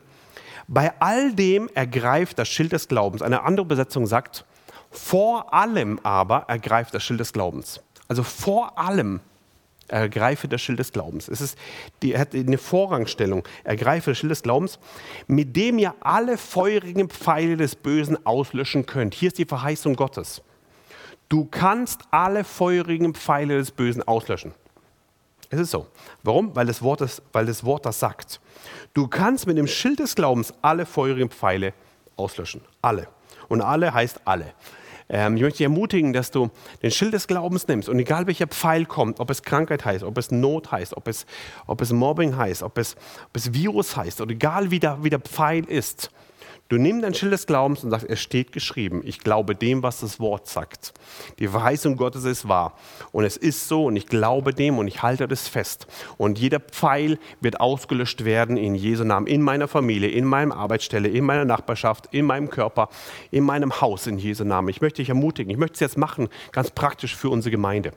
Bei 0.68 0.94
all 1.00 1.34
dem 1.34 1.70
ergreift 1.74 2.40
das 2.40 2.50
Schild 2.50 2.74
des 2.74 2.88
Glaubens. 2.88 3.22
Eine 3.22 3.44
andere 3.44 3.66
Besetzung 3.66 4.06
sagt, 4.06 4.46
vor 4.92 5.54
allem 5.54 6.00
aber 6.04 6.46
ergreift 6.48 6.94
das 6.94 7.04
Schild 7.04 7.20
des 7.20 7.34
Glaubens. 7.34 7.82
Also 8.08 8.24
vor 8.24 8.78
allem 8.78 9.22
Ergreife 9.88 10.48
das 10.48 10.62
Schild 10.62 10.80
des 10.80 10.92
Glaubens. 10.92 11.28
Es 11.28 11.42
ist 11.42 11.58
die, 12.02 12.18
hat 12.18 12.34
eine 12.34 12.58
Vorrangstellung. 12.58 13.48
Ergreife 13.64 14.12
das 14.12 14.18
Schild 14.18 14.32
des 14.32 14.44
Glaubens, 14.44 14.80
mit 15.28 15.56
dem 15.56 15.80
ihr 15.80 15.96
alle 16.02 16.38
feurigen 16.38 17.10
Pfeile 17.10 17.58
des 17.58 17.76
Bösen 17.76 18.26
auslöschen 18.26 18.86
könnt. 18.86 19.14
Hier 19.14 19.28
ist 19.28 19.38
die 19.38 19.46
Verheißung 19.46 19.96
Gottes. 19.96 20.42
Du 21.30 21.46
kannst 21.46 22.02
alle 22.12 22.44
feurigen 22.44 23.14
Pfeile 23.14 23.58
des 23.58 23.72
Bösen 23.72 24.04
auslöschen. 24.08 24.54
Es 25.50 25.60
ist 25.60 25.72
so. 25.72 25.88
Warum? 26.24 26.56
Weil 26.56 26.66
das 26.66 26.82
Wort 26.82 27.02
das, 27.02 27.22
weil 27.32 27.46
das, 27.46 27.64
Wort 27.64 27.86
das 27.86 28.00
sagt. 28.00 28.42
Du 28.94 29.08
kannst 29.08 29.48
mit 29.48 29.58
dem 29.58 29.68
Schild 29.68 30.00
des 30.00 30.16
Glaubens 30.16 30.54
alle 30.62 30.86
feurigen 30.86 31.30
Pfeile 31.30 31.74
auslöschen. 32.18 32.62
Alle. 32.82 33.08
Und 33.48 33.62
alle 33.62 33.94
heißt 33.94 34.22
alle. 34.26 34.54
Ähm, 35.10 35.38
ich 35.38 35.42
möchte 35.42 35.58
dich 35.58 35.66
ermutigen, 35.66 36.14
dass 36.14 36.32
du 36.32 36.50
den 36.84 36.92
Schild 36.92 37.14
des 37.14 37.28
Glaubens 37.28 37.68
nimmst 37.68 37.90
und 37.90 38.00
egal 38.00 38.28
welcher 38.28 38.48
Pfeil 38.48 38.86
kommt, 38.86 39.20
ob 39.20 39.30
es 39.30 39.42
Krankheit 39.42 39.86
heißt, 39.86 40.04
ob 40.04 40.18
es 40.18 40.32
Not 40.32 40.72
heißt, 40.72 40.96
ob 40.98 41.08
es, 41.08 41.26
ob 41.66 41.82
es 41.82 41.94
Mobbing 41.94 42.36
heißt, 42.36 42.64
ob 42.64 42.78
es, 42.78 42.96
ob 43.30 43.36
es 43.36 43.54
Virus 43.54 43.96
heißt 43.96 44.22
oder 44.22 44.32
egal 44.32 44.72
wie 44.72 44.80
der, 44.80 45.04
wie 45.04 45.10
der 45.10 45.20
Pfeil 45.20 45.64
ist, 45.66 46.12
Du 46.70 46.78
nimmst 46.78 47.06
dein 47.06 47.14
Schild 47.14 47.32
des 47.32 47.48
Glaubens 47.48 47.84
und 47.84 47.92
sagst, 47.92 48.08
es 48.10 48.20
steht 48.20 48.52
geschrieben, 48.52 49.02
ich 49.06 49.20
glaube 49.20 49.56
dem, 49.56 49.84
was 49.84 50.02
das 50.02 50.20
Wort 50.20 50.48
sagt. 50.48 50.94
Die 51.40 51.48
Verheißung 51.48 51.96
Gottes 51.96 52.26
ist 52.26 52.50
wahr. 52.50 52.78
Und 53.14 53.24
es 53.24 53.38
ist 53.38 53.70
so 53.70 53.86
und 53.86 53.96
ich 53.96 54.08
glaube 54.08 54.54
dem 54.54 54.78
und 54.78 54.88
ich 54.88 55.02
halte 55.02 55.30
das 55.30 55.48
fest. 55.48 55.88
Und 56.18 56.40
jeder 56.40 56.60
Pfeil 56.60 57.20
wird 57.40 57.62
ausgelöscht 57.62 58.26
werden 58.26 58.58
in 58.58 58.76
Jesu 58.76 59.06
Namen, 59.06 59.28
in 59.28 59.42
meiner 59.42 59.70
Familie, 59.70 60.10
in 60.10 60.26
meiner 60.26 60.58
Arbeitsstelle, 60.58 61.08
in 61.08 61.24
meiner 61.24 61.46
Nachbarschaft, 61.46 62.10
in 62.12 62.26
meinem 62.26 62.50
Körper, 62.50 62.90
in 63.32 63.46
meinem 63.46 63.80
Haus 63.80 64.06
in 64.06 64.18
Jesu 64.18 64.44
Namen. 64.44 64.68
Ich 64.68 64.82
möchte 64.82 65.02
dich 65.02 65.10
ermutigen, 65.10 65.50
ich 65.50 65.58
möchte 65.58 65.76
es 65.76 65.80
jetzt 65.80 65.98
machen, 65.98 66.28
ganz 66.52 66.72
praktisch 66.72 67.16
für 67.16 67.30
unsere 67.30 67.52
Gemeinde. 67.52 67.94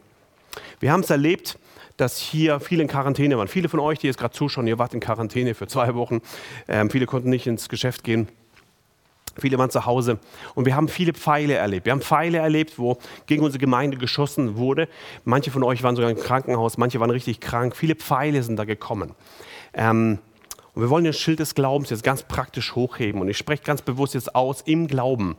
Wir 0.79 0.93
haben 0.93 1.01
es 1.01 1.11
erlebt, 1.11 1.59
dass 1.97 2.19
hier 2.19 2.61
viele 2.61 2.83
in 2.83 2.89
Quarantäne 2.89 3.37
waren. 3.37 3.49
Viele 3.49 3.69
von 3.69 3.81
euch, 3.81 3.99
die 3.99 4.07
jetzt 4.07 4.19
gerade 4.19 4.33
zuschauen, 4.33 4.67
ihr 4.67 4.79
wart 4.79 4.95
in 4.95 5.01
Quarantäne 5.01 5.55
für 5.55 5.67
zwei 5.67 5.95
Wochen. 5.95 6.21
Ähm, 6.69 6.89
viele 6.89 7.07
konnten 7.07 7.31
nicht 7.31 7.47
ins 7.47 7.69
Geschäft 7.69 8.05
gehen. 8.05 8.29
Viele 9.39 9.59
waren 9.59 9.71
zu 9.71 9.87
Hause 9.87 10.19
und 10.55 10.67
wir 10.67 10.75
haben 10.75 10.89
viele 10.89 11.13
Pfeile 11.13 11.55
erlebt. 11.55 11.87
Wir 11.87 11.93
haben 11.93 12.01
Pfeile 12.01 12.39
erlebt, 12.39 12.79
wo 12.79 12.99
gegen 13.27 13.45
unsere 13.45 13.61
Gemeinde 13.61 13.97
geschossen 13.97 14.57
wurde. 14.57 14.89
Manche 15.25 15.51
von 15.51 15.63
euch 15.63 15.83
waren 15.83 15.97
sogar 15.97 16.11
im 16.11 16.19
Krankenhaus, 16.19 16.79
manche 16.79 17.01
waren 17.01 17.11
richtig 17.11 17.41
krank. 17.41 17.77
Viele 17.77 17.95
Pfeile 17.95 18.43
sind 18.43 18.57
da 18.57 18.65
gekommen. 18.65 19.15
Ähm, 19.73 20.19
und 20.75 20.83
wir 20.83 20.91
wollen 20.91 21.05
den 21.05 21.13
Schild 21.13 21.41
des 21.41 21.55
Glaubens 21.55 21.91
jetzt 21.91 22.05
ganz 22.05 22.23
praktisch 22.23 22.75
hochheben. 22.75 23.21
Und 23.21 23.29
ich 23.29 23.37
spreche 23.37 23.63
ganz 23.63 23.83
bewusst 23.83 24.15
jetzt 24.15 24.35
aus 24.35 24.63
im 24.63 24.87
Glauben, 24.87 25.37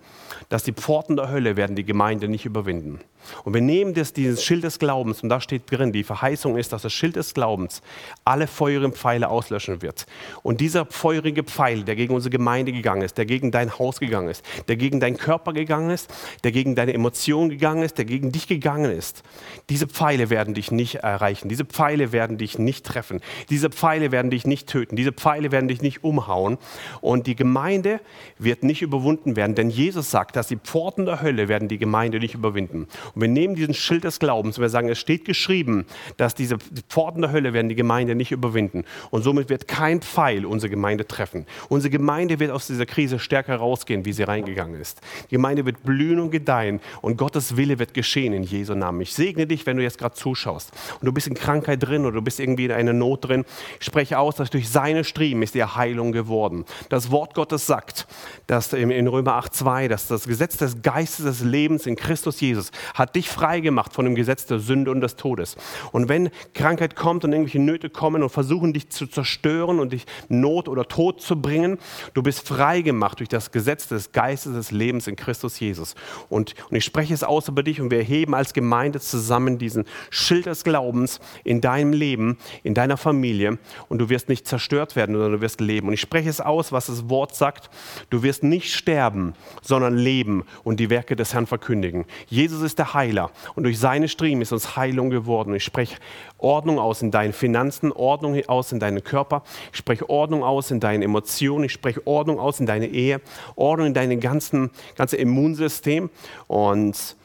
dass 0.49 0.63
die 0.63 0.73
Pforten 0.73 1.15
der 1.15 1.29
Hölle 1.29 1.55
werden 1.55 1.75
die 1.75 1.85
Gemeinde 1.85 2.27
nicht 2.27 2.45
überwinden. 2.45 2.99
Und 3.43 3.53
wir 3.53 3.61
nehmen 3.61 3.93
das, 3.93 4.13
dieses 4.13 4.43
Schild 4.43 4.63
des 4.63 4.79
Glaubens 4.79 5.23
und 5.23 5.29
da 5.29 5.41
steht 5.41 5.69
drin, 5.71 5.91
die 5.91 6.03
Verheißung 6.03 6.57
ist, 6.57 6.73
dass 6.73 6.81
das 6.81 6.93
Schild 6.93 7.15
des 7.15 7.33
Glaubens 7.33 7.81
alle 8.25 8.47
feurigen 8.47 8.93
Pfeile 8.93 9.29
auslöschen 9.29 9.81
wird. 9.81 10.05
Und 10.43 10.61
dieser 10.61 10.85
feurige 10.85 11.43
Pfeil, 11.43 11.83
der 11.83 11.95
gegen 11.95 12.13
unsere 12.13 12.31
Gemeinde 12.31 12.71
gegangen 12.71 13.01
ist, 13.01 13.17
der 13.17 13.25
gegen 13.25 13.51
dein 13.51 13.77
Haus 13.77 13.99
gegangen 13.99 14.29
ist, 14.29 14.43
der 14.67 14.75
gegen 14.75 14.99
deinen 14.99 15.17
Körper 15.17 15.53
gegangen 15.53 15.89
ist, 15.89 16.13
der 16.43 16.51
gegen 16.51 16.75
deine 16.75 16.93
Emotionen 16.93 17.49
gegangen 17.49 17.83
ist, 17.83 17.97
der 17.97 18.05
gegen 18.05 18.31
dich 18.31 18.47
gegangen 18.47 18.91
ist, 18.91 19.23
diese 19.69 19.87
Pfeile 19.87 20.29
werden 20.29 20.53
dich 20.53 20.71
nicht 20.71 20.95
erreichen. 20.95 21.49
Diese 21.49 21.65
Pfeile 21.65 22.11
werden 22.11 22.37
dich 22.37 22.57
nicht 22.57 22.85
treffen. 22.85 23.21
Diese 23.49 23.69
Pfeile 23.69 24.11
werden 24.11 24.31
dich 24.31 24.45
nicht 24.45 24.67
töten. 24.67 24.95
Diese 24.95 25.11
Pfeile 25.11 25.51
werden 25.51 25.67
dich 25.67 25.81
nicht 25.81 26.03
umhauen. 26.03 26.57
Und 27.01 27.27
die 27.27 27.35
Gemeinde 27.35 27.99
wird 28.37 28.63
nicht 28.63 28.81
überwunden 28.81 29.35
werden, 29.35 29.55
denn 29.55 29.69
Jesus 29.69 30.11
sagt, 30.11 30.35
dass 30.35 30.47
die 30.47 30.57
Pforten 30.57 31.05
der 31.05 31.21
Hölle 31.21 31.47
werden 31.47 31.67
die 31.67 31.77
Gemeinde 31.77 32.19
nicht 32.19 32.33
überwinden. 32.33 32.87
Und 33.13 33.21
wir 33.21 33.27
nehmen 33.27 33.55
diesen 33.55 33.73
Schild 33.73 34.03
des 34.03 34.19
Glaubens 34.19 34.57
und 34.57 34.61
wir 34.61 34.69
sagen, 34.69 34.89
es 34.89 34.99
steht 34.99 35.25
geschrieben, 35.25 35.85
dass 36.17 36.35
diese 36.35 36.57
Pforten 36.89 37.21
der 37.21 37.31
Hölle 37.31 37.53
werden 37.53 37.69
die 37.69 37.75
Gemeinde 37.75 38.15
nicht 38.15 38.31
überwinden. 38.31 38.85
Und 39.09 39.23
somit 39.23 39.49
wird 39.49 39.67
kein 39.67 40.01
Pfeil 40.01 40.45
unsere 40.45 40.69
Gemeinde 40.69 41.07
treffen. 41.07 41.45
Unsere 41.69 41.91
Gemeinde 41.91 42.39
wird 42.39 42.51
aus 42.51 42.67
dieser 42.67 42.85
Krise 42.85 43.19
stärker 43.19 43.55
rausgehen, 43.57 44.05
wie 44.05 44.13
sie 44.13 44.23
reingegangen 44.23 44.79
ist. 44.79 45.01
Die 45.29 45.35
Gemeinde 45.35 45.65
wird 45.65 45.83
blühen 45.83 46.19
und 46.19 46.31
gedeihen 46.31 46.79
und 47.01 47.17
Gottes 47.17 47.57
Wille 47.57 47.79
wird 47.79 47.93
geschehen 47.93 48.33
in 48.33 48.43
Jesu 48.43 48.75
Namen. 48.75 49.01
Ich 49.01 49.13
segne 49.13 49.47
dich, 49.47 49.65
wenn 49.65 49.77
du 49.77 49.83
jetzt 49.83 49.97
gerade 49.97 50.15
zuschaust 50.15 50.71
und 50.99 51.05
du 51.05 51.11
bist 51.11 51.27
in 51.27 51.33
Krankheit 51.33 51.83
drin 51.83 52.05
oder 52.05 52.15
du 52.15 52.21
bist 52.21 52.39
irgendwie 52.39 52.65
in 52.65 52.71
einer 52.71 52.93
Not 52.93 53.25
drin. 53.25 53.45
Ich 53.79 53.85
spreche 53.85 54.19
aus, 54.19 54.35
dass 54.35 54.49
durch 54.49 54.69
seine 54.69 55.03
Striemen 55.03 55.43
ist 55.43 55.55
dir 55.55 55.75
Heilung 55.75 56.11
geworden. 56.11 56.65
Das 56.89 57.11
Wort 57.11 57.33
Gottes 57.33 57.65
sagt, 57.67 58.07
dass 58.47 58.73
in 58.73 59.07
Römer 59.07 59.39
8,2, 59.39 59.87
dass 59.87 60.07
das 60.07 60.27
Gesetz 60.27 60.57
des 60.57 60.81
Geistes 60.81 61.25
des 61.25 61.41
Lebens 61.41 61.85
in 61.85 61.95
Christus 61.95 62.39
Jesus 62.39 62.71
hat 63.01 63.15
dich 63.15 63.29
frei 63.29 63.59
gemacht 63.59 63.93
von 63.93 64.05
dem 64.05 64.13
Gesetz 64.13 64.45
der 64.45 64.59
Sünde 64.59 64.91
und 64.91 65.01
des 65.01 65.15
Todes. 65.15 65.57
Und 65.91 66.07
wenn 66.07 66.29
Krankheit 66.53 66.95
kommt 66.95 67.25
und 67.25 67.31
irgendwelche 67.33 67.59
Nöte 67.59 67.89
kommen 67.89 68.21
und 68.21 68.29
versuchen 68.29 68.73
dich 68.73 68.89
zu 68.89 69.07
zerstören 69.07 69.79
und 69.79 69.91
dich 69.91 70.05
Not 70.29 70.69
oder 70.69 70.87
Tod 70.87 71.19
zu 71.19 71.41
bringen, 71.41 71.79
du 72.13 72.21
bist 72.21 72.47
frei 72.47 72.81
gemacht 72.81 73.19
durch 73.19 73.29
das 73.29 73.51
Gesetz 73.51 73.87
des 73.87 74.11
Geistes 74.11 74.53
des 74.53 74.71
Lebens 74.71 75.07
in 75.07 75.15
Christus 75.15 75.59
Jesus. 75.59 75.95
Und, 76.29 76.53
und 76.69 76.75
ich 76.75 76.85
spreche 76.85 77.13
es 77.13 77.23
aus 77.23 77.47
über 77.47 77.63
dich 77.63 77.81
und 77.81 77.89
wir 77.89 77.97
erheben 77.97 78.35
als 78.35 78.53
Gemeinde 78.53 78.99
zusammen 78.99 79.57
diesen 79.57 79.85
Schild 80.11 80.45
des 80.45 80.63
Glaubens 80.63 81.19
in 81.43 81.59
deinem 81.59 81.93
Leben, 81.93 82.37
in 82.61 82.75
deiner 82.75 82.97
Familie 82.97 83.57
und 83.89 83.97
du 83.97 84.09
wirst 84.09 84.29
nicht 84.29 84.47
zerstört 84.47 84.95
werden, 84.95 85.15
sondern 85.15 85.31
du 85.31 85.41
wirst 85.41 85.59
leben. 85.59 85.87
Und 85.87 85.93
ich 85.93 86.01
spreche 86.01 86.29
es 86.29 86.39
aus, 86.39 86.71
was 86.71 86.85
das 86.85 87.09
Wort 87.09 87.33
sagt. 87.33 87.71
Du 88.11 88.21
wirst 88.21 88.43
nicht 88.43 88.75
sterben, 88.75 89.33
sondern 89.63 89.97
leben 89.97 90.43
und 90.63 90.79
die 90.79 90.91
Werke 90.91 91.15
des 91.15 91.33
Herrn 91.33 91.47
verkündigen. 91.47 92.05
Jesus 92.27 92.61
ist 92.61 92.77
der 92.77 92.90
Heiler. 92.93 93.31
Und 93.55 93.63
durch 93.63 93.79
seine 93.79 94.07
Striemen 94.07 94.41
ist 94.41 94.51
uns 94.51 94.75
Heilung 94.75 95.09
geworden. 95.09 95.53
Ich 95.53 95.63
spreche 95.63 95.97
Ordnung 96.37 96.79
aus 96.79 97.01
in 97.01 97.11
deinen 97.11 97.33
Finanzen, 97.33 97.91
Ordnung 97.91 98.41
aus 98.47 98.71
in 98.71 98.79
deinen 98.79 99.03
Körper. 99.03 99.43
Ich 99.71 99.77
spreche 99.77 100.09
Ordnung 100.09 100.43
aus 100.43 100.71
in 100.71 100.79
deinen 100.79 101.03
Emotionen. 101.03 101.65
Ich 101.65 101.73
spreche 101.73 102.05
Ordnung 102.05 102.39
aus 102.39 102.59
in 102.59 102.65
deine 102.65 102.87
Ehe. 102.87 103.21
Ordnung 103.55 103.87
in 103.87 103.93
dein 103.93 104.19
ganzen, 104.19 104.71
ganze 104.95 105.17
Immunsystem. 105.17 106.09
Und, 106.47 107.15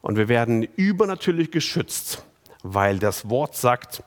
und 0.00 0.16
wir 0.16 0.28
werden 0.28 0.66
übernatürlich 0.76 1.50
geschützt, 1.50 2.24
weil 2.62 2.98
das 2.98 3.28
Wort 3.28 3.56
sagt, 3.56 4.02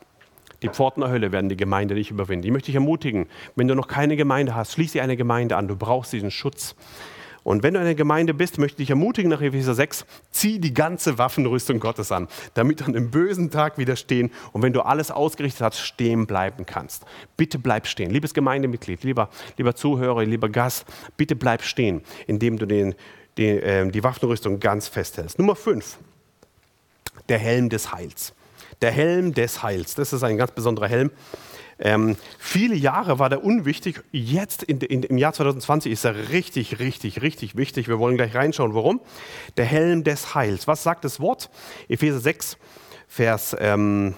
die 0.61 0.69
Pforten 0.69 1.01
der 1.01 1.11
Hölle 1.11 1.31
werden 1.31 1.49
die 1.49 1.57
Gemeinde 1.57 1.93
nicht 1.93 2.11
überwinden. 2.11 2.47
Ich 2.47 2.51
möchte 2.51 2.67
dich 2.67 2.75
ermutigen, 2.75 3.27
wenn 3.55 3.67
du 3.67 3.75
noch 3.75 3.87
keine 3.87 4.15
Gemeinde 4.15 4.55
hast, 4.55 4.73
schließe 4.73 5.01
eine 5.01 5.17
Gemeinde 5.17 5.57
an. 5.57 5.67
Du 5.67 5.75
brauchst 5.75 6.13
diesen 6.13 6.31
Schutz. 6.31 6.75
Und 7.45 7.61
wenn 7.61 7.75
du 7.75 7.79
in 7.79 7.85
einer 7.85 7.93
Gemeinde 7.95 8.33
bist, 8.33 8.57
möchte 8.57 8.81
ich 8.81 8.87
dich 8.87 8.89
ermutigen 8.89 9.29
nach 9.29 9.39
Epheser 9.39 9.75
6, 9.75 10.05
zieh 10.31 10.57
die 10.57 10.73
ganze 10.73 11.19
Waffenrüstung 11.19 11.79
Gottes 11.79 12.11
an, 12.11 12.27
damit 12.55 12.81
du 12.81 12.85
an 12.85 12.93
dem 12.93 13.11
bösen 13.11 13.51
Tag 13.51 13.77
widerstehen 13.77 14.31
und 14.51 14.63
wenn 14.63 14.73
du 14.73 14.81
alles 14.81 15.11
ausgerichtet 15.11 15.61
hast, 15.61 15.77
stehen 15.77 16.25
bleiben 16.25 16.65
kannst. 16.65 17.05
Bitte 17.37 17.59
bleib 17.59 17.85
stehen. 17.85 18.09
Liebes 18.09 18.33
Gemeindemitglied, 18.33 19.03
lieber, 19.03 19.29
lieber 19.57 19.75
Zuhörer, 19.75 20.25
lieber 20.25 20.49
Gast, 20.49 20.85
bitte 21.17 21.35
bleib 21.35 21.61
stehen, 21.61 22.01
indem 22.25 22.57
du 22.57 22.65
den, 22.65 22.95
den, 23.37 23.59
äh, 23.59 23.91
die 23.91 24.03
Waffenrüstung 24.03 24.59
ganz 24.59 24.87
festhältst. 24.87 25.37
Nummer 25.37 25.55
5, 25.55 25.99
der 27.29 27.37
Helm 27.37 27.69
des 27.69 27.93
Heils. 27.93 28.33
Der 28.81 28.89
Helm 28.89 29.35
des 29.35 29.61
Heils, 29.61 29.93
das 29.93 30.13
ist 30.13 30.23
ein 30.23 30.37
ganz 30.37 30.51
besonderer 30.51 30.87
Helm. 30.87 31.11
Ähm, 31.79 32.15
viele 32.39 32.75
Jahre 32.75 33.19
war 33.19 33.29
der 33.29 33.43
unwichtig. 33.43 34.01
Jetzt 34.11 34.63
in, 34.63 34.79
in, 34.79 35.03
im 35.03 35.17
Jahr 35.17 35.33
2020 35.33 35.91
ist 35.91 36.05
er 36.05 36.29
richtig, 36.29 36.79
richtig, 36.79 37.21
richtig 37.21 37.57
wichtig. 37.57 37.87
Wir 37.87 37.99
wollen 37.99 38.17
gleich 38.17 38.33
reinschauen, 38.33 38.73
warum. 38.73 39.01
Der 39.57 39.65
Helm 39.65 40.03
des 40.03 40.35
Heils. 40.35 40.67
Was 40.67 40.83
sagt 40.83 41.03
das 41.03 41.19
Wort? 41.19 41.49
Epheser 41.89 42.19
6, 42.19 42.57
Vers, 43.07 43.55
ähm, 43.59 44.15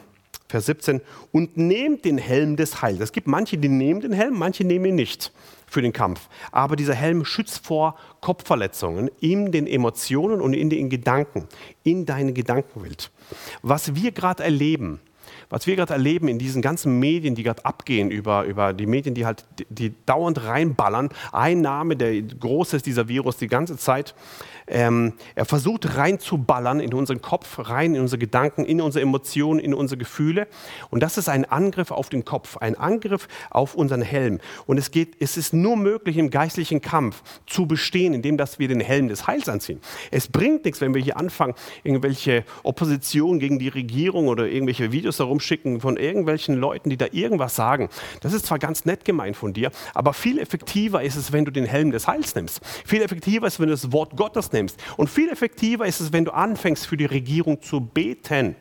Vers 0.47 0.68
17. 0.68 1.01
Und 1.32 1.58
nehmt 1.58 2.05
den 2.05 2.20
Helm 2.20 2.58
des 2.58 2.82
Heils. 2.82 2.99
Es 2.99 3.12
gibt 3.12 3.28
manche, 3.28 3.58
die 3.58 3.70
nehmen 3.70 4.01
den 4.01 4.14
Helm, 4.14 4.38
manche 4.38 4.64
nehmen 4.64 4.86
ihn 4.86 4.95
nicht 4.95 5.32
für 5.66 5.82
den 5.82 5.93
Kampf. 5.93 6.30
Aber 6.51 6.76
dieser 6.76 6.93
Helm 6.95 7.26
schützt 7.26 7.66
vor 7.66 7.97
Kopfverletzungen 8.22 9.10
in 9.20 9.51
den 9.51 9.68
Emotionen 9.68 10.41
und 10.41 10.53
in 10.53 10.70
den 10.70 10.89
Gedanken, 10.89 11.47
in 11.84 12.05
deine 12.05 12.34
Gedankenwelt. 12.34 13.12
Was 13.62 13.95
wir 13.95 14.12
gerade 14.12 14.43
erleben, 14.43 15.01
was 15.50 15.68
wir 15.68 15.76
gerade 15.76 15.93
erleben 15.93 16.28
in 16.28 16.39
diesen 16.39 16.62
ganzen 16.62 17.00
Medien, 17.00 17.36
die 17.36 17.43
gerade 17.43 17.64
abgehen, 17.66 18.12
über, 18.12 18.43
über 18.43 18.74
die 18.74 18.86
Medien, 18.86 19.16
die 19.16 19.26
halt 19.26 19.45
die 19.70 19.93
dauernd 20.06 20.43
reinballern, 20.43 21.10
ein 21.32 21.62
Name, 21.62 21.95
der 21.95 22.22
groß 22.22 22.74
ist, 22.74 22.86
dieser 22.86 23.08
Virus, 23.08 23.38
die 23.38 23.48
ganze 23.48 23.78
Zeit, 23.78 24.14
ähm, 24.68 25.14
er 25.36 25.45
versucht 25.45 25.95
reinzuballern 25.95 26.82
in 26.82 26.93
unseren 26.93 27.22
Kopf, 27.22 27.70
rein 27.70 27.95
in 27.95 28.02
unsere 28.02 28.20
Gedanken, 28.20 28.66
in 28.66 28.82
unsere 28.82 29.04
Emotionen, 29.04 29.60
in 29.60 29.74
unsere 29.74 29.98
Gefühle. 29.98 30.48
Und 30.89 31.02
das 31.02 31.18
ist 31.18 31.30
ein 31.30 31.45
Angriff 31.45 31.91
auf 31.91 32.10
den 32.10 32.26
Kopf, 32.26 32.58
ein 32.58 32.76
Angriff 32.76 33.28
auf 33.50 33.76
unseren 33.76 34.02
Helm. 34.02 34.39
Und 34.66 34.78
es, 34.78 34.91
geht, 34.91 35.16
es 35.20 35.38
ist 35.38 35.54
nur 35.54 35.78
möglich, 35.78 36.18
im 36.18 36.30
geistlichen 36.30 36.82
Kampf 36.82 37.24
zu 37.45 37.66
bestehen, 37.66 38.14
indem 38.14 38.38
dass 38.38 38.60
wir 38.60 38.68
den 38.68 38.82
Helm 38.82 39.08
des 39.08 39.26
Heils 39.26 39.48
anziehen. 39.48 39.80
Es 40.12 40.28
bringt 40.28 40.66
nichts, 40.66 40.82
wenn 40.82 40.93
wir 40.93 41.02
hier 41.02 41.18
anfangen, 41.18 41.54
irgendwelche 41.84 42.43
Opposition 42.64 43.39
gegen 43.39 43.60
die 43.60 43.70
Regierung 43.70 44.28
oder 44.28 44.48
irgendwelche 44.48 44.91
Videos 44.91 45.16
herumschicken 45.38 45.80
von 45.80 45.98
irgendwelchen 45.98 46.56
Leuten, 46.56 46.90
die 46.90 46.98
da 46.98 47.06
irgendwas 47.12 47.56
sagen. 47.56 47.90
Das 48.22 48.34
ist 48.34 48.46
zwar 48.46 48.60
ganz 48.60 48.86
nett 48.86 49.06
gemeint 49.06 49.38
von 49.38 49.54
dir, 49.54 49.72
aber 49.94 50.14
viel 50.14 50.40
effektiver 50.40 51.02
ist 51.02 51.16
es, 51.16 51.32
wenn 51.32 51.46
du 51.46 51.52
den 51.52 51.66
Helm 51.66 51.92
des 51.92 52.08
Heils 52.08 52.36
nimmst. 52.36 52.62
Viel 52.86 53.02
effektiver 53.02 53.48
ist, 53.48 53.54
es, 53.54 53.60
wenn 53.60 53.68
du 53.68 53.74
das 53.74 53.92
Wort 53.92 54.16
Gottes 54.18 54.52
nimmst. 54.52 54.80
Und 54.98 55.10
viel 55.10 55.30
effektiver 55.30 55.86
ist 55.86 56.00
es, 56.00 56.12
wenn 56.12 56.26
du 56.26 56.32
anfängst, 56.32 56.88
für 56.88 56.98
die 56.98 57.06
Regierung 57.06 57.62
zu 57.62 57.82
beten. 57.82 58.56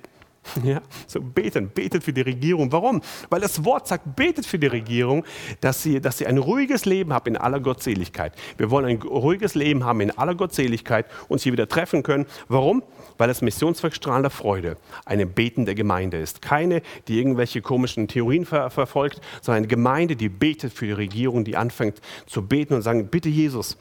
Ja, 0.62 0.80
so 1.06 1.20
beten, 1.20 1.68
betet 1.68 2.04
für 2.04 2.12
die 2.12 2.22
Regierung. 2.22 2.70
Warum? 2.72 3.02
Weil 3.30 3.40
das 3.40 3.64
Wort 3.64 3.88
sagt, 3.88 4.16
betet 4.16 4.46
für 4.46 4.58
die 4.58 4.66
Regierung, 4.66 5.24
dass 5.60 5.82
sie, 5.82 6.00
dass 6.00 6.18
sie 6.18 6.26
ein 6.26 6.38
ruhiges 6.38 6.84
Leben 6.84 7.12
haben 7.12 7.28
in 7.28 7.36
aller 7.36 7.60
Gottseligkeit. 7.60 8.32
Wir 8.56 8.70
wollen 8.70 8.86
ein 8.86 9.02
ruhiges 9.02 9.54
Leben 9.54 9.84
haben 9.84 10.00
in 10.00 10.10
aller 10.10 10.34
Gottseligkeit, 10.34 11.06
uns 11.28 11.42
hier 11.42 11.52
wieder 11.52 11.68
treffen 11.68 12.02
können. 12.02 12.26
Warum? 12.48 12.82
Weil 13.18 13.28
das 13.28 13.42
Missionswerk 13.42 13.94
strahlender 13.94 14.30
Freude 14.30 14.76
eine 15.04 15.26
betende 15.26 15.74
Gemeinde 15.74 16.18
ist. 16.18 16.42
Keine, 16.42 16.82
die 17.08 17.18
irgendwelche 17.18 17.60
komischen 17.60 18.08
Theorien 18.08 18.44
ver 18.44 18.70
verfolgt, 18.70 19.20
sondern 19.42 19.58
eine 19.58 19.68
Gemeinde, 19.68 20.16
die 20.16 20.28
betet 20.28 20.72
für 20.72 20.86
die 20.86 20.92
Regierung, 20.92 21.44
die 21.44 21.56
anfängt 21.56 22.00
zu 22.26 22.42
beten 22.42 22.74
und 22.74 22.82
sagen, 22.82 23.08
bitte 23.08 23.28
Jesus, 23.28 23.76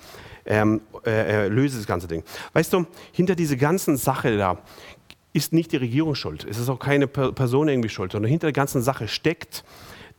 ähm, 0.45 0.81
äh, 1.05 1.47
löse 1.47 1.77
das 1.77 1.87
ganze 1.87 2.07
Ding. 2.07 2.23
Weißt 2.53 2.71
du, 2.73 2.85
hinter 3.11 3.35
dieser 3.35 3.55
ganzen 3.55 3.97
Sache 3.97 4.37
da 4.37 4.59
ist 5.35 5.51
nicht 5.51 5.73
die 5.73 5.77
Regierung 5.77 6.15
schuld. 6.15 6.45
Es 6.49 6.57
ist 6.57 6.69
auch 6.69 6.79
keine 6.79 7.07
Person 7.07 7.67
irgendwie 7.67 7.89
schuld, 7.89 8.13
sondern 8.13 8.29
hinter 8.29 8.47
der 8.47 8.53
ganzen 8.53 8.81
Sache 8.81 9.07
steckt 9.07 9.65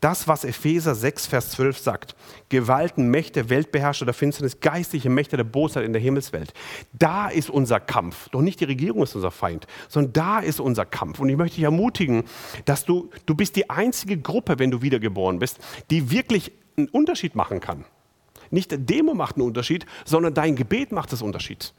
das, 0.00 0.28
was 0.28 0.44
Epheser 0.44 0.94
6, 0.94 1.26
Vers 1.26 1.52
12 1.52 1.78
sagt. 1.78 2.16
Gewalten, 2.50 3.08
Mächte, 3.08 3.48
Weltbeherrscher 3.48 4.04
der 4.04 4.12
Finsternis, 4.12 4.60
geistliche 4.60 5.08
Mächte 5.08 5.38
der 5.38 5.44
Bosheit 5.44 5.86
in 5.86 5.94
der 5.94 6.02
Himmelswelt. 6.02 6.52
Da 6.92 7.28
ist 7.28 7.48
unser 7.48 7.80
Kampf. 7.80 8.28
Doch 8.28 8.42
nicht 8.42 8.60
die 8.60 8.66
Regierung 8.66 9.02
ist 9.02 9.14
unser 9.14 9.30
Feind, 9.30 9.66
sondern 9.88 10.12
da 10.12 10.40
ist 10.40 10.60
unser 10.60 10.84
Kampf. 10.84 11.18
Und 11.18 11.30
ich 11.30 11.38
möchte 11.38 11.56
dich 11.56 11.64
ermutigen, 11.64 12.24
dass 12.66 12.84
du, 12.84 13.08
du 13.24 13.34
bist 13.34 13.56
die 13.56 13.70
einzige 13.70 14.18
Gruppe, 14.18 14.58
wenn 14.58 14.70
du 14.70 14.82
wiedergeboren 14.82 15.38
bist, 15.38 15.60
die 15.90 16.10
wirklich 16.10 16.52
einen 16.76 16.88
Unterschied 16.88 17.34
machen 17.34 17.60
kann. 17.60 17.86
Nicht 18.50 18.72
der 18.72 18.78
Demo 18.78 19.14
macht 19.14 19.36
einen 19.36 19.46
Unterschied, 19.46 19.86
sondern 20.04 20.34
dein 20.34 20.56
Gebet 20.56 20.92
macht 20.92 21.10
das 21.10 21.22
Unterschied. 21.22 21.72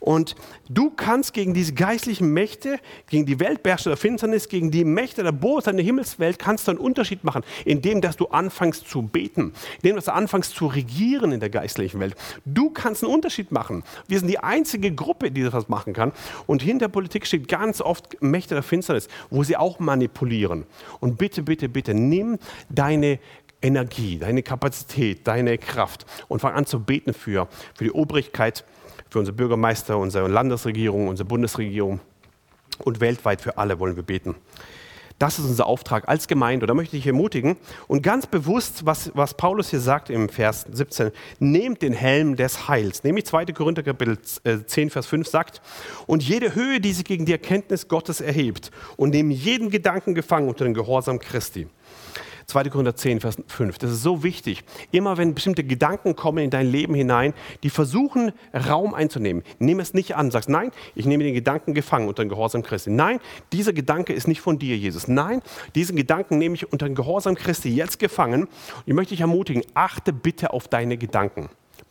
Und 0.00 0.34
du 0.68 0.90
kannst 0.90 1.32
gegen 1.32 1.54
diese 1.54 1.74
geistlichen 1.74 2.32
Mächte, 2.32 2.78
gegen 3.08 3.26
die 3.26 3.40
Weltbeherrscher 3.40 3.90
der 3.90 3.96
Finsternis, 3.96 4.48
gegen 4.48 4.70
die 4.70 4.84
Mächte 4.84 5.22
der 5.22 5.32
Bosheit 5.32 5.72
in 5.72 5.78
der 5.78 5.86
Himmelswelt, 5.86 6.38
kannst 6.38 6.66
du 6.66 6.72
einen 6.72 6.80
Unterschied 6.80 7.24
machen, 7.24 7.42
indem 7.64 8.00
dass 8.00 8.16
du 8.16 8.26
anfängst 8.26 8.88
zu 8.88 9.02
beten, 9.02 9.52
indem 9.76 9.96
dass 9.96 10.06
du 10.06 10.12
anfängst 10.12 10.54
zu 10.54 10.66
regieren 10.66 11.32
in 11.32 11.40
der 11.40 11.50
geistlichen 11.50 12.00
Welt. 12.00 12.14
Du 12.44 12.70
kannst 12.70 13.02
einen 13.02 13.12
Unterschied 13.12 13.52
machen. 13.52 13.82
Wir 14.08 14.18
sind 14.18 14.28
die 14.28 14.38
einzige 14.38 14.92
Gruppe, 14.92 15.30
die 15.30 15.42
das 15.42 15.68
machen 15.68 15.92
kann. 15.92 16.12
Und 16.46 16.62
hinter 16.62 16.88
Politik 16.88 17.26
steht 17.26 17.48
ganz 17.48 17.80
oft 17.80 18.20
Mächte 18.22 18.54
der 18.54 18.62
Finsternis, 18.62 19.08
wo 19.30 19.42
sie 19.42 19.56
auch 19.56 19.78
manipulieren. 19.78 20.64
Und 21.00 21.18
bitte, 21.18 21.42
bitte, 21.42 21.68
bitte, 21.68 21.94
nimm 21.94 22.38
deine 22.68 23.18
Energie, 23.62 24.18
deine 24.18 24.42
Kapazität, 24.42 25.26
deine 25.26 25.58
Kraft 25.58 26.06
und 26.28 26.40
fang 26.40 26.54
an 26.54 26.66
zu 26.66 26.80
beten 26.80 27.12
für, 27.12 27.48
für 27.74 27.84
die 27.84 27.92
Obrigkeit 27.92 28.64
für 29.10 29.18
unsere 29.18 29.36
Bürgermeister, 29.36 29.98
unsere 29.98 30.28
Landesregierung, 30.28 31.08
unsere 31.08 31.28
Bundesregierung 31.28 32.00
und 32.78 33.00
weltweit 33.00 33.40
für 33.40 33.58
alle 33.58 33.78
wollen 33.78 33.96
wir 33.96 34.02
beten. 34.02 34.36
Das 35.18 35.38
ist 35.38 35.44
unser 35.44 35.66
Auftrag 35.66 36.08
als 36.08 36.28
Gemeinde. 36.28 36.64
Und 36.64 36.68
da 36.68 36.74
möchte 36.74 36.96
ich 36.96 37.06
ermutigen 37.06 37.58
und 37.88 38.02
ganz 38.02 38.26
bewusst, 38.26 38.86
was, 38.86 39.10
was 39.14 39.34
Paulus 39.34 39.68
hier 39.68 39.80
sagt 39.80 40.08
im 40.08 40.30
Vers 40.30 40.64
17, 40.72 41.10
nehmt 41.38 41.82
den 41.82 41.92
Helm 41.92 42.36
des 42.36 42.68
Heils. 42.68 43.04
Nämlich 43.04 43.26
2. 43.26 43.46
Korinther 43.46 43.82
Kapitel 43.82 44.18
10, 44.22 44.88
äh, 44.88 44.90
Vers 44.90 45.06
5 45.08 45.28
sagt, 45.28 45.60
und 46.06 46.22
jede 46.22 46.54
Höhe, 46.54 46.80
die 46.80 46.94
sich 46.94 47.04
gegen 47.04 47.26
die 47.26 47.32
Erkenntnis 47.32 47.86
Gottes 47.86 48.22
erhebt 48.22 48.70
und 48.96 49.10
nehmt 49.10 49.34
jeden 49.34 49.68
Gedanken 49.68 50.14
gefangen 50.14 50.48
unter 50.48 50.64
den 50.64 50.72
Gehorsam 50.72 51.18
Christi. 51.18 51.68
2. 52.50 52.64
Korinther 52.64 52.94
10, 52.94 53.20
Vers 53.20 53.36
5. 53.46 53.78
Das 53.78 53.90
ist 53.90 54.02
so 54.02 54.22
wichtig. 54.22 54.64
Immer 54.90 55.16
wenn 55.16 55.34
bestimmte 55.34 55.64
Gedanken 55.64 56.16
kommen 56.16 56.44
in 56.44 56.50
dein 56.50 56.70
Leben 56.70 56.94
hinein, 56.94 57.32
die 57.62 57.70
versuchen, 57.70 58.32
Raum 58.52 58.94
einzunehmen, 58.94 59.42
nimm 59.58 59.80
es 59.80 59.94
nicht 59.94 60.16
an. 60.16 60.30
Sagst, 60.30 60.48
nein, 60.48 60.70
ich 60.94 61.06
nehme 61.06 61.24
den 61.24 61.34
Gedanken 61.34 61.74
gefangen 61.74 62.08
unter 62.08 62.22
den 62.22 62.28
Gehorsam 62.28 62.62
Christi. 62.62 62.90
Nein, 62.90 63.20
dieser 63.52 63.72
Gedanke 63.72 64.12
ist 64.12 64.28
nicht 64.28 64.40
von 64.40 64.58
dir, 64.58 64.76
Jesus. 64.76 65.08
Nein, 65.08 65.42
diesen 65.74 65.96
Gedanken 65.96 66.38
nehme 66.38 66.54
ich 66.54 66.72
unter 66.72 66.86
den 66.86 66.94
Gehorsam 66.94 67.34
Christi 67.34 67.74
jetzt 67.74 67.98
gefangen. 67.98 68.42
Und 68.42 68.50
ich 68.86 68.94
möchte 68.94 69.14
dich 69.14 69.20
ermutigen, 69.20 69.62
achte 69.74 70.12
bitte 70.12 70.52
auf 70.52 70.68
deine 70.68 70.98
Gedanken. 70.98 71.48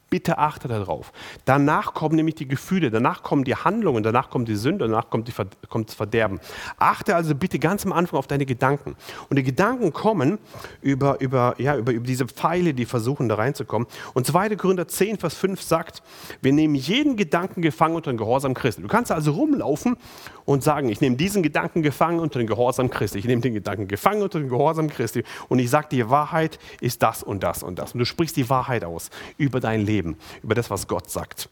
Bitte 0.10 0.38
achte 0.38 0.68
darauf. 0.68 1.12
Danach 1.46 1.94
kommen 1.94 2.16
nämlich 2.16 2.36
die 2.36 2.48
Gefühle, 2.48 2.90
danach 2.90 3.24
kommen 3.24 3.44
die 3.44 3.56
Handlungen, 3.56 4.04
danach 4.04 4.30
kommt 4.30 4.48
die 4.48 4.56
Sünde, 4.56 4.88
danach 4.88 5.10
kommt, 5.10 5.28
die, 5.28 5.34
kommt 5.70 5.90
das 5.90 5.96
Verderben. 5.96 6.40
Achte 6.78 7.16
also 7.16 7.36
bitte 7.36 7.60
ganz 7.60 7.86
am 7.86 7.94
Anfang 7.94 8.18
auf 8.18 8.28
deine 8.28 8.46
Gedanken. 8.46 8.96
Und 9.30 9.36
die 9.38 9.44
Gedanken 9.44 9.94
kommen 9.94 10.40
über, 10.82 11.20
über, 11.22 11.56
ja, 11.58 11.76
über, 11.78 11.92
über 11.92 12.06
diese 12.06 12.26
Pfeile, 12.26 12.74
die 12.74 12.86
versuchen 12.86 13.30
da 13.30 13.36
reinzukommen. 13.36 13.88
Und 14.14 14.26
2. 14.26 14.56
Korinther 14.56 14.88
10, 14.88 15.18
Vers 15.18 15.36
5 15.36 15.62
sagt, 15.62 16.02
wir 16.42 16.54
nehmen 16.54 16.76
jeden 16.76 17.16
Gedanken 17.16 17.62
gefangen 17.62 17.96
unter 17.96 18.12
den 18.12 18.18
Gehorsam 18.18 18.54
Christi. 18.54 18.82
Du 18.82 18.88
kannst 18.88 19.12
also 19.12 19.32
rumlaufen 19.34 19.98
und 20.46 20.64
sagen, 20.64 20.90
ich 20.90 21.02
nehme 21.02 21.16
diesen 21.16 21.44
Gedanken 21.44 21.84
gefangen 21.84 22.20
unter 22.20 22.40
den 22.40 22.48
Gehorsam 22.48 22.90
Christi. 22.90 23.20
Ich 23.20 23.26
nehme 23.26 23.42
den 23.42 23.54
Gedanken 23.54 23.88
gefangen 23.88 24.24
unter 24.24 24.40
den 24.40 24.50
Gehorsam 24.50 24.90
Christi. 24.90 25.24
Und 25.48 25.60
ich 25.60 25.70
sage, 25.70 25.88
die 25.92 26.10
Wahrheit 26.10 26.58
ist 26.82 27.04
das 27.04 27.22
und 27.22 27.44
das 27.44 27.62
und 27.62 27.78
das. 27.78 27.94
Und 27.94 28.00
du 28.00 28.06
sprichst 28.06 28.36
die 28.36 28.50
Wahrheit 28.50 28.84
aus 28.84 29.10
über 29.38 29.60
dein 29.60 29.86
Leben 29.86 29.99
leben, 30.00 30.18
über 30.42 30.56
das, 30.56 30.70
was 30.70 30.88
Gott 30.88 31.10
sagt. 31.10 31.50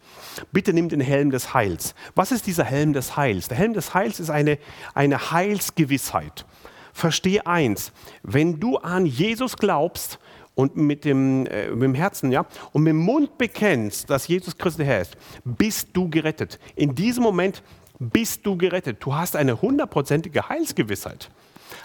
Bitte 0.52 0.74
nimm 0.74 0.90
den 0.90 1.02
Helm 1.02 1.32
des 1.32 1.54
Heils. 1.54 1.94
Was 2.16 2.32
ist 2.32 2.48
dieser 2.48 2.64
Helm 2.64 2.94
des 2.94 3.18
Heils? 3.18 3.48
Der 3.48 3.58
Helm 3.58 3.74
des 3.74 3.94
Heils 3.94 4.20
ist 4.20 4.30
eine, 4.30 4.58
eine 4.94 5.32
Heilsgewissheit. 5.32 6.46
Verstehe 6.94 7.46
eins, 7.46 7.92
wenn 8.24 8.60
du 8.60 8.78
an 8.78 9.06
Jesus 9.06 9.58
glaubst, 9.58 10.20
und 10.56 10.76
mit 10.76 11.06
dem, 11.06 11.46
äh, 11.46 11.70
mit 11.70 11.84
dem 11.84 11.94
Herzen, 11.94 12.32
ja, 12.32 12.48
und 12.74 12.82
mit 12.82 12.90
dem 12.90 12.98
Mund 12.98 13.38
bekennst, 13.38 14.10
dass 14.10 14.28
Jesus 14.28 14.58
Christus 14.58 14.78
der 14.78 14.88
Herr 14.88 15.02
ist, 15.02 15.16
bist 15.46 15.90
du 15.94 16.10
gerettet. 16.10 16.58
In 16.76 16.96
diesem 16.96 17.22
Moment 17.22 17.62
bist 18.00 18.44
du 18.44 18.58
gerettet. 18.58 18.98
Du 19.00 19.14
hast 19.14 19.36
eine 19.36 19.62
hundertprozentige 19.62 20.50
Heilsgewissheit. 20.50 21.30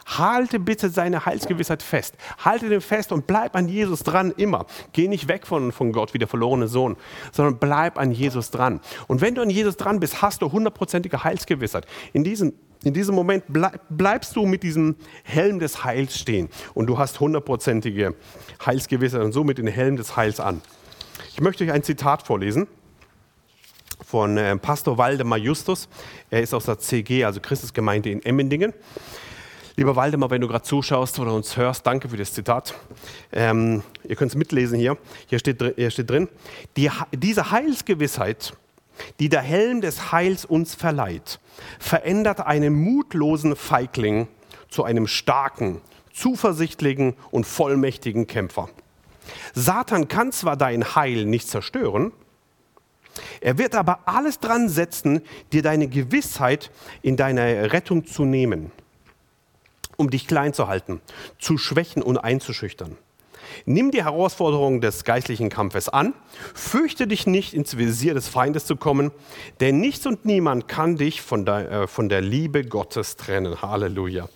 Halte 0.07 0.59
bitte 0.59 0.91
seine 0.91 1.27
Heilsgewissheit 1.27 1.83
fest. 1.83 2.15
Halte 2.39 2.69
den 2.69 2.81
fest 2.81 3.13
und 3.13 3.27
bleib 3.27 3.57
an 3.57 3.69
Jesus 3.69 4.03
dran 4.03 4.33
immer. 4.37 4.67
Geh 4.93 5.09
nicht 5.09 5.29
weg 5.29 5.47
von, 5.47 5.73
von 5.73 5.93
Gott 5.93 6.15
wie 6.15 6.19
der 6.19 6.29
verlorene 6.29 6.69
Sohn, 6.69 6.97
sondern 7.33 7.59
bleib 7.59 7.99
an 7.99 8.13
Jesus 8.13 8.51
dran. 8.51 8.81
Und 9.09 9.21
wenn 9.21 9.35
du 9.35 9.43
an 9.43 9.51
Jesus 9.51 9.77
dran 9.77 10.01
bist, 10.01 10.23
hast 10.23 10.43
du 10.43 10.53
hundertprozentige 10.53 11.25
Heilsgewissheit. 11.25 11.87
In 12.13 12.25
diesem 12.25 12.53
in 12.85 12.95
diesem 12.95 13.15
Moment 13.15 13.45
bleibst 13.89 14.35
du 14.35 14.45
mit 14.45 14.65
diesem 14.65 14.97
Helm 15.23 15.61
des 15.61 15.85
Heils 15.85 16.19
stehen 16.19 16.49
und 16.75 16.89
du 16.89 16.99
hast 16.99 17.21
hundertprozentige 17.21 18.17
Heilsgewissheit 18.67 19.23
und 19.23 19.31
somit 19.31 19.59
den 19.59 19.69
Helm 19.69 19.97
des 19.97 20.17
Heils 20.17 20.41
an. 20.41 20.61
Ich 21.33 21.41
möchte 21.41 21.63
euch 21.63 21.71
ein 21.71 21.85
Zitat 21.85 22.27
vorlesen 22.27 22.67
von 24.05 24.37
äh, 24.37 24.57
Pastor 24.57 24.99
Waldemar 24.99 25.39
Justus. 25.39 25.89
Er 26.31 26.43
ist 26.43 26.55
aus 26.55 26.65
der 26.65 26.79
CG, 26.79 27.25
also 27.25 27.41
Christusgemeinde 27.41 28.11
in 28.11 28.23
Emmendingen. 28.23 28.75
Lieber 29.75 29.97
Waldemar, 29.97 30.29
wenn 30.31 30.43
du 30.43 30.49
gerade 30.49 30.65
zuschaust 30.65 31.19
oder 31.19 31.33
uns 31.33 31.57
hörst, 31.57 31.87
danke 31.87 32.09
für 32.09 32.19
das 32.19 32.35
Zitat. 32.35 32.75
Ähm, 33.33 33.83
ihr 34.05 34.17
könnt 34.17 34.31
es 34.31 34.37
mitlesen 34.37 34.79
hier. 34.79 34.99
Hier 35.29 35.39
steht, 35.39 35.63
hier 35.77 35.91
steht 35.91 36.11
drin, 36.11 36.29
die, 36.77 36.91
diese 37.13 37.51
Heilsgewissheit, 37.51 38.53
die 39.19 39.31
der 39.31 39.41
Helm 39.41 39.81
des 39.81 40.13
Heils 40.13 40.45
uns 40.45 40.75
verleiht, 40.75 41.41
verändert 41.79 42.41
einen 42.41 42.75
mutlosen 42.75 43.57
Feigling 43.57 44.29
zu 44.69 44.85
einem 44.85 45.07
starken, 45.07 45.81
zuversichtlichen 46.13 47.15
und 47.31 47.47
vollmächtigen 47.47 48.27
Kämpfer. 48.27 48.69
Satan 49.55 50.07
kann 50.07 50.33
zwar 50.33 50.59
dein 50.59 50.95
Heil 50.95 51.25
nicht 51.25 51.49
zerstören, 51.49 52.13
er 53.41 53.57
wird 53.59 53.75
aber 53.75 54.01
alles 54.07 54.39
dran 54.39 54.69
setzen, 54.69 55.23
dir 55.53 55.63
deine 55.63 55.87
Gewissheit 55.89 56.71
in 57.03 57.17
deiner 57.17 57.73
Rettung 57.73 58.07
zu 58.07 58.25
nehmen 58.25 58.73
um 60.03 60.11
dich 60.11 60.27
klein 60.27 60.53
zu 60.53 60.67
halten, 60.67 61.01
zu 61.39 61.59
schwächen 61.59 62.03
und 62.03 62.19
einzuschüchtern. 62.19 62.99
Nimm 63.65 63.91
die 63.91 64.05
Herausforderung 64.05 64.81
des 64.81 65.05
geistlichen 65.05 65.49
Kampfes 65.49 65.89
an, 65.89 66.15
fürchte 66.55 67.07
dich 67.07 67.27
nicht, 67.27 67.55
ins 67.55 67.77
Visier 67.77 68.15
des 68.15 68.29
Feindes 68.29 68.67
zu 68.67 68.77
kommen, 68.77 69.11
denn 69.61 69.81
nichts 69.81 70.07
und 70.07 70.25
niemand 70.25 70.69
kann 70.69 70.97
dich 70.97 71.23
von 71.23 71.45
der, 71.45 71.71
äh, 71.71 71.87
von 71.87 72.09
der 72.09 72.21
Liebe 72.21 72.65
Gottes 72.65 73.17
trennen. 73.17 73.61
Halleluja. 73.63 74.29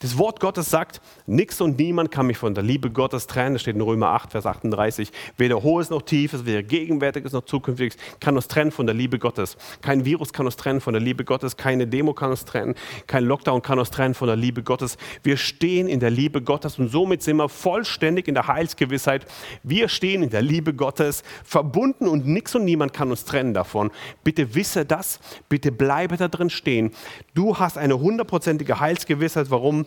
Das 0.00 0.18
Wort 0.18 0.40
Gottes 0.40 0.70
sagt, 0.70 1.00
nichts 1.26 1.60
und 1.60 1.78
niemand 1.78 2.10
kann 2.10 2.26
mich 2.26 2.38
von 2.38 2.54
der 2.54 2.64
Liebe 2.64 2.90
Gottes 2.90 3.26
trennen. 3.26 3.54
Das 3.54 3.62
steht 3.62 3.74
in 3.74 3.80
Römer 3.80 4.08
8, 4.08 4.32
Vers 4.32 4.46
38. 4.46 5.10
Weder 5.36 5.62
hohes 5.62 5.90
noch 5.90 6.02
tiefes, 6.02 6.46
weder 6.46 6.62
gegenwärtiges 6.62 7.32
noch 7.32 7.44
zukünftiges 7.44 7.96
kann 8.20 8.36
uns 8.36 8.48
trennen 8.48 8.70
von 8.70 8.86
der 8.86 8.94
Liebe 8.94 9.18
Gottes. 9.18 9.56
Kein 9.82 10.04
Virus 10.04 10.32
kann 10.32 10.46
uns 10.46 10.56
trennen 10.56 10.80
von 10.80 10.92
der 10.92 11.02
Liebe 11.02 11.24
Gottes, 11.24 11.56
keine 11.56 11.86
Demo 11.86 12.12
kann 12.12 12.30
uns 12.30 12.44
trennen, 12.44 12.74
kein 13.06 13.24
Lockdown 13.24 13.62
kann 13.62 13.78
uns 13.78 13.90
trennen 13.90 14.14
von 14.14 14.28
der 14.28 14.36
Liebe 14.36 14.62
Gottes. 14.62 14.96
Wir 15.22 15.36
stehen 15.36 15.88
in 15.88 16.00
der 16.00 16.10
Liebe 16.10 16.42
Gottes 16.42 16.78
und 16.78 16.88
somit 16.88 17.22
sind 17.22 17.36
wir 17.36 17.48
vollständig 17.48 18.28
in 18.28 18.34
der 18.34 18.46
Heilsgewissheit. 18.58 19.24
Wir 19.62 19.88
stehen 19.88 20.22
in 20.22 20.30
der 20.30 20.42
Liebe 20.42 20.74
Gottes, 20.74 21.22
verbunden 21.44 22.08
und 22.08 22.26
nichts 22.26 22.54
und 22.56 22.64
niemand 22.64 22.92
kann 22.92 23.10
uns 23.10 23.24
trennen 23.24 23.54
davon. 23.54 23.90
Bitte 24.24 24.54
wisse 24.54 24.84
das, 24.84 25.20
bitte 25.48 25.70
bleibe 25.70 26.16
da 26.16 26.28
drin 26.28 26.50
stehen. 26.50 26.92
Du 27.34 27.58
hast 27.58 27.78
eine 27.78 27.98
hundertprozentige 28.00 28.80
Heilsgewissheit. 28.80 29.50
Warum? 29.50 29.84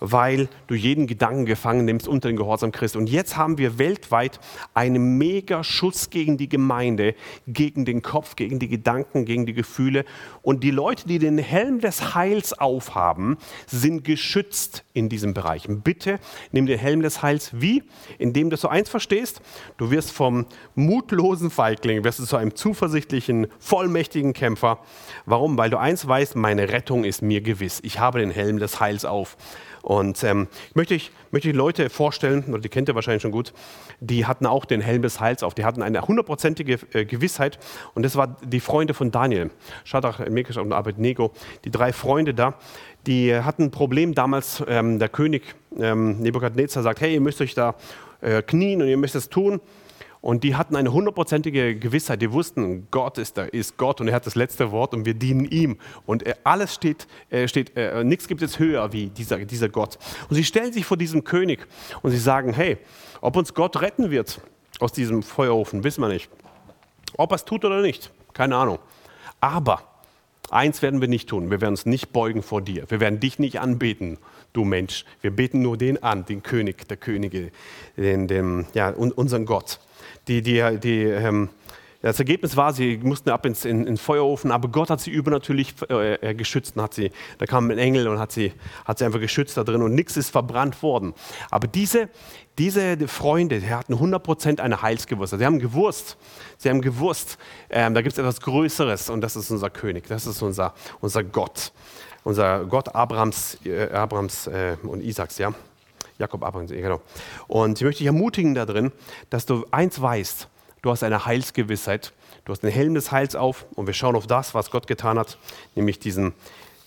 Weil 0.00 0.48
du 0.66 0.74
jeden 0.74 1.06
Gedanken 1.06 1.46
gefangen 1.46 1.84
nimmst 1.84 2.08
unter 2.08 2.28
den 2.28 2.36
Gehorsam 2.36 2.72
Christi. 2.72 2.98
Und 2.98 3.10
jetzt 3.10 3.36
haben 3.36 3.58
wir 3.58 3.78
weltweit 3.78 4.40
einen 4.74 5.18
mega 5.18 5.64
Schuss 5.64 6.10
gegen 6.10 6.36
die 6.36 6.48
Gemeinde, 6.48 7.14
gegen 7.46 7.84
den 7.84 8.02
Kopf, 8.02 8.36
gegen 8.36 8.58
die 8.58 8.68
Gedanken, 8.68 9.24
gegen 9.24 9.46
die 9.46 9.54
Gefühle. 9.54 10.04
Und 10.42 10.62
die 10.64 10.70
Leute, 10.70 11.06
die 11.06 11.18
den 11.18 11.38
Helm 11.38 11.80
des 11.80 12.14
Heils 12.14 12.52
aufhaben, 12.58 13.36
sind 13.66 14.04
geschützt 14.04 14.84
in 14.92 15.08
diesem 15.08 15.34
Bereich. 15.34 15.66
Bitte 15.68 16.18
nimm 16.52 16.66
den 16.66 16.78
Helm 16.78 17.02
des 17.02 17.22
Heils 17.22 17.50
wie? 17.52 17.82
Indem 18.18 18.50
du 18.50 18.56
so 18.56 18.68
eins 18.68 18.88
verstehst, 18.88 19.40
du 19.76 19.90
wirst 19.90 20.12
vom 20.12 20.46
mutlosen 20.74 21.50
Feigling, 21.50 22.04
wirst 22.04 22.18
du 22.18 22.24
zu 22.24 22.36
einem 22.36 22.54
zuversichtlichen, 22.54 23.48
vollmächtigen 23.58 24.32
Kämpfer. 24.32 24.78
Warum? 25.26 25.58
Weil 25.58 25.70
du 25.70 25.78
eins 25.78 26.06
weißt, 26.06 26.36
meine 26.36 26.70
Rettung 26.70 27.04
ist 27.04 27.22
mir 27.22 27.40
gewiss. 27.40 27.80
Ich 27.82 27.98
habe 27.98 28.20
den 28.20 28.30
Helm 28.30 28.58
des 28.58 28.80
Heils 28.80 29.04
auf. 29.04 29.36
Und 29.82 30.22
ähm, 30.24 30.48
ich 30.70 30.76
möchte, 30.76 30.94
ich 30.94 31.10
möchte 31.30 31.48
die 31.48 31.56
Leute 31.56 31.90
vorstellen, 31.90 32.60
die 32.62 32.68
kennt 32.68 32.88
ihr 32.88 32.94
wahrscheinlich 32.94 33.22
schon 33.22 33.30
gut, 33.30 33.52
die 34.00 34.26
hatten 34.26 34.46
auch 34.46 34.64
den 34.64 34.80
Helm 34.80 35.02
des 35.02 35.20
Heils 35.20 35.42
auf. 35.42 35.54
Die 35.54 35.64
hatten 35.64 35.82
eine 35.82 36.02
hundertprozentige 36.02 36.78
äh, 36.92 37.04
Gewissheit. 37.04 37.58
Und 37.94 38.02
das 38.02 38.16
war 38.16 38.36
die 38.44 38.60
Freunde 38.60 38.94
von 38.94 39.10
Daniel. 39.10 39.50
Shadrach, 39.84 40.20
Meshach 40.28 40.60
und 40.60 40.72
Abednego. 40.72 41.32
Die 41.64 41.70
drei 41.70 41.92
Freunde 41.92 42.34
da, 42.34 42.54
die 43.06 43.34
hatten 43.34 43.64
ein 43.64 43.70
Problem 43.70 44.14
damals. 44.14 44.62
Ähm, 44.68 44.98
der 44.98 45.08
König 45.08 45.42
ähm, 45.78 46.18
Nebukadnezar 46.20 46.82
sagt, 46.82 47.00
hey, 47.00 47.14
ihr 47.14 47.20
müsst 47.20 47.40
euch 47.40 47.54
da 47.54 47.74
äh, 48.20 48.42
knien 48.42 48.82
und 48.82 48.88
ihr 48.88 48.96
müsst 48.96 49.14
es 49.14 49.28
tun. 49.28 49.60
Und 50.28 50.44
die 50.44 50.56
hatten 50.56 50.76
eine 50.76 50.92
hundertprozentige 50.92 51.76
Gewissheit. 51.76 52.20
Die 52.20 52.30
wussten, 52.30 52.86
Gott 52.90 53.16
ist, 53.16 53.38
da, 53.38 53.44
ist 53.44 53.78
Gott 53.78 54.02
und 54.02 54.08
er 54.08 54.14
hat 54.14 54.26
das 54.26 54.34
letzte 54.34 54.70
Wort 54.72 54.92
und 54.92 55.06
wir 55.06 55.14
dienen 55.14 55.46
ihm. 55.46 55.78
Und 56.04 56.22
alles 56.44 56.74
steht, 56.74 57.06
äh, 57.30 57.48
steht 57.48 57.74
äh, 57.78 58.04
nichts 58.04 58.28
gibt 58.28 58.42
es 58.42 58.58
höher 58.58 58.92
wie 58.92 59.06
dieser, 59.06 59.38
dieser 59.38 59.70
Gott. 59.70 59.98
Und 60.28 60.36
sie 60.36 60.44
stellen 60.44 60.70
sich 60.70 60.84
vor 60.84 60.98
diesem 60.98 61.24
König 61.24 61.66
und 62.02 62.10
sie 62.10 62.18
sagen, 62.18 62.52
hey, 62.52 62.76
ob 63.22 63.36
uns 63.36 63.54
Gott 63.54 63.80
retten 63.80 64.10
wird 64.10 64.42
aus 64.80 64.92
diesem 64.92 65.22
Feuerofen, 65.22 65.82
wissen 65.82 66.02
wir 66.02 66.08
nicht. 66.08 66.28
Ob 67.16 67.32
er 67.32 67.36
es 67.36 67.46
tut 67.46 67.64
oder 67.64 67.80
nicht, 67.80 68.10
keine 68.34 68.54
Ahnung. 68.56 68.80
Aber 69.40 69.80
eins 70.50 70.82
werden 70.82 71.00
wir 71.00 71.08
nicht 71.08 71.30
tun, 71.30 71.50
wir 71.50 71.62
werden 71.62 71.72
uns 71.72 71.86
nicht 71.86 72.12
beugen 72.12 72.42
vor 72.42 72.60
dir. 72.60 72.84
Wir 72.90 73.00
werden 73.00 73.18
dich 73.18 73.38
nicht 73.38 73.60
anbeten, 73.60 74.18
du 74.52 74.64
Mensch. 74.64 75.04
Wir 75.20 75.30
beten 75.30 75.62
nur 75.62 75.76
den 75.76 76.02
an, 76.02 76.24
den 76.24 76.42
König 76.42 76.88
der 76.88 76.96
Könige, 76.96 77.50
den, 77.96 78.26
den, 78.26 78.66
ja, 78.74 78.90
unseren 78.90 79.44
Gott 79.44 79.80
die, 80.28 80.42
die, 80.42 80.78
die, 80.78 81.02
ähm, 81.02 81.48
das 82.00 82.18
Ergebnis 82.20 82.56
war, 82.56 82.72
sie 82.72 82.98
mussten 82.98 83.30
ab 83.30 83.44
ins 83.44 83.64
in, 83.64 83.84
in 83.86 83.96
Feuerofen, 83.96 84.52
aber 84.52 84.68
Gott 84.68 84.88
hat 84.88 85.00
sie 85.00 85.10
übernatürlich 85.10 85.74
äh, 85.90 86.14
äh, 86.14 86.34
geschützt. 86.34 86.76
Und 86.76 86.82
hat 86.82 86.94
sie, 86.94 87.10
da 87.38 87.46
kam 87.46 87.70
ein 87.70 87.78
Engel 87.78 88.06
und 88.06 88.20
hat 88.20 88.30
sie, 88.30 88.52
hat 88.84 88.98
sie 88.98 89.04
einfach 89.04 89.18
geschützt 89.18 89.56
da 89.56 89.64
drin 89.64 89.82
und 89.82 89.94
nichts 89.94 90.16
ist 90.16 90.30
verbrannt 90.30 90.80
worden. 90.82 91.12
Aber 91.50 91.66
diese, 91.66 92.08
diese 92.56 93.08
Freunde, 93.08 93.58
die 93.58 93.70
hatten 93.70 93.94
100% 93.94 94.60
eine 94.60 94.80
Heilsgewusst. 94.80 95.36
Sie 95.36 95.44
haben 95.44 95.58
gewusst, 95.58 96.16
sie 96.56 96.68
haben 96.68 96.82
gewusst, 96.82 97.36
ähm, 97.68 97.94
da 97.94 98.02
gibt 98.02 98.12
es 98.12 98.18
etwas 98.18 98.40
Größeres 98.40 99.10
und 99.10 99.20
das 99.20 99.34
ist 99.34 99.50
unser 99.50 99.70
König, 99.70 100.06
das 100.06 100.26
ist 100.26 100.40
unser, 100.40 100.74
unser 101.00 101.24
Gott. 101.24 101.72
Unser 102.28 102.66
Gott 102.66 102.94
Abrams, 102.94 103.56
äh, 103.64 103.88
Abrams 103.90 104.48
äh, 104.48 104.76
und 104.82 105.02
Isaaks, 105.02 105.38
ja. 105.38 105.54
Jakob 106.18 106.44
Abraham, 106.44 106.66
genau. 106.66 107.00
Und 107.46 107.78
ich 107.78 107.84
möchte 107.84 108.00
dich 108.00 108.06
ermutigen 108.06 108.54
da 108.54 108.66
drin, 108.66 108.92
dass 109.30 109.46
du 109.46 109.64
eins 109.70 109.98
weißt, 109.98 110.46
du 110.82 110.90
hast 110.90 111.02
eine 111.04 111.24
Heilsgewissheit, 111.24 112.12
du 112.44 112.52
hast 112.52 112.60
den 112.60 112.70
Helm 112.70 112.92
des 112.92 113.12
Heils 113.12 113.34
auf 113.34 113.64
und 113.76 113.86
wir 113.86 113.94
schauen 113.94 114.14
auf 114.14 114.26
das, 114.26 114.52
was 114.52 114.70
Gott 114.70 114.86
getan 114.86 115.18
hat, 115.18 115.38
nämlich 115.74 116.00
diesen, 116.00 116.34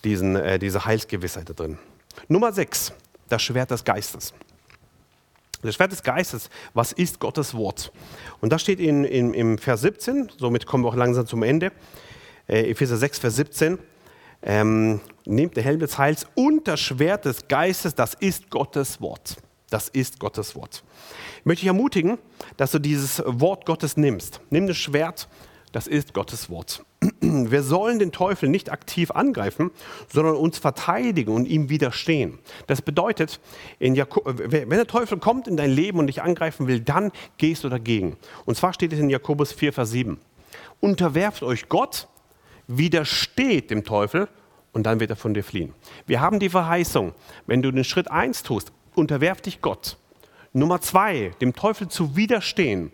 diesen, 0.03 0.35
äh, 0.35 0.59
diese 0.59 0.85
Heilsgewissheit 0.85 1.49
da 1.49 1.53
drin. 1.53 1.79
Nummer 2.27 2.53
6, 2.53 2.93
das 3.27 3.41
Schwert 3.41 3.71
des 3.71 3.83
Geistes. 3.83 4.35
Das 5.63 5.73
Schwert 5.73 5.91
des 5.91 6.03
Geistes, 6.03 6.51
was 6.75 6.91
ist 6.91 7.19
Gottes 7.19 7.55
Wort? 7.55 7.91
Und 8.41 8.53
das 8.53 8.61
steht 8.61 8.79
in, 8.79 9.05
in, 9.05 9.33
im 9.33 9.57
Vers 9.57 9.81
17, 9.81 10.33
somit 10.37 10.67
kommen 10.67 10.83
wir 10.83 10.89
auch 10.89 10.95
langsam 10.95 11.25
zum 11.25 11.41
Ende. 11.41 11.71
Äh, 12.47 12.69
Epheser 12.69 12.97
6, 12.97 13.17
Vers 13.17 13.37
17 13.37 13.79
ähm, 14.41 14.99
nehmt 15.25 15.55
der 15.55 15.63
Helm 15.63 15.79
des 15.79 15.97
Heils 15.97 16.27
und 16.35 16.67
das 16.67 16.79
Schwert 16.79 17.25
des 17.25 17.47
Geistes, 17.47 17.95
das 17.95 18.13
ist 18.15 18.49
Gottes 18.49 19.01
Wort. 19.01 19.37
Das 19.69 19.87
ist 19.87 20.19
Gottes 20.19 20.55
Wort. 20.55 20.83
Ich 21.39 21.45
möchte 21.45 21.61
dich 21.61 21.67
ermutigen, 21.67 22.17
dass 22.57 22.71
du 22.71 22.79
dieses 22.79 23.23
Wort 23.25 23.65
Gottes 23.65 23.95
nimmst. 23.95 24.41
Nimm 24.49 24.67
das 24.67 24.77
Schwert, 24.77 25.29
das 25.71 25.87
ist 25.87 26.13
Gottes 26.13 26.49
Wort. 26.49 26.83
Wir 27.21 27.63
sollen 27.63 27.97
den 27.97 28.11
Teufel 28.11 28.49
nicht 28.49 28.69
aktiv 28.69 29.11
angreifen, 29.11 29.71
sondern 30.11 30.35
uns 30.35 30.57
verteidigen 30.57 31.33
und 31.33 31.45
ihm 31.45 31.69
widerstehen. 31.69 32.39
Das 32.67 32.81
bedeutet, 32.81 33.39
wenn 33.79 33.95
der 33.95 34.87
Teufel 34.87 35.19
kommt 35.19 35.47
in 35.47 35.55
dein 35.55 35.71
Leben 35.71 35.99
und 35.99 36.07
dich 36.07 36.21
angreifen 36.21 36.67
will, 36.67 36.81
dann 36.81 37.11
gehst 37.37 37.63
du 37.63 37.69
dagegen. 37.69 38.17
Und 38.45 38.57
zwar 38.57 38.73
steht 38.73 38.91
es 38.91 38.99
in 38.99 39.09
Jakobus 39.09 39.53
4, 39.53 39.71
Vers 39.71 39.91
7. 39.91 40.19
Unterwerft 40.81 41.43
euch 41.43 41.69
Gott 41.69 42.09
widersteht 42.77 43.71
dem 43.71 43.83
Teufel 43.83 44.27
und 44.73 44.83
dann 44.83 44.99
wird 44.99 45.09
er 45.09 45.15
von 45.15 45.33
dir 45.33 45.43
fliehen. 45.43 45.73
Wir 46.07 46.21
haben 46.21 46.39
die 46.39 46.49
Verheißung, 46.49 47.13
wenn 47.47 47.61
du 47.61 47.71
den 47.71 47.83
Schritt 47.83 48.09
1 48.09 48.43
tust, 48.43 48.71
unterwerf 48.95 49.41
dich 49.41 49.61
Gott. 49.61 49.97
Nummer 50.53 50.81
2, 50.81 51.31
dem 51.41 51.53
Teufel 51.53 51.87
zu 51.87 52.15
widerstehen, 52.15 52.91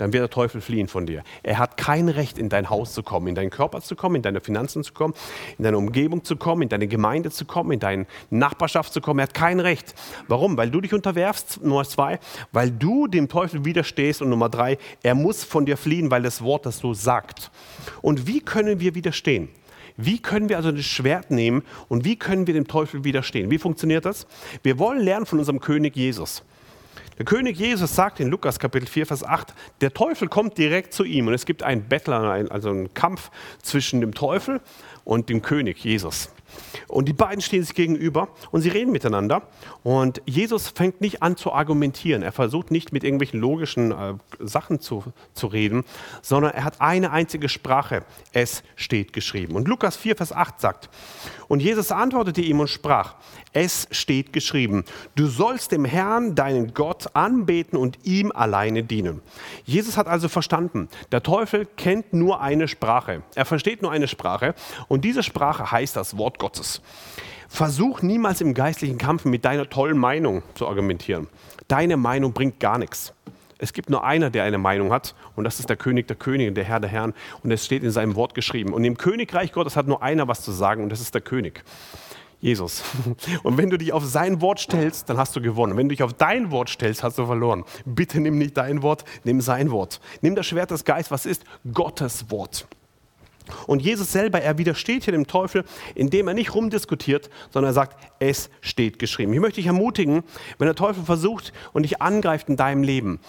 dann 0.00 0.14
wird 0.14 0.22
der 0.22 0.30
Teufel 0.30 0.60
fliehen 0.60 0.88
von 0.88 1.04
dir. 1.04 1.22
Er 1.42 1.58
hat 1.58 1.76
kein 1.76 2.08
Recht, 2.08 2.38
in 2.38 2.48
dein 2.48 2.70
Haus 2.70 2.94
zu 2.94 3.02
kommen, 3.02 3.26
in 3.26 3.34
deinen 3.34 3.50
Körper 3.50 3.82
zu 3.82 3.96
kommen, 3.96 4.16
in 4.16 4.22
deine 4.22 4.40
Finanzen 4.40 4.82
zu 4.82 4.94
kommen, 4.94 5.14
in 5.58 5.64
deine 5.64 5.76
Umgebung 5.76 6.24
zu 6.24 6.36
kommen, 6.36 6.62
in 6.62 6.68
deine 6.70 6.88
Gemeinde 6.88 7.30
zu 7.30 7.44
kommen, 7.44 7.72
in 7.72 7.80
deine 7.80 8.06
Nachbarschaft 8.30 8.92
zu 8.94 9.02
kommen. 9.02 9.20
Er 9.20 9.24
hat 9.24 9.34
kein 9.34 9.60
Recht. 9.60 9.94
Warum? 10.26 10.56
Weil 10.56 10.70
du 10.70 10.80
dich 10.80 10.94
unterwerfst, 10.94 11.62
Nummer 11.62 11.84
zwei, 11.84 12.18
weil 12.50 12.70
du 12.70 13.08
dem 13.08 13.28
Teufel 13.28 13.64
widerstehst 13.64 14.22
und 14.22 14.30
Nummer 14.30 14.48
drei, 14.48 14.78
er 15.02 15.14
muss 15.14 15.44
von 15.44 15.66
dir 15.66 15.76
fliehen, 15.76 16.10
weil 16.10 16.22
das 16.22 16.42
Wort 16.42 16.64
das 16.64 16.78
so 16.78 16.94
sagt. 16.94 17.50
Und 18.00 18.26
wie 18.26 18.40
können 18.40 18.80
wir 18.80 18.94
widerstehen? 18.94 19.50
Wie 19.98 20.22
können 20.22 20.48
wir 20.48 20.56
also 20.56 20.72
das 20.72 20.86
Schwert 20.86 21.30
nehmen 21.30 21.62
und 21.88 22.06
wie 22.06 22.16
können 22.16 22.46
wir 22.46 22.54
dem 22.54 22.66
Teufel 22.66 23.04
widerstehen? 23.04 23.50
Wie 23.50 23.58
funktioniert 23.58 24.06
das? 24.06 24.26
Wir 24.62 24.78
wollen 24.78 25.00
lernen 25.00 25.26
von 25.26 25.38
unserem 25.38 25.60
König 25.60 25.94
Jesus. 25.94 26.42
Der 27.20 27.26
König 27.26 27.58
Jesus 27.58 27.94
sagt 27.94 28.18
in 28.18 28.28
Lukas 28.28 28.58
Kapitel 28.58 28.86
4, 28.86 29.04
Vers 29.04 29.22
8, 29.22 29.52
der 29.82 29.92
Teufel 29.92 30.26
kommt 30.26 30.56
direkt 30.56 30.94
zu 30.94 31.04
ihm 31.04 31.26
und 31.26 31.34
es 31.34 31.44
gibt 31.44 31.62
einen 31.62 31.86
Bettler, 31.86 32.22
also 32.50 32.70
einen 32.70 32.94
Kampf 32.94 33.30
zwischen 33.60 34.00
dem 34.00 34.14
Teufel 34.14 34.62
und 35.04 35.28
dem 35.28 35.42
König 35.42 35.84
Jesus. 35.84 36.30
Und 36.88 37.08
die 37.08 37.12
beiden 37.12 37.40
stehen 37.40 37.62
sich 37.62 37.74
gegenüber 37.74 38.28
und 38.50 38.62
sie 38.62 38.68
reden 38.68 38.92
miteinander. 38.92 39.42
Und 39.82 40.22
Jesus 40.26 40.68
fängt 40.68 41.00
nicht 41.00 41.22
an 41.22 41.36
zu 41.36 41.52
argumentieren. 41.52 42.22
Er 42.22 42.32
versucht 42.32 42.70
nicht 42.70 42.92
mit 42.92 43.04
irgendwelchen 43.04 43.40
logischen 43.40 43.92
äh, 43.92 44.14
Sachen 44.38 44.80
zu, 44.80 45.04
zu 45.34 45.46
reden, 45.46 45.84
sondern 46.22 46.52
er 46.52 46.64
hat 46.64 46.80
eine 46.80 47.10
einzige 47.10 47.48
Sprache. 47.48 48.04
Es 48.32 48.62
steht 48.76 49.12
geschrieben. 49.12 49.54
Und 49.54 49.68
Lukas 49.68 49.96
4, 49.96 50.16
Vers 50.16 50.32
8 50.32 50.60
sagt, 50.60 50.90
und 51.48 51.60
Jesus 51.60 51.90
antwortete 51.90 52.40
ihm 52.40 52.60
und 52.60 52.68
sprach, 52.68 53.16
es 53.52 53.88
steht 53.90 54.32
geschrieben, 54.32 54.84
du 55.16 55.26
sollst 55.26 55.72
dem 55.72 55.84
Herrn, 55.84 56.36
deinen 56.36 56.72
Gott, 56.72 57.08
anbeten 57.14 57.76
und 57.76 57.98
ihm 58.04 58.30
alleine 58.30 58.84
dienen. 58.84 59.20
Jesus 59.64 59.96
hat 59.96 60.06
also 60.06 60.28
verstanden, 60.28 60.88
der 61.10 61.24
Teufel 61.24 61.66
kennt 61.76 62.12
nur 62.12 62.40
eine 62.40 62.68
Sprache. 62.68 63.22
Er 63.34 63.44
versteht 63.44 63.82
nur 63.82 63.90
eine 63.90 64.06
Sprache 64.06 64.54
und 64.86 65.04
diese 65.04 65.24
Sprache 65.24 65.72
heißt 65.72 65.96
das 65.96 66.16
Wort 66.16 66.38
Gottes. 66.40 66.82
Versuch 67.48 68.02
niemals 68.02 68.40
im 68.40 68.54
geistlichen 68.54 68.98
Kampf 68.98 69.24
mit 69.24 69.44
deiner 69.44 69.70
tollen 69.70 69.98
Meinung 69.98 70.42
zu 70.54 70.66
argumentieren. 70.66 71.28
Deine 71.68 71.96
Meinung 71.96 72.32
bringt 72.32 72.58
gar 72.58 72.78
nichts. 72.78 73.12
Es 73.58 73.72
gibt 73.72 73.90
nur 73.90 74.04
einer, 74.04 74.30
der 74.30 74.44
eine 74.44 74.56
Meinung 74.56 74.92
hat, 74.92 75.14
und 75.36 75.44
das 75.44 75.60
ist 75.60 75.68
der 75.68 75.76
König 75.76 76.08
der 76.08 76.16
Könige, 76.16 76.50
der 76.52 76.64
Herr 76.64 76.80
der 76.80 76.88
Herren. 76.88 77.12
Und 77.42 77.50
es 77.50 77.64
steht 77.64 77.84
in 77.84 77.90
seinem 77.90 78.16
Wort 78.16 78.34
geschrieben. 78.34 78.72
Und 78.72 78.84
im 78.84 78.96
Königreich 78.96 79.52
Gottes 79.52 79.76
hat 79.76 79.86
nur 79.86 80.02
einer 80.02 80.28
was 80.28 80.42
zu 80.42 80.50
sagen, 80.50 80.82
und 80.82 80.90
das 80.90 81.00
ist 81.00 81.14
der 81.14 81.20
König. 81.20 81.62
Jesus. 82.40 82.82
Und 83.42 83.58
wenn 83.58 83.68
du 83.68 83.76
dich 83.76 83.92
auf 83.92 84.02
sein 84.04 84.40
Wort 84.40 84.60
stellst, 84.60 85.10
dann 85.10 85.18
hast 85.18 85.36
du 85.36 85.42
gewonnen. 85.42 85.76
Wenn 85.76 85.90
du 85.90 85.94
dich 85.94 86.02
auf 86.02 86.14
dein 86.14 86.50
Wort 86.50 86.70
stellst, 86.70 87.02
hast 87.02 87.18
du 87.18 87.26
verloren. 87.26 87.64
Bitte 87.84 88.18
nimm 88.18 88.38
nicht 88.38 88.56
dein 88.56 88.82
Wort, 88.82 89.04
nimm 89.24 89.42
sein 89.42 89.70
Wort. 89.70 90.00
Nimm 90.22 90.34
das 90.34 90.46
Schwert 90.46 90.70
des 90.70 90.86
Geistes, 90.86 91.10
was 91.10 91.26
ist? 91.26 91.44
Gottes 91.74 92.30
Wort. 92.30 92.66
Und 93.66 93.82
Jesus 93.82 94.12
selber, 94.12 94.40
er 94.40 94.58
widersteht 94.58 95.04
hier 95.04 95.12
dem 95.12 95.26
Teufel, 95.26 95.64
indem 95.94 96.28
er 96.28 96.34
nicht 96.34 96.54
rumdiskutiert, 96.54 97.30
sondern 97.50 97.70
er 97.70 97.74
sagt, 97.74 97.96
es 98.18 98.50
steht 98.60 98.98
geschrieben. 98.98 99.32
Ich 99.32 99.40
möchte 99.40 99.56
dich 99.56 99.66
ermutigen, 99.66 100.22
wenn 100.58 100.66
der 100.66 100.74
Teufel 100.74 101.04
versucht 101.04 101.52
und 101.72 101.82
dich 101.82 102.00
angreift 102.00 102.48
in 102.48 102.56
deinem 102.56 102.82
Leben, 102.82 103.20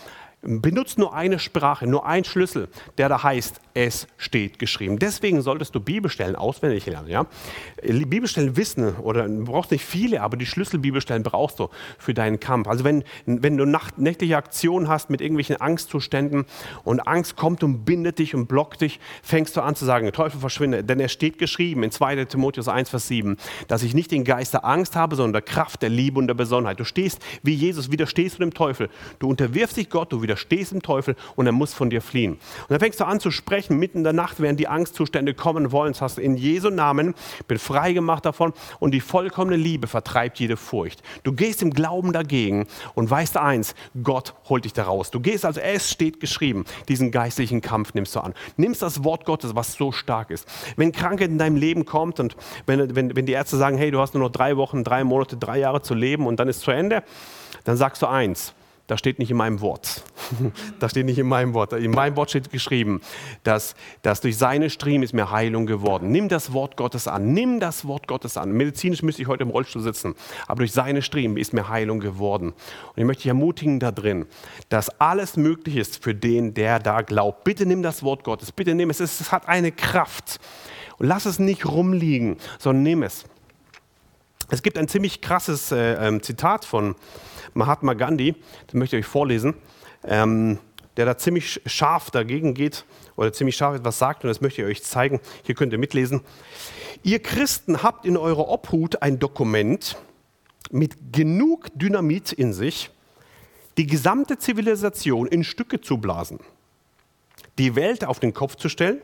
benutzt 0.42 0.98
nur 0.98 1.14
eine 1.14 1.38
Sprache, 1.38 1.86
nur 1.86 2.06
ein 2.06 2.24
Schlüssel, 2.24 2.68
der 2.98 3.10
da 3.10 3.22
heißt, 3.22 3.62
es 3.74 4.08
steht 4.18 4.60
geschrieben. 4.60 4.98
Deswegen 4.98 5.42
solltest 5.42 5.76
du 5.76 5.80
Bibelstellen 5.80 6.36
auswendig 6.36 6.86
lernen. 6.88 7.08
Ja? 7.10 7.28
Bibelstellen 7.82 8.58
wissen, 8.58 8.96
oder 8.96 9.28
du 9.28 9.46
brauchst 9.46 9.72
nicht 9.72 9.86
viele, 9.86 10.22
aber 10.22 10.38
die 10.38 10.46
Schlüsselbibelstellen 10.46 11.24
brauchst 11.24 11.60
du 11.60 11.70
für 11.98 12.14
deinen 12.14 12.40
Kampf. 12.40 12.68
Also 12.68 12.84
wenn, 12.84 13.04
wenn 13.26 13.56
du 13.56 13.66
nacht, 13.66 14.00
nächtliche 14.00 14.36
Aktionen 14.36 14.88
hast 14.88 15.10
mit 15.10 15.22
irgendwelchen 15.22 15.58
Angstzuständen 15.58 16.46
und 16.84 17.00
Angst 17.02 17.36
kommt 17.36 17.64
und 17.64 17.86
bindet 17.86 18.20
dich 18.20 18.34
und 18.34 18.48
blockt 18.48 18.82
dich, 18.82 19.00
fängst 19.22 19.56
du 19.56 19.62
an 19.62 19.76
zu 19.76 19.86
sagen, 19.86 20.12
Teufel 20.12 20.40
verschwinde. 20.40 20.84
Denn 20.84 21.00
es 21.00 21.12
steht 21.12 21.38
geschrieben 21.38 21.84
in 21.84 21.92
2 21.92 22.26
Timotheus 22.26 22.68
1, 22.68 22.90
Vers 22.90 23.08
7, 23.08 23.38
dass 23.68 23.84
ich 23.84 23.94
nicht 23.94 24.12
den 24.12 24.24
Geist 24.24 24.54
der 24.54 24.66
Angst 24.66 24.96
habe, 24.96 25.16
sondern 25.16 25.34
der 25.34 25.42
Kraft, 25.44 25.82
der 25.84 25.90
Liebe 25.90 26.20
und 26.20 26.28
der 26.28 26.34
Besonnenheit. 26.34 26.80
Du 26.80 26.84
stehst 26.84 27.20
wie 27.44 27.54
Jesus, 27.54 27.92
widerstehst 27.92 28.36
du 28.36 28.40
dem 28.40 28.54
Teufel. 28.54 28.90
Du 29.20 29.30
unterwirfst 29.30 29.78
dich 29.78 29.90
Gott, 29.90 30.12
du 30.12 30.22
widerstehst 30.22 30.31
dem 30.36 30.82
Teufel 30.82 31.16
und 31.36 31.46
er 31.46 31.52
muss 31.52 31.74
von 31.74 31.90
dir 31.90 32.02
fliehen. 32.02 32.34
Und 32.34 32.70
dann 32.70 32.80
fängst 32.80 33.00
du 33.00 33.06
an 33.06 33.20
zu 33.20 33.32
sprechen, 33.32 33.78
mitten 33.78 34.00
in 34.00 34.04
der 34.04 34.14
Nacht, 34.14 34.40
während 34.40 34.60
die 34.60 34.68
Angstzustände 34.68 35.34
kommen 35.34 35.72
wollen. 35.72 35.94
Das 35.94 36.02
hast 36.02 36.18
du 36.18 36.22
in 36.22 36.36
Jesu 36.36 36.70
Namen, 36.70 37.14
bin 37.48 37.60
frei 37.60 37.94
gemacht 37.94 38.26
davon 38.26 38.54
und 38.80 38.92
die 38.92 39.02
vollkommene 39.02 39.58
Liebe 39.58 39.88
vertreibt 39.88 40.40
jede 40.40 40.58
Furcht. 40.58 41.02
Du 41.24 41.34
gehst 41.34 41.62
im 41.62 41.72
Glauben 41.72 42.14
dagegen 42.14 42.68
und 42.94 43.10
weißt 43.10 43.38
eins, 43.38 43.76
Gott 44.04 44.34
holt 44.50 44.66
dich 44.66 44.74
da 44.74 44.84
raus. 44.84 45.12
Du 45.12 45.20
gehst, 45.20 45.46
also 45.46 45.60
es 45.60 45.90
steht 45.90 46.20
geschrieben, 46.20 46.66
diesen 46.88 47.12
geistlichen 47.12 47.62
Kampf 47.62 47.94
nimmst 47.94 48.16
du 48.16 48.22
an. 48.22 48.34
Nimmst 48.58 48.82
das 48.82 49.04
Wort 49.04 49.26
Gottes, 49.26 49.56
was 49.56 49.74
so 49.74 49.92
stark 49.92 50.32
ist. 50.32 50.48
Wenn 50.76 50.92
Krankheit 50.92 51.30
in 51.30 51.38
deinem 51.38 51.56
Leben 51.56 51.86
kommt 51.86 52.20
und 52.20 52.36
wenn, 52.66 52.96
wenn, 52.96 53.16
wenn 53.16 53.26
die 53.26 53.34
Ärzte 53.34 53.58
sagen, 53.58 53.78
hey, 53.78 53.92
du 53.92 54.00
hast 54.00 54.14
nur 54.14 54.24
noch 54.24 54.32
drei 54.32 54.58
Wochen, 54.58 54.84
drei 54.84 55.04
Monate, 55.04 55.38
drei 55.38 55.60
Jahre 55.60 55.82
zu 55.82 55.94
leben 55.94 56.28
und 56.28 56.40
dann 56.40 56.48
ist 56.48 56.62
zu 56.62 56.72
Ende, 56.72 57.04
dann 57.64 57.78
sagst 57.78 58.02
du 58.02 58.08
eins, 58.08 58.54
das 58.88 59.00
steht 59.00 59.20
nicht 59.20 59.32
in 59.32 59.38
meinem 59.38 59.62
Wort. 59.62 60.04
Das 60.80 60.92
steht 60.92 61.06
nicht 61.06 61.20
in 61.20 61.28
meinem 61.28 61.54
Wort. 61.54 61.74
In 61.74 61.92
meinem 61.92 62.16
Wort 62.16 62.30
steht 62.30 62.50
geschrieben, 62.50 63.02
dass, 63.44 63.76
dass 64.02 64.22
durch 64.22 64.38
seine 64.38 64.70
Striemen 64.70 65.04
ist 65.04 65.14
mir 65.14 65.30
Heilung 65.30 65.66
geworden. 65.66 66.12
Nimm 66.12 66.30
das 66.30 66.54
Wort 66.54 66.76
Gottes 66.78 67.08
an. 67.08 67.34
Nimm 67.34 67.60
das 67.60 67.86
Wort 67.86 68.08
Gottes 68.08 68.38
an. 68.38 68.52
Medizinisch 68.52 69.04
müsste 69.04 69.22
ich 69.22 69.28
heute 69.28 69.44
im 69.44 69.50
Rollstuhl 69.50 69.82
sitzen, 69.82 70.16
aber 70.48 70.60
durch 70.60 70.72
seine 70.72 71.02
Striemen 71.02 71.38
ist 71.38 71.54
mir 71.54 71.70
Heilung 71.70 72.00
geworden. 72.00 72.50
Und 72.50 72.98
ich 72.98 73.06
möchte 73.06 73.24
dich 73.24 73.28
ermutigen 73.28 73.80
da 73.80 73.92
drin, 73.92 74.26
dass 74.70 74.90
alles 75.00 75.38
möglich 75.38 75.76
ist 75.76 76.04
für 76.04 76.16
den, 76.16 76.54
der 76.54 76.80
da 76.80 77.02
glaubt. 77.02 77.44
Bitte 77.44 77.66
nimm 77.66 77.84
das 77.84 78.04
Wort 78.04 78.24
Gottes. 78.24 78.52
Bitte 78.52 78.74
nimm 78.74 78.90
es. 78.90 79.00
Es 79.00 79.32
hat 79.32 79.48
eine 79.48 79.72
Kraft. 79.72 80.40
Und 80.98 81.08
lass 81.08 81.26
es 81.26 81.40
nicht 81.40 81.66
rumliegen, 81.66 82.38
sondern 82.60 82.84
nimm 82.84 83.04
es. 83.04 83.26
Es 84.50 84.62
gibt 84.62 84.78
ein 84.78 84.88
ziemlich 84.88 85.22
krasses 85.22 85.72
äh, 85.72 85.94
ähm, 85.94 86.22
Zitat 86.22 86.66
von 86.66 86.96
Mahatma 87.54 87.94
Gandhi, 87.94 88.36
das 88.68 88.76
möchte 88.76 88.98
ich 88.98 89.06
euch 89.06 89.12
vorlesen, 89.12 89.56
ähm, 90.04 90.60
der 90.98 91.06
da 91.06 91.18
ziemlich 91.18 91.62
scharf 91.66 92.12
dagegen 92.12 92.54
geht 92.54 92.86
oder 93.16 93.34
ziemlich 93.34 93.56
scharf 93.56 93.76
etwas 93.76 94.00
sagt 94.00 94.24
und 94.24 94.30
das 94.30 94.42
möchte 94.42 94.62
ich 94.62 94.68
euch 94.68 94.84
zeigen. 94.84 95.20
Hier 95.44 95.56
könnt 95.56 95.74
ihr 95.74 95.80
mitlesen. 95.80 96.22
Ihr 97.04 97.20
Christen 97.20 97.84
habt 97.84 98.06
in 98.06 98.18
eurer 98.18 98.50
Obhut 98.50 99.02
ein 99.02 99.20
Dokument 99.20 99.98
mit 100.70 101.14
genug 101.14 101.70
Dynamit 101.74 102.32
in 102.32 102.54
sich, 102.54 102.90
die 103.78 103.88
gesamte 103.88 104.38
Zivilisation 104.38 105.28
in 105.28 105.44
Stücke 105.44 105.82
zu 105.82 105.98
blasen, 105.98 106.40
die 107.58 107.76
Welt 107.76 108.06
auf 108.06 108.20
den 108.20 108.34
Kopf 108.34 108.56
zu 108.56 108.70
stellen, 108.70 109.02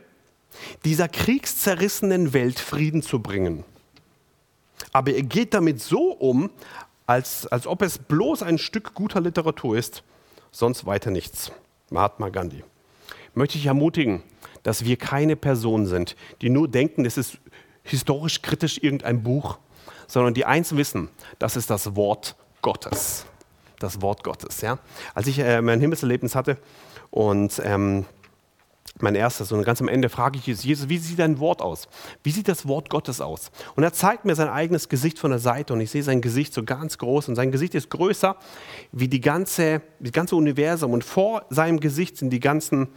dieser 0.86 1.08
kriegszerrissenen 1.08 2.34
Welt 2.34 2.60
Frieden 2.60 3.02
zu 3.02 3.20
bringen 3.20 3.64
aber 4.92 5.14
er 5.14 5.24
geht 5.24 5.54
damit 5.54 5.82
so 5.82 6.12
um, 6.12 6.50
als, 7.08 7.48
als 7.48 7.66
ob 7.66 7.82
es 7.82 7.98
bloß 7.98 8.44
ein 8.44 8.60
Stück 8.60 8.94
guter 8.94 9.22
Literatur 9.22 9.78
ist, 9.78 10.04
sonst 10.52 10.86
weiter 10.86 11.10
nichts. 11.10 11.52
Mahatma 11.90 12.30
Gandhi. 12.30 12.64
Möchte 13.34 13.58
ich 13.58 13.66
ermutigen, 13.66 14.24
dass 14.64 14.84
wir 14.84 14.98
keine 14.98 15.36
Person 15.36 15.86
sind, 15.86 16.16
die 16.42 16.50
nur 16.50 16.68
denken, 16.68 17.06
es 17.06 17.18
ist 17.18 17.38
historisch 17.84 18.42
kritisch 18.42 18.80
irgendein 18.84 19.24
Buch, 19.24 19.58
sondern 20.08 20.34
die 20.34 20.46
eins 20.46 20.76
wissen, 20.76 21.10
das 21.40 21.56
ist 21.56 21.70
das 21.70 21.96
Wort 21.96 22.36
Gottes. 22.62 23.26
Das 23.80 24.02
Wort 24.02 24.24
Gottes. 24.24 24.62
Ja? 24.62 24.80
Als 25.14 25.28
ich 25.28 25.40
äh, 25.40 25.62
mein 25.62 25.80
Himmelserlebnis 25.80 26.36
hatte 26.36 26.58
und 27.12 27.62
ähm, 27.64 28.06
mein 29.02 29.16
erstes. 29.16 29.52
Und 29.52 29.64
ganz 29.64 29.82
am 29.82 29.88
Ende 29.88 30.10
frage 30.10 30.40
ich 30.40 30.64
Jesus, 30.64 30.90
wie 30.90 30.98
sieht 30.98 31.20
dein 31.20 31.40
Wort 31.40 31.62
aus? 31.62 31.88
Wie 32.24 32.32
sieht 32.32 32.48
das 32.48 32.68
Wort 32.68 32.90
Gottes 32.90 33.22
aus? 33.22 33.52
Und 33.76 33.84
er 33.84 33.94
zeigt 33.94 34.26
mir 34.26 34.36
sein 34.36 34.50
eigenes 34.50 34.90
Gesicht 34.90 35.20
von 35.20 35.32
der 35.32 35.40
Seite 35.40 35.74
und 35.74 35.82
ich 35.82 35.92
sehe 35.92 36.04
sein 36.04 36.22
Gesicht 36.22 36.54
so 36.54 36.64
ganz 36.64 36.98
groß 36.98 37.30
und 37.30 37.36
sein 37.36 37.52
Gesicht 37.52 37.76
ist 37.76 37.90
größer 37.90 38.38
wie 38.92 39.08
die 39.08 39.22
ganze, 39.22 39.82
das 40.00 40.12
ganze 40.12 40.36
Universum 40.36 40.94
und 40.94 41.04
vor 41.04 41.46
seinem 41.50 41.80
Gesicht 41.80 42.18
sind 42.18 42.32
die 42.32 42.40
ganzen, 42.40 42.90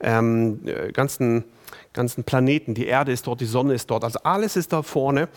ähm, 0.00 0.60
äh, 0.66 0.92
ganzen, 0.92 1.44
ganzen 1.92 2.24
Planeten. 2.24 2.74
Die 2.74 2.86
Erde 2.86 3.12
ist 3.12 3.26
dort, 3.26 3.40
die 3.40 3.46
Sonne 3.46 3.74
ist 3.74 3.90
dort, 3.90 4.04
also 4.04 4.18
alles 4.24 4.56
ist 4.56 4.72
da 4.72 4.82
vorne 4.82 5.28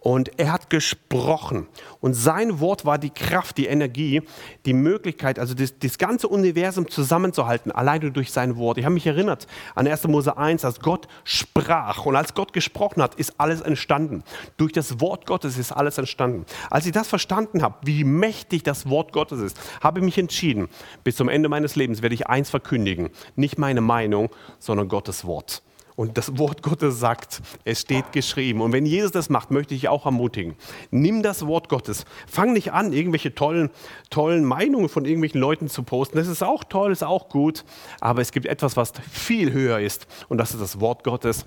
und 0.00 0.30
er 0.38 0.52
hat 0.52 0.70
gesprochen. 0.70 1.66
Und 2.00 2.14
sein 2.14 2.60
Wort 2.60 2.84
war 2.84 2.98
die 2.98 3.10
Kraft, 3.10 3.56
die 3.58 3.66
Energie, 3.66 4.22
die 4.64 4.72
Möglichkeit, 4.72 5.38
also 5.38 5.54
das, 5.54 5.78
das 5.78 5.98
ganze 5.98 6.28
Universum 6.28 6.88
zusammenzuhalten, 6.88 7.72
alleine 7.72 8.12
durch 8.12 8.30
sein 8.30 8.56
Wort. 8.56 8.78
Ich 8.78 8.84
habe 8.84 8.94
mich 8.94 9.06
erinnert 9.06 9.46
an 9.74 9.86
1. 9.86 10.06
Mose 10.08 10.36
1, 10.36 10.64
als 10.64 10.80
Gott 10.80 11.08
sprach. 11.24 12.06
Und 12.06 12.14
als 12.14 12.34
Gott 12.34 12.52
gesprochen 12.52 13.02
hat, 13.02 13.16
ist 13.16 13.34
alles 13.38 13.60
entstanden. 13.60 14.22
Durch 14.56 14.72
das 14.72 15.00
Wort 15.00 15.26
Gottes 15.26 15.58
ist 15.58 15.72
alles 15.72 15.98
entstanden. 15.98 16.46
Als 16.70 16.86
ich 16.86 16.92
das 16.92 17.08
verstanden 17.08 17.62
habe, 17.62 17.76
wie 17.82 18.04
mächtig 18.04 18.62
das 18.62 18.88
Wort 18.88 19.12
Gottes 19.12 19.40
ist, 19.40 19.58
habe 19.80 19.98
ich 19.98 20.04
mich 20.04 20.18
entschieden, 20.18 20.68
bis 21.02 21.16
zum 21.16 21.28
Ende 21.28 21.48
meines 21.48 21.74
Lebens 21.74 22.02
werde 22.02 22.14
ich 22.14 22.28
eins 22.28 22.50
verkündigen. 22.50 23.10
Nicht 23.34 23.58
meine 23.58 23.80
Meinung, 23.80 24.30
sondern 24.60 24.88
Gottes 24.88 25.24
Wort. 25.24 25.62
Und 25.98 26.16
das 26.16 26.38
Wort 26.38 26.62
Gottes 26.62 27.00
sagt, 27.00 27.42
es 27.64 27.80
steht 27.80 28.12
geschrieben. 28.12 28.60
Und 28.60 28.72
wenn 28.72 28.86
Jesus 28.86 29.10
das 29.10 29.30
macht, 29.30 29.50
möchte 29.50 29.74
ich 29.74 29.88
auch 29.88 30.06
ermutigen. 30.06 30.54
Nimm 30.92 31.24
das 31.24 31.44
Wort 31.44 31.68
Gottes. 31.68 32.04
Fang 32.28 32.52
nicht 32.52 32.72
an, 32.72 32.92
irgendwelche 32.92 33.34
tollen, 33.34 33.68
tollen 34.08 34.44
Meinungen 34.44 34.88
von 34.88 35.04
irgendwelchen 35.04 35.40
Leuten 35.40 35.66
zu 35.66 35.82
posten. 35.82 36.16
Das 36.16 36.28
ist 36.28 36.44
auch 36.44 36.62
toll, 36.62 36.92
ist 36.92 37.02
auch 37.02 37.28
gut. 37.28 37.64
Aber 37.98 38.20
es 38.20 38.30
gibt 38.30 38.46
etwas, 38.46 38.76
was 38.76 38.92
viel 39.10 39.52
höher 39.52 39.80
ist. 39.80 40.06
Und 40.28 40.38
das 40.38 40.52
ist 40.52 40.60
das 40.60 40.78
Wort 40.78 41.02
Gottes. 41.02 41.44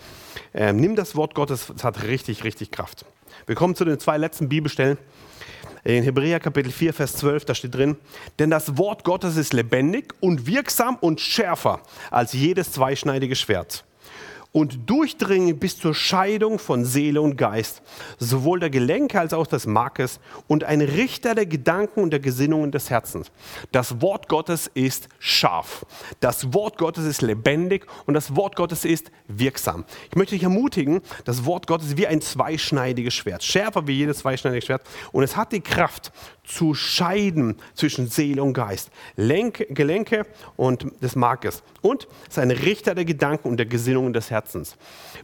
Ähm, 0.54 0.76
nimm 0.76 0.98
das 0.98 1.16
Wort 1.16 1.34
Gottes, 1.34 1.72
es 1.74 1.86
hat 1.86 2.04
richtig, 2.04 2.44
richtig 2.44 2.72
Kraft. 2.72 3.06
Wir 3.46 3.56
kommen 3.56 3.74
zu 3.74 3.86
den 3.86 4.00
zwei 4.00 4.18
letzten 4.18 4.50
Bibelstellen. 4.50 4.98
In 5.86 6.04
Hebräer 6.04 6.42
Kapitel 6.42 6.74
4, 6.74 6.94
Vers 6.94 7.14
12, 7.14 7.46
da 7.46 7.56
steht 7.56 7.74
drin, 7.74 7.96
denn 8.38 8.50
das 8.50 8.78
Wort 8.78 9.06
Gottes 9.06 9.38
ist 9.38 9.54
lebendig 9.54 10.14
und 10.20 10.46
wirksam 10.46 10.98
und 10.98 11.22
schärfer 11.22 11.80
als 12.12 12.34
jedes 12.34 12.74
zweischneidige 12.74 13.38
Schwert 13.38 13.86
und 14.52 14.90
durchdringen 14.90 15.58
bis 15.60 15.78
zur 15.78 15.96
Scheidung 15.96 16.60
von 16.60 16.84
Seele 16.84 17.22
und 17.22 17.38
Geist, 17.38 17.82
sowohl 18.18 18.60
der 18.60 18.70
Gelenke 18.70 19.20
als 19.20 19.34
auch 19.34 19.48
des 19.48 19.66
Markes 19.66 20.20
und 20.48 20.64
ein 20.64 20.82
Richter 20.82 21.36
der 21.36 21.46
Gedanken 21.46 22.02
und 22.02 22.12
der 22.12 22.20
Gesinnungen 22.20 22.72
des 22.72 22.90
Herzens. 22.90 23.32
Das 23.72 24.02
Wort 24.02 24.28
Gottes 24.28 24.70
ist 24.74 25.08
scharf. 25.20 25.86
Das 26.20 26.54
Wort 26.54 26.78
Gottes 26.78 27.06
ist 27.06 27.22
lebendig 27.22 27.86
und 28.06 28.14
das 28.14 28.36
Wort 28.36 28.56
Gottes 28.56 28.84
ist 28.84 29.12
wirksam. 29.28 29.86
Ich 30.10 30.16
möchte 30.16 30.36
dich 30.36 30.44
ermutigen, 30.44 31.02
das 31.24 31.46
Wort 31.46 31.68
Gottes 31.68 31.88
ist 31.88 31.98
wie 31.98 32.08
ein 32.08 32.22
zweischneidiges 32.22 33.14
Schwert, 33.14 33.44
schärfer 33.44 33.88
wie 33.88 33.94
jedes 33.94 34.20
zweischneidige 34.20 34.66
Schwert 34.66 34.84
und 35.14 35.24
es 35.24 35.38
hat 35.38 35.54
die 35.54 35.62
Kraft 35.62 36.12
zu 36.54 36.74
scheiden 36.74 37.56
zwischen 37.74 38.08
Seele 38.08 38.44
und 38.44 38.54
Geist, 38.54 38.92
Lenk, 39.16 39.66
Gelenke 39.70 40.26
und 40.58 40.86
des 41.02 41.16
Markes 41.16 41.64
und 41.82 42.08
ist 42.28 42.40
ein 42.40 42.52
Richter 42.52 42.96
der 42.96 43.06
Gedanken 43.06 43.48
und 43.48 43.58
der 43.58 43.66
Gesinnungen 43.66 44.14
des 44.14 44.30
Herzens. 44.30 44.76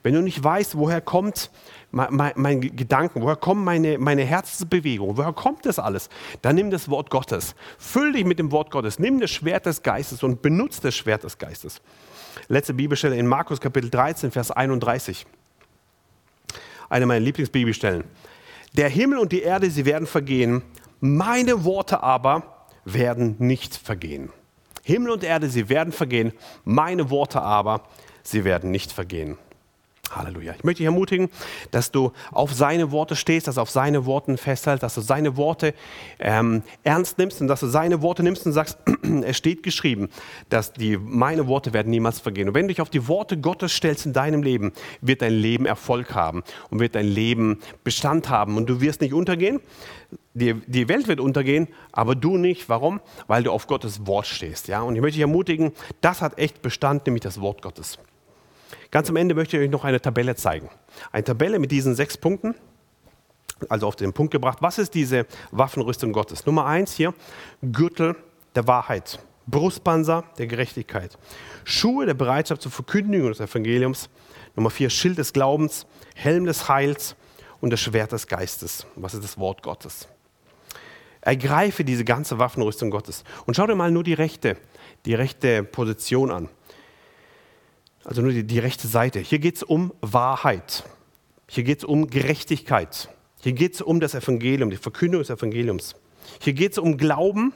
Wenn 0.03 0.13
du 0.13 0.21
nicht 0.21 0.43
weißt, 0.43 0.77
woher 0.77 1.01
kommt 1.01 1.51
mein, 1.91 2.13
mein, 2.13 2.33
mein 2.35 2.61
Gedanken, 2.61 3.21
woher 3.21 3.35
kommt 3.35 3.63
meine, 3.63 3.97
meine 3.97 4.23
Herzensbewegung, 4.23 5.17
woher 5.17 5.33
kommt 5.33 5.65
das 5.65 5.79
alles, 5.79 6.09
dann 6.41 6.55
nimm 6.55 6.71
das 6.71 6.89
Wort 6.89 7.09
Gottes. 7.09 7.55
Füll 7.77 8.13
dich 8.13 8.25
mit 8.25 8.39
dem 8.39 8.51
Wort 8.51 8.71
Gottes. 8.71 8.99
Nimm 8.99 9.19
das 9.19 9.31
Schwert 9.31 9.65
des 9.65 9.83
Geistes 9.83 10.23
und 10.23 10.41
benutze 10.41 10.81
das 10.81 10.95
Schwert 10.95 11.23
des 11.23 11.37
Geistes. 11.37 11.81
Letzte 12.47 12.73
Bibelstelle 12.73 13.17
in 13.17 13.27
Markus 13.27 13.59
Kapitel 13.59 13.89
13, 13.89 14.31
Vers 14.31 14.51
31. 14.51 15.25
Eine 16.89 17.05
meiner 17.05 17.25
Lieblingsbibelstellen. 17.25 18.03
Der 18.73 18.89
Himmel 18.89 19.17
und 19.19 19.31
die 19.31 19.41
Erde, 19.41 19.69
sie 19.69 19.85
werden 19.85 20.07
vergehen, 20.07 20.61
meine 20.99 21.63
Worte 21.63 22.03
aber 22.03 22.67
werden 22.85 23.35
nicht 23.39 23.75
vergehen. 23.75 24.31
Himmel 24.83 25.11
und 25.11 25.23
Erde, 25.23 25.49
sie 25.49 25.69
werden 25.69 25.91
vergehen, 25.91 26.31
meine 26.63 27.09
Worte 27.09 27.41
aber 27.41 27.81
sie 28.23 28.45
werden 28.45 28.71
nicht 28.71 28.91
vergehen. 28.91 29.37
Halleluja. 30.15 30.53
Ich 30.57 30.63
möchte 30.63 30.79
dich 30.79 30.85
ermutigen, 30.85 31.29
dass 31.71 31.91
du 31.91 32.11
auf 32.31 32.53
seine 32.53 32.91
Worte 32.91 33.15
stehst, 33.15 33.47
dass 33.47 33.55
du 33.55 33.61
auf 33.61 33.69
seine 33.69 34.05
Worte 34.05 34.37
festhältst, 34.37 34.83
dass 34.83 34.95
du 34.95 35.01
seine 35.01 35.37
Worte 35.37 35.73
ähm, 36.19 36.63
ernst 36.83 37.17
nimmst 37.17 37.41
und 37.41 37.47
dass 37.47 37.59
du 37.59 37.67
seine 37.67 38.01
Worte 38.01 38.23
nimmst 38.23 38.45
und 38.45 38.53
sagst, 38.53 38.77
es 39.23 39.37
steht 39.37 39.63
geschrieben, 39.63 40.09
dass 40.49 40.73
die, 40.73 40.97
meine 40.97 41.47
Worte 41.47 41.73
werden 41.73 41.89
niemals 41.89 42.19
vergehen. 42.19 42.49
Und 42.49 42.55
wenn 42.55 42.63
du 42.63 42.73
dich 42.73 42.81
auf 42.81 42.89
die 42.89 43.07
Worte 43.07 43.37
Gottes 43.37 43.71
stellst 43.71 44.05
in 44.05 44.13
deinem 44.13 44.43
Leben, 44.43 44.73
wird 45.01 45.21
dein 45.21 45.33
Leben 45.33 45.65
Erfolg 45.65 46.13
haben 46.13 46.43
und 46.69 46.79
wird 46.79 46.95
dein 46.95 47.07
Leben 47.07 47.59
Bestand 47.83 48.29
haben 48.29 48.57
und 48.57 48.67
du 48.69 48.81
wirst 48.81 49.01
nicht 49.01 49.13
untergehen. 49.13 49.59
Die, 50.33 50.53
die 50.67 50.87
Welt 50.87 51.07
wird 51.07 51.19
untergehen, 51.19 51.67
aber 51.91 52.15
du 52.15 52.37
nicht. 52.37 52.69
Warum? 52.69 53.01
Weil 53.25 53.43
du 53.43 53.51
auf 53.51 53.67
Gottes 53.67 54.05
Wort 54.05 54.27
stehst. 54.27 54.67
Ja? 54.67 54.81
Und 54.81 54.95
ich 54.95 55.01
möchte 55.01 55.15
dich 55.15 55.21
ermutigen, 55.21 55.73
das 56.01 56.21
hat 56.21 56.37
echt 56.37 56.61
Bestand, 56.61 57.05
nämlich 57.07 57.23
das 57.23 57.41
Wort 57.41 57.61
Gottes. 57.61 57.97
Ganz 58.91 59.09
am 59.09 59.15
Ende 59.15 59.35
möchte 59.35 59.57
ich 59.57 59.63
euch 59.63 59.69
noch 59.69 59.83
eine 59.83 60.01
Tabelle 60.01 60.35
zeigen. 60.35 60.69
Eine 61.11 61.23
Tabelle 61.23 61.59
mit 61.59 61.71
diesen 61.71 61.95
sechs 61.95 62.17
Punkten, 62.17 62.55
also 63.69 63.87
auf 63.87 63.95
den 63.95 64.13
Punkt 64.13 64.31
gebracht. 64.31 64.59
Was 64.61 64.77
ist 64.77 64.93
diese 64.93 65.25
Waffenrüstung 65.51 66.13
Gottes? 66.13 66.45
Nummer 66.45 66.65
eins 66.65 66.93
hier, 66.93 67.13
Gürtel 67.61 68.15
der 68.55 68.67
Wahrheit, 68.67 69.19
Brustpanzer 69.47 70.23
der 70.37 70.47
Gerechtigkeit, 70.47 71.17
Schuhe 71.63 72.05
der 72.05 72.13
Bereitschaft 72.13 72.61
zur 72.61 72.71
Verkündigung 72.71 73.29
des 73.29 73.39
Evangeliums. 73.39 74.09
Nummer 74.55 74.69
vier, 74.71 74.89
Schild 74.89 75.19
des 75.19 75.33
Glaubens, 75.33 75.85
Helm 76.15 76.45
des 76.45 76.67
Heils 76.67 77.15
und 77.61 77.69
das 77.71 77.79
Schwert 77.79 78.11
des 78.11 78.25
Geistes. 78.25 78.87
Was 78.95 79.13
ist 79.13 79.23
das 79.23 79.37
Wort 79.37 79.61
Gottes? 79.61 80.07
Ergreife 81.21 81.83
diese 81.83 82.05
ganze 82.05 82.39
Waffenrüstung 82.39 82.89
Gottes. 82.89 83.23
Und 83.45 83.55
schau 83.55 83.67
dir 83.67 83.75
mal 83.75 83.91
nur 83.91 84.03
die 84.03 84.13
rechte 84.13 84.57
die 85.05 85.13
rechte 85.13 85.63
Position 85.63 86.31
an. 86.31 86.49
Also 88.07 88.21
nur 88.21 88.31
die, 88.31 88.45
die 88.45 88.59
rechte 88.59 88.87
Seite. 88.87 89.19
Hier 89.19 89.37
geht 89.37 89.57
es 89.57 89.63
um 89.63 89.93
Wahrheit. 89.99 90.85
Hier 91.49 91.65
geht 91.65 91.79
es 91.79 91.83
um 91.83 92.07
Gerechtigkeit. 92.07 93.09
Hier 93.41 93.51
geht 93.51 93.73
es 93.75 93.81
um 93.81 93.99
das 93.99 94.15
Evangelium, 94.15 94.69
die 94.69 94.77
Verkündung 94.77 95.19
des 95.19 95.29
Evangeliums. 95.29 95.93
Hier 96.39 96.53
geht 96.53 96.71
es 96.71 96.77
um 96.77 96.95
Glauben, 96.95 97.51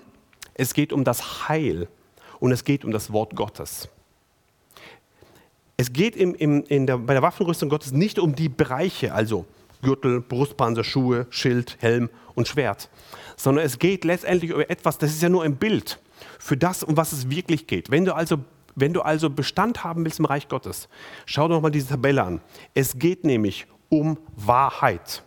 es 0.54 0.74
geht 0.74 0.91
um 0.91 1.06
das 1.06 1.47
Heil 1.47 1.88
und 2.41 2.52
es 2.52 2.66
geht 2.66 2.84
um 2.84 2.91
das 2.91 3.14
Wort 3.14 3.34
Gottes. 3.34 3.88
Es 5.78 5.93
geht 5.93 6.18
im, 6.18 6.36
im, 6.36 6.86
der, 6.86 6.97
bei 6.97 7.14
der 7.14 7.22
Waffenrüstung 7.24 7.70
Gottes 7.70 7.93
nicht 7.93 8.20
um 8.20 8.36
die 8.36 8.49
Bereiche, 8.49 9.14
also 9.14 9.45
Gürtel, 9.82 10.20
Brustpanzer, 10.20 10.84
Schuhe, 10.84 11.28
Schild, 11.30 11.78
Helm 11.80 12.10
und 12.36 12.49
Schwert, 12.49 12.89
sondern 13.38 13.66
es 13.66 13.80
geht 13.80 14.04
letztendlich 14.04 14.52
über 14.52 14.70
etwas, 14.70 14.97
das 14.97 15.12
ist 15.12 15.22
ja 15.24 15.30
nur 15.30 15.43
ein 15.43 15.56
Bild 15.56 15.97
für 16.39 16.58
das, 16.58 16.84
um 16.84 16.97
was 16.97 17.14
es 17.14 17.30
wirklich 17.30 17.68
geht. 17.68 17.89
Wenn 17.89 18.04
du 18.04 18.14
also, 18.14 18.39
wenn 18.76 18.94
du 18.94 19.02
also 19.02 19.30
Bestand 19.30 19.84
haben 19.84 20.06
willst 20.06 20.20
im 20.20 20.26
Reich 20.26 20.48
Gottes, 20.48 20.90
schau 21.26 21.48
doch 21.48 21.62
mal 21.62 21.72
diese 21.72 21.90
Tabelle 21.90 22.24
an. 22.24 22.42
Es 22.74 22.98
geht 22.98 23.24
nämlich 23.24 23.68
um 23.90 24.18
Wahrheit. 24.36 25.24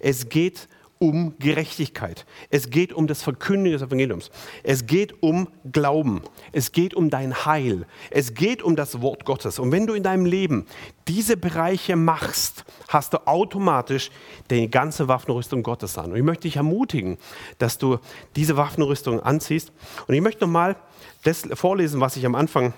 Es 0.00 0.28
geht 0.28 0.68
um 0.98 1.34
Gerechtigkeit. 1.38 2.26
Es 2.50 2.70
geht 2.70 2.92
um 2.92 3.06
das 3.06 3.22
Verkündigen 3.22 3.78
des 3.78 3.86
Evangeliums. 3.86 4.30
Es 4.64 4.86
geht 4.86 5.22
um 5.22 5.48
Glauben. 5.70 6.22
Es 6.52 6.72
geht 6.72 6.94
um 6.94 7.08
dein 7.08 7.46
Heil. 7.46 7.86
Es 8.10 8.34
geht 8.34 8.62
um 8.62 8.74
das 8.74 9.00
Wort 9.00 9.24
Gottes. 9.24 9.58
Und 9.58 9.70
wenn 9.70 9.86
du 9.86 9.94
in 9.94 10.02
deinem 10.02 10.26
Leben 10.26 10.66
diese 11.06 11.36
Bereiche 11.36 11.94
machst, 11.94 12.64
hast 12.88 13.12
du 13.12 13.26
automatisch 13.26 14.10
die 14.50 14.68
ganze 14.68 15.08
Waffenrüstung 15.08 15.62
Gottes 15.62 15.96
an. 15.98 16.10
Und 16.10 16.16
ich 16.16 16.24
möchte 16.24 16.42
dich 16.42 16.56
ermutigen, 16.56 17.18
dass 17.58 17.78
du 17.78 17.98
diese 18.34 18.56
Waffenrüstung 18.56 19.20
anziehst. 19.20 19.72
Und 20.08 20.14
ich 20.14 20.20
möchte 20.20 20.44
nochmal 20.44 20.76
das 21.22 21.46
vorlesen, 21.54 22.00
was 22.00 22.16
ich 22.16 22.26
am 22.26 22.34
Anfang 22.34 22.74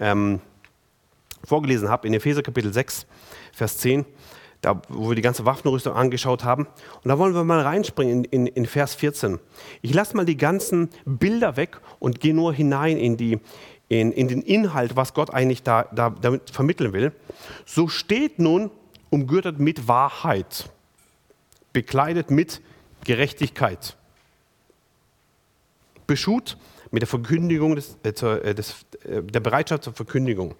ähm, 0.00 0.40
vorgelesen 1.44 1.88
habe 1.88 2.06
in 2.06 2.14
Epheser 2.14 2.42
Kapitel 2.42 2.72
6, 2.72 3.06
Vers 3.52 3.78
10 3.78 4.04
da, 4.60 4.80
wo 4.88 5.08
wir 5.08 5.16
die 5.16 5.22
ganze 5.22 5.46
Waffenrüstung 5.46 5.94
angeschaut 5.94 6.44
haben. 6.44 6.66
Und 7.02 7.08
da 7.08 7.18
wollen 7.18 7.34
wir 7.34 7.44
mal 7.44 7.60
reinspringen 7.60 8.24
in, 8.24 8.46
in, 8.46 8.54
in 8.54 8.66
Vers 8.66 8.94
14. 8.94 9.38
Ich 9.82 9.94
lasse 9.94 10.16
mal 10.16 10.26
die 10.26 10.36
ganzen 10.36 10.90
Bilder 11.04 11.56
weg 11.56 11.80
und 11.98 12.20
gehe 12.20 12.34
nur 12.34 12.52
hinein 12.52 12.98
in, 12.98 13.16
die, 13.16 13.38
in, 13.88 14.12
in 14.12 14.28
den 14.28 14.42
Inhalt, 14.42 14.96
was 14.96 15.14
Gott 15.14 15.32
eigentlich 15.32 15.62
da, 15.62 15.84
da, 15.92 16.10
damit 16.10 16.50
vermitteln 16.50 16.92
will. 16.92 17.12
So 17.64 17.88
steht 17.88 18.38
nun 18.38 18.70
umgürtet 19.08 19.58
mit 19.58 19.88
Wahrheit, 19.88 20.70
bekleidet 21.72 22.30
mit 22.30 22.60
Gerechtigkeit, 23.04 23.96
beschut 26.06 26.58
mit 26.90 27.02
der 27.02 27.08
Verkündigung 27.08 27.76
des, 27.76 27.96
äh, 28.04 28.08
äh 28.08 28.54
des, 28.54 28.84
äh, 29.04 29.22
der 29.22 29.40
Bereitschaft 29.40 29.84
zur 29.84 29.92
Verkündigung. 29.92 30.54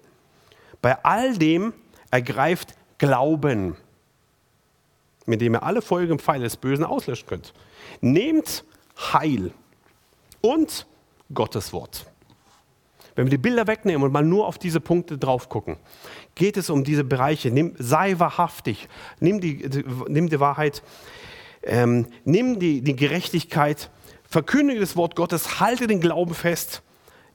Bei 0.81 1.03
all 1.03 1.37
dem 1.37 1.73
ergreift 2.09 2.75
Glauben 2.97 3.75
mit 5.25 5.41
dem 5.41 5.53
ihr 5.53 5.63
alle 5.63 5.81
Folgen 5.81 6.19
Pfeile 6.19 6.43
des 6.43 6.57
Bösen 6.57 6.83
auslöschen 6.83 7.27
könnt. 7.27 7.53
Nehmt 8.01 8.63
Heil 9.13 9.51
und 10.41 10.85
Gottes 11.33 11.73
Wort. 11.73 12.05
Wenn 13.15 13.25
wir 13.25 13.31
die 13.31 13.37
Bilder 13.37 13.67
wegnehmen 13.67 14.03
und 14.03 14.11
mal 14.11 14.23
nur 14.23 14.47
auf 14.47 14.57
diese 14.57 14.79
Punkte 14.79 15.17
drauf 15.17 15.49
gucken, 15.49 15.77
geht 16.35 16.57
es 16.57 16.69
um 16.69 16.83
diese 16.83 17.03
Bereiche. 17.03 17.51
Nimm, 17.51 17.75
sei 17.77 18.19
wahrhaftig, 18.19 18.87
nimm 19.19 19.41
die, 19.41 19.69
nimm 20.07 20.29
die 20.29 20.39
Wahrheit, 20.39 20.81
ähm, 21.63 22.07
nimm 22.23 22.59
die, 22.59 22.81
die 22.81 22.95
Gerechtigkeit, 22.95 23.89
verkündige 24.31 24.79
das 24.79 24.95
Wort 24.95 25.15
Gottes, 25.15 25.59
halte 25.59 25.85
den 25.85 26.01
Glauben 26.01 26.33
fest, 26.33 26.81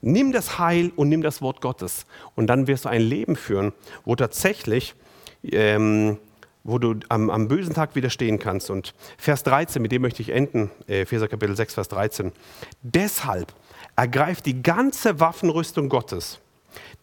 nimm 0.01 0.33
das 0.33 0.59
Heil 0.59 0.91
und 0.97 1.07
nimm 1.07 1.21
das 1.21 1.41
Wort 1.41 1.61
Gottes. 1.61 2.05
Und 2.35 2.47
dann 2.47 2.67
wirst 2.67 2.83
du 2.83 2.89
ein 2.89 3.01
Leben 3.01 3.37
führen, 3.37 3.71
wo 4.03 4.15
tatsächlich 4.15 4.95
ähm, 5.43 6.17
wo 6.67 6.79
du 6.79 6.95
am, 7.07 7.29
am, 7.29 7.47
bösen 7.47 7.73
Tag 7.73 7.95
widerstehen 7.95 8.39
kannst. 8.39 8.69
Und 8.69 8.93
Vers 9.17 9.43
13, 9.43 9.81
mit 9.81 9.93
dem 9.93 10.01
möchte 10.01 10.21
ich 10.21 10.29
enden, 10.29 10.69
äh, 10.87 11.01
Epheser 11.01 11.29
Kapitel 11.29 11.55
6, 11.55 11.75
Vers 11.75 11.87
13. 11.87 12.33
Deshalb 12.81 13.53
ergreift 13.95 14.45
die 14.45 14.61
ganze 14.61 15.21
Waffenrüstung 15.21 15.87
Gottes, 15.87 16.39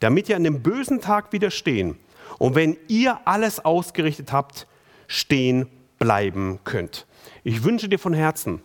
damit 0.01 0.29
ihr 0.29 0.37
an 0.37 0.45
dem 0.45 0.63
bösen 0.63 1.01
Tag 1.01 1.33
widerstehen 1.33 1.97
und 2.39 2.55
wenn 2.55 2.77
ihr 2.89 3.21
alles 3.25 3.65
ausgerichtet 3.65 4.33
habt, 4.33 4.67
stehen 5.07 5.67
bleiben 5.99 6.61
könnt. 6.65 7.07
Ich 7.43 7.65
wünsche 7.65 7.89
dir 7.89 7.99
von 7.99 8.13
Herzen, 8.13 8.63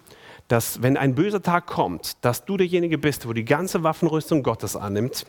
dass 0.49 0.81
wenn 0.83 0.97
ein 0.97 1.15
böser 1.15 1.41
Tag 1.41 1.65
kommt, 1.65 2.23
dass 2.25 2.43
du 2.43 2.57
derjenige 2.57 2.97
bist, 2.97 3.25
wo 3.27 3.33
die 3.33 3.45
ganze 3.45 3.83
Waffenrüstung 3.83 4.43
Gottes 4.43 4.75
annimmt 4.75 5.25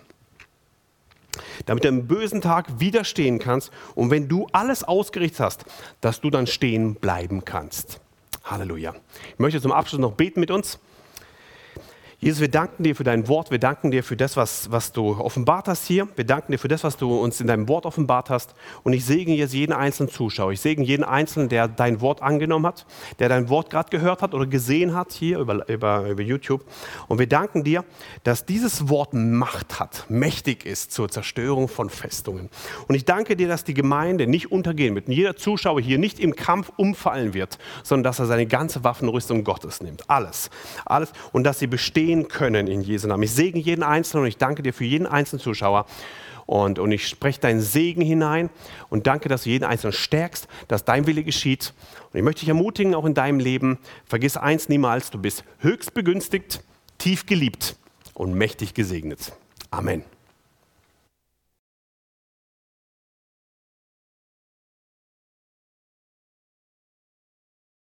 damit 1.67 1.85
du 1.85 1.89
im 1.89 2.07
bösen 2.07 2.41
Tag 2.41 2.81
widerstehen 2.81 3.39
kannst 3.39 3.71
und 3.95 4.11
wenn 4.11 4.29
du 4.29 4.47
alles 4.53 4.85
ausgerichtet 4.85 5.41
hast, 5.41 5.65
dass 6.01 6.21
du 6.21 6.31
dann 6.31 6.47
stehen 6.47 6.95
bleiben 6.95 7.45
kannst. 7.45 8.01
Halleluja. 8.45 8.95
Ich 9.33 9.39
möchte 9.39 9.61
zum 9.61 9.73
Abschluss 9.73 10.01
noch 10.01 10.13
beten 10.13 10.41
mit 10.41 10.51
uns. 10.51 10.79
Jesus, 12.23 12.43
wir 12.43 12.51
danken 12.51 12.83
dir 12.83 12.95
für 12.95 13.03
dein 13.03 13.29
Wort, 13.29 13.51
wir 13.51 13.59
danken 13.59 13.91
dir 13.91 14.05
für 14.05 14.15
das, 14.15 14.37
was, 14.37 14.71
was 14.71 14.93
du 14.93 15.19
offenbart 15.19 15.69
hast 15.69 15.87
hier. 15.87 16.07
Wir 16.17 16.27
danken 16.27 16.53
dir 16.53 16.59
für 16.59 16.69
das, 16.69 16.85
was 16.85 16.99
du 16.99 17.19
uns 17.19 17.41
in 17.41 17.47
deinem 17.47 17.67
Wort 17.67 17.87
offenbart 17.87 18.29
hast. 18.29 18.55
Und 18.83 18.93
ich 18.93 19.07
segne 19.07 19.35
jetzt 19.35 19.55
jeden 19.55 19.73
einzelnen 19.73 20.11
Zuschauer. 20.11 20.53
Ich 20.53 20.61
segne 20.61 20.85
jeden 20.85 21.03
einzelnen, 21.03 21.49
der 21.49 21.67
dein 21.67 22.03
Wort 22.03 22.21
angenommen 22.21 22.67
hat, 22.67 22.85
der 23.21 23.31
dein 23.31 23.49
Wort 23.49 23.71
gerade 23.71 23.89
gehört 23.89 24.21
hat 24.21 24.35
oder 24.35 24.45
gesehen 24.45 24.95
hat 24.95 25.13
hier 25.13 25.39
über, 25.39 25.67
über, 25.71 26.11
über 26.11 26.23
YouTube. 26.23 26.63
Und 27.09 27.19
wir 27.19 27.27
danken 27.27 27.65
dir, 27.65 27.87
dass 28.23 28.45
dieses 28.45 28.91
Wort 28.91 29.15
Macht 29.15 29.81
hat, 29.81 30.05
mächtig 30.11 30.67
ist 30.67 30.93
zur 30.93 31.09
Zerstörung 31.09 31.69
von 31.69 31.89
Festungen. 31.89 32.51
Und 32.87 32.97
ich 32.97 33.07
danke 33.07 33.35
dir, 33.35 33.49
dass 33.49 33.65
die 33.65 33.73
Gemeinde 33.73 34.27
nicht 34.27 34.53
untergehen 34.53 34.95
wird 34.95 35.09
und 35.09 35.15
jeder 35.15 35.37
Zuschauer 35.37 35.81
hier 35.81 35.97
nicht 35.97 36.21
im 36.21 36.37
Kampf 36.37 36.71
umfallen 36.77 37.33
wird, 37.33 37.57
sondern 37.83 38.05
dass 38.05 38.19
er 38.19 38.27
seine 38.27 38.45
ganze 38.45 38.85
Waffenrüstung 38.85 39.43
Gottes 39.43 39.81
nimmt. 39.81 40.11
Alles. 40.11 40.51
Alles. 40.85 41.15
Und 41.33 41.45
dass 41.45 41.59
sie 41.59 41.67
bestehen 41.67 42.10
stehen 42.11 42.27
können 42.27 42.67
in 42.67 42.81
Jesu 42.81 43.07
Namen. 43.07 43.23
Ich 43.23 43.31
segne 43.31 43.61
jeden 43.61 43.85
Einzelnen 43.85 44.25
und 44.25 44.29
ich 44.29 44.37
danke 44.37 44.63
dir 44.63 44.73
für 44.73 44.85
jeden 44.85 45.07
einzelnen 45.07 45.41
Zuschauer. 45.41 45.87
Und, 46.45 46.81
und 46.81 46.91
ich 46.91 47.07
spreche 47.07 47.41
deinen 47.41 47.61
Segen 47.61 48.03
hinein 48.03 48.51
und 48.89 49.07
danke, 49.07 49.29
dass 49.29 49.45
du 49.45 49.51
jeden 49.51 49.65
Einzelnen 49.65 49.93
stärkst, 49.93 50.49
dass 50.67 50.85
dein 50.85 51.07
Wille 51.07 51.23
geschieht. 51.23 51.73
Und 52.13 52.19
ich 52.19 52.25
möchte 52.25 52.41
dich 52.41 52.49
ermutigen, 52.49 52.97
auch 52.97 53.05
in 53.05 53.15
deinem 53.15 53.39
Leben, 53.39 53.79
vergiss 54.05 54.37
eins 54.37 54.69
niemals, 54.69 55.13
du 55.13 55.19
bist 55.19 55.45
höchst 55.59 55.95
begünstigt, 55.95 56.65
tief 56.99 57.27
geliebt 57.27 57.77
und 58.15 58.35
mächtig 58.35 58.75
gesegnet. 58.75 59.33
Amen. 59.71 60.03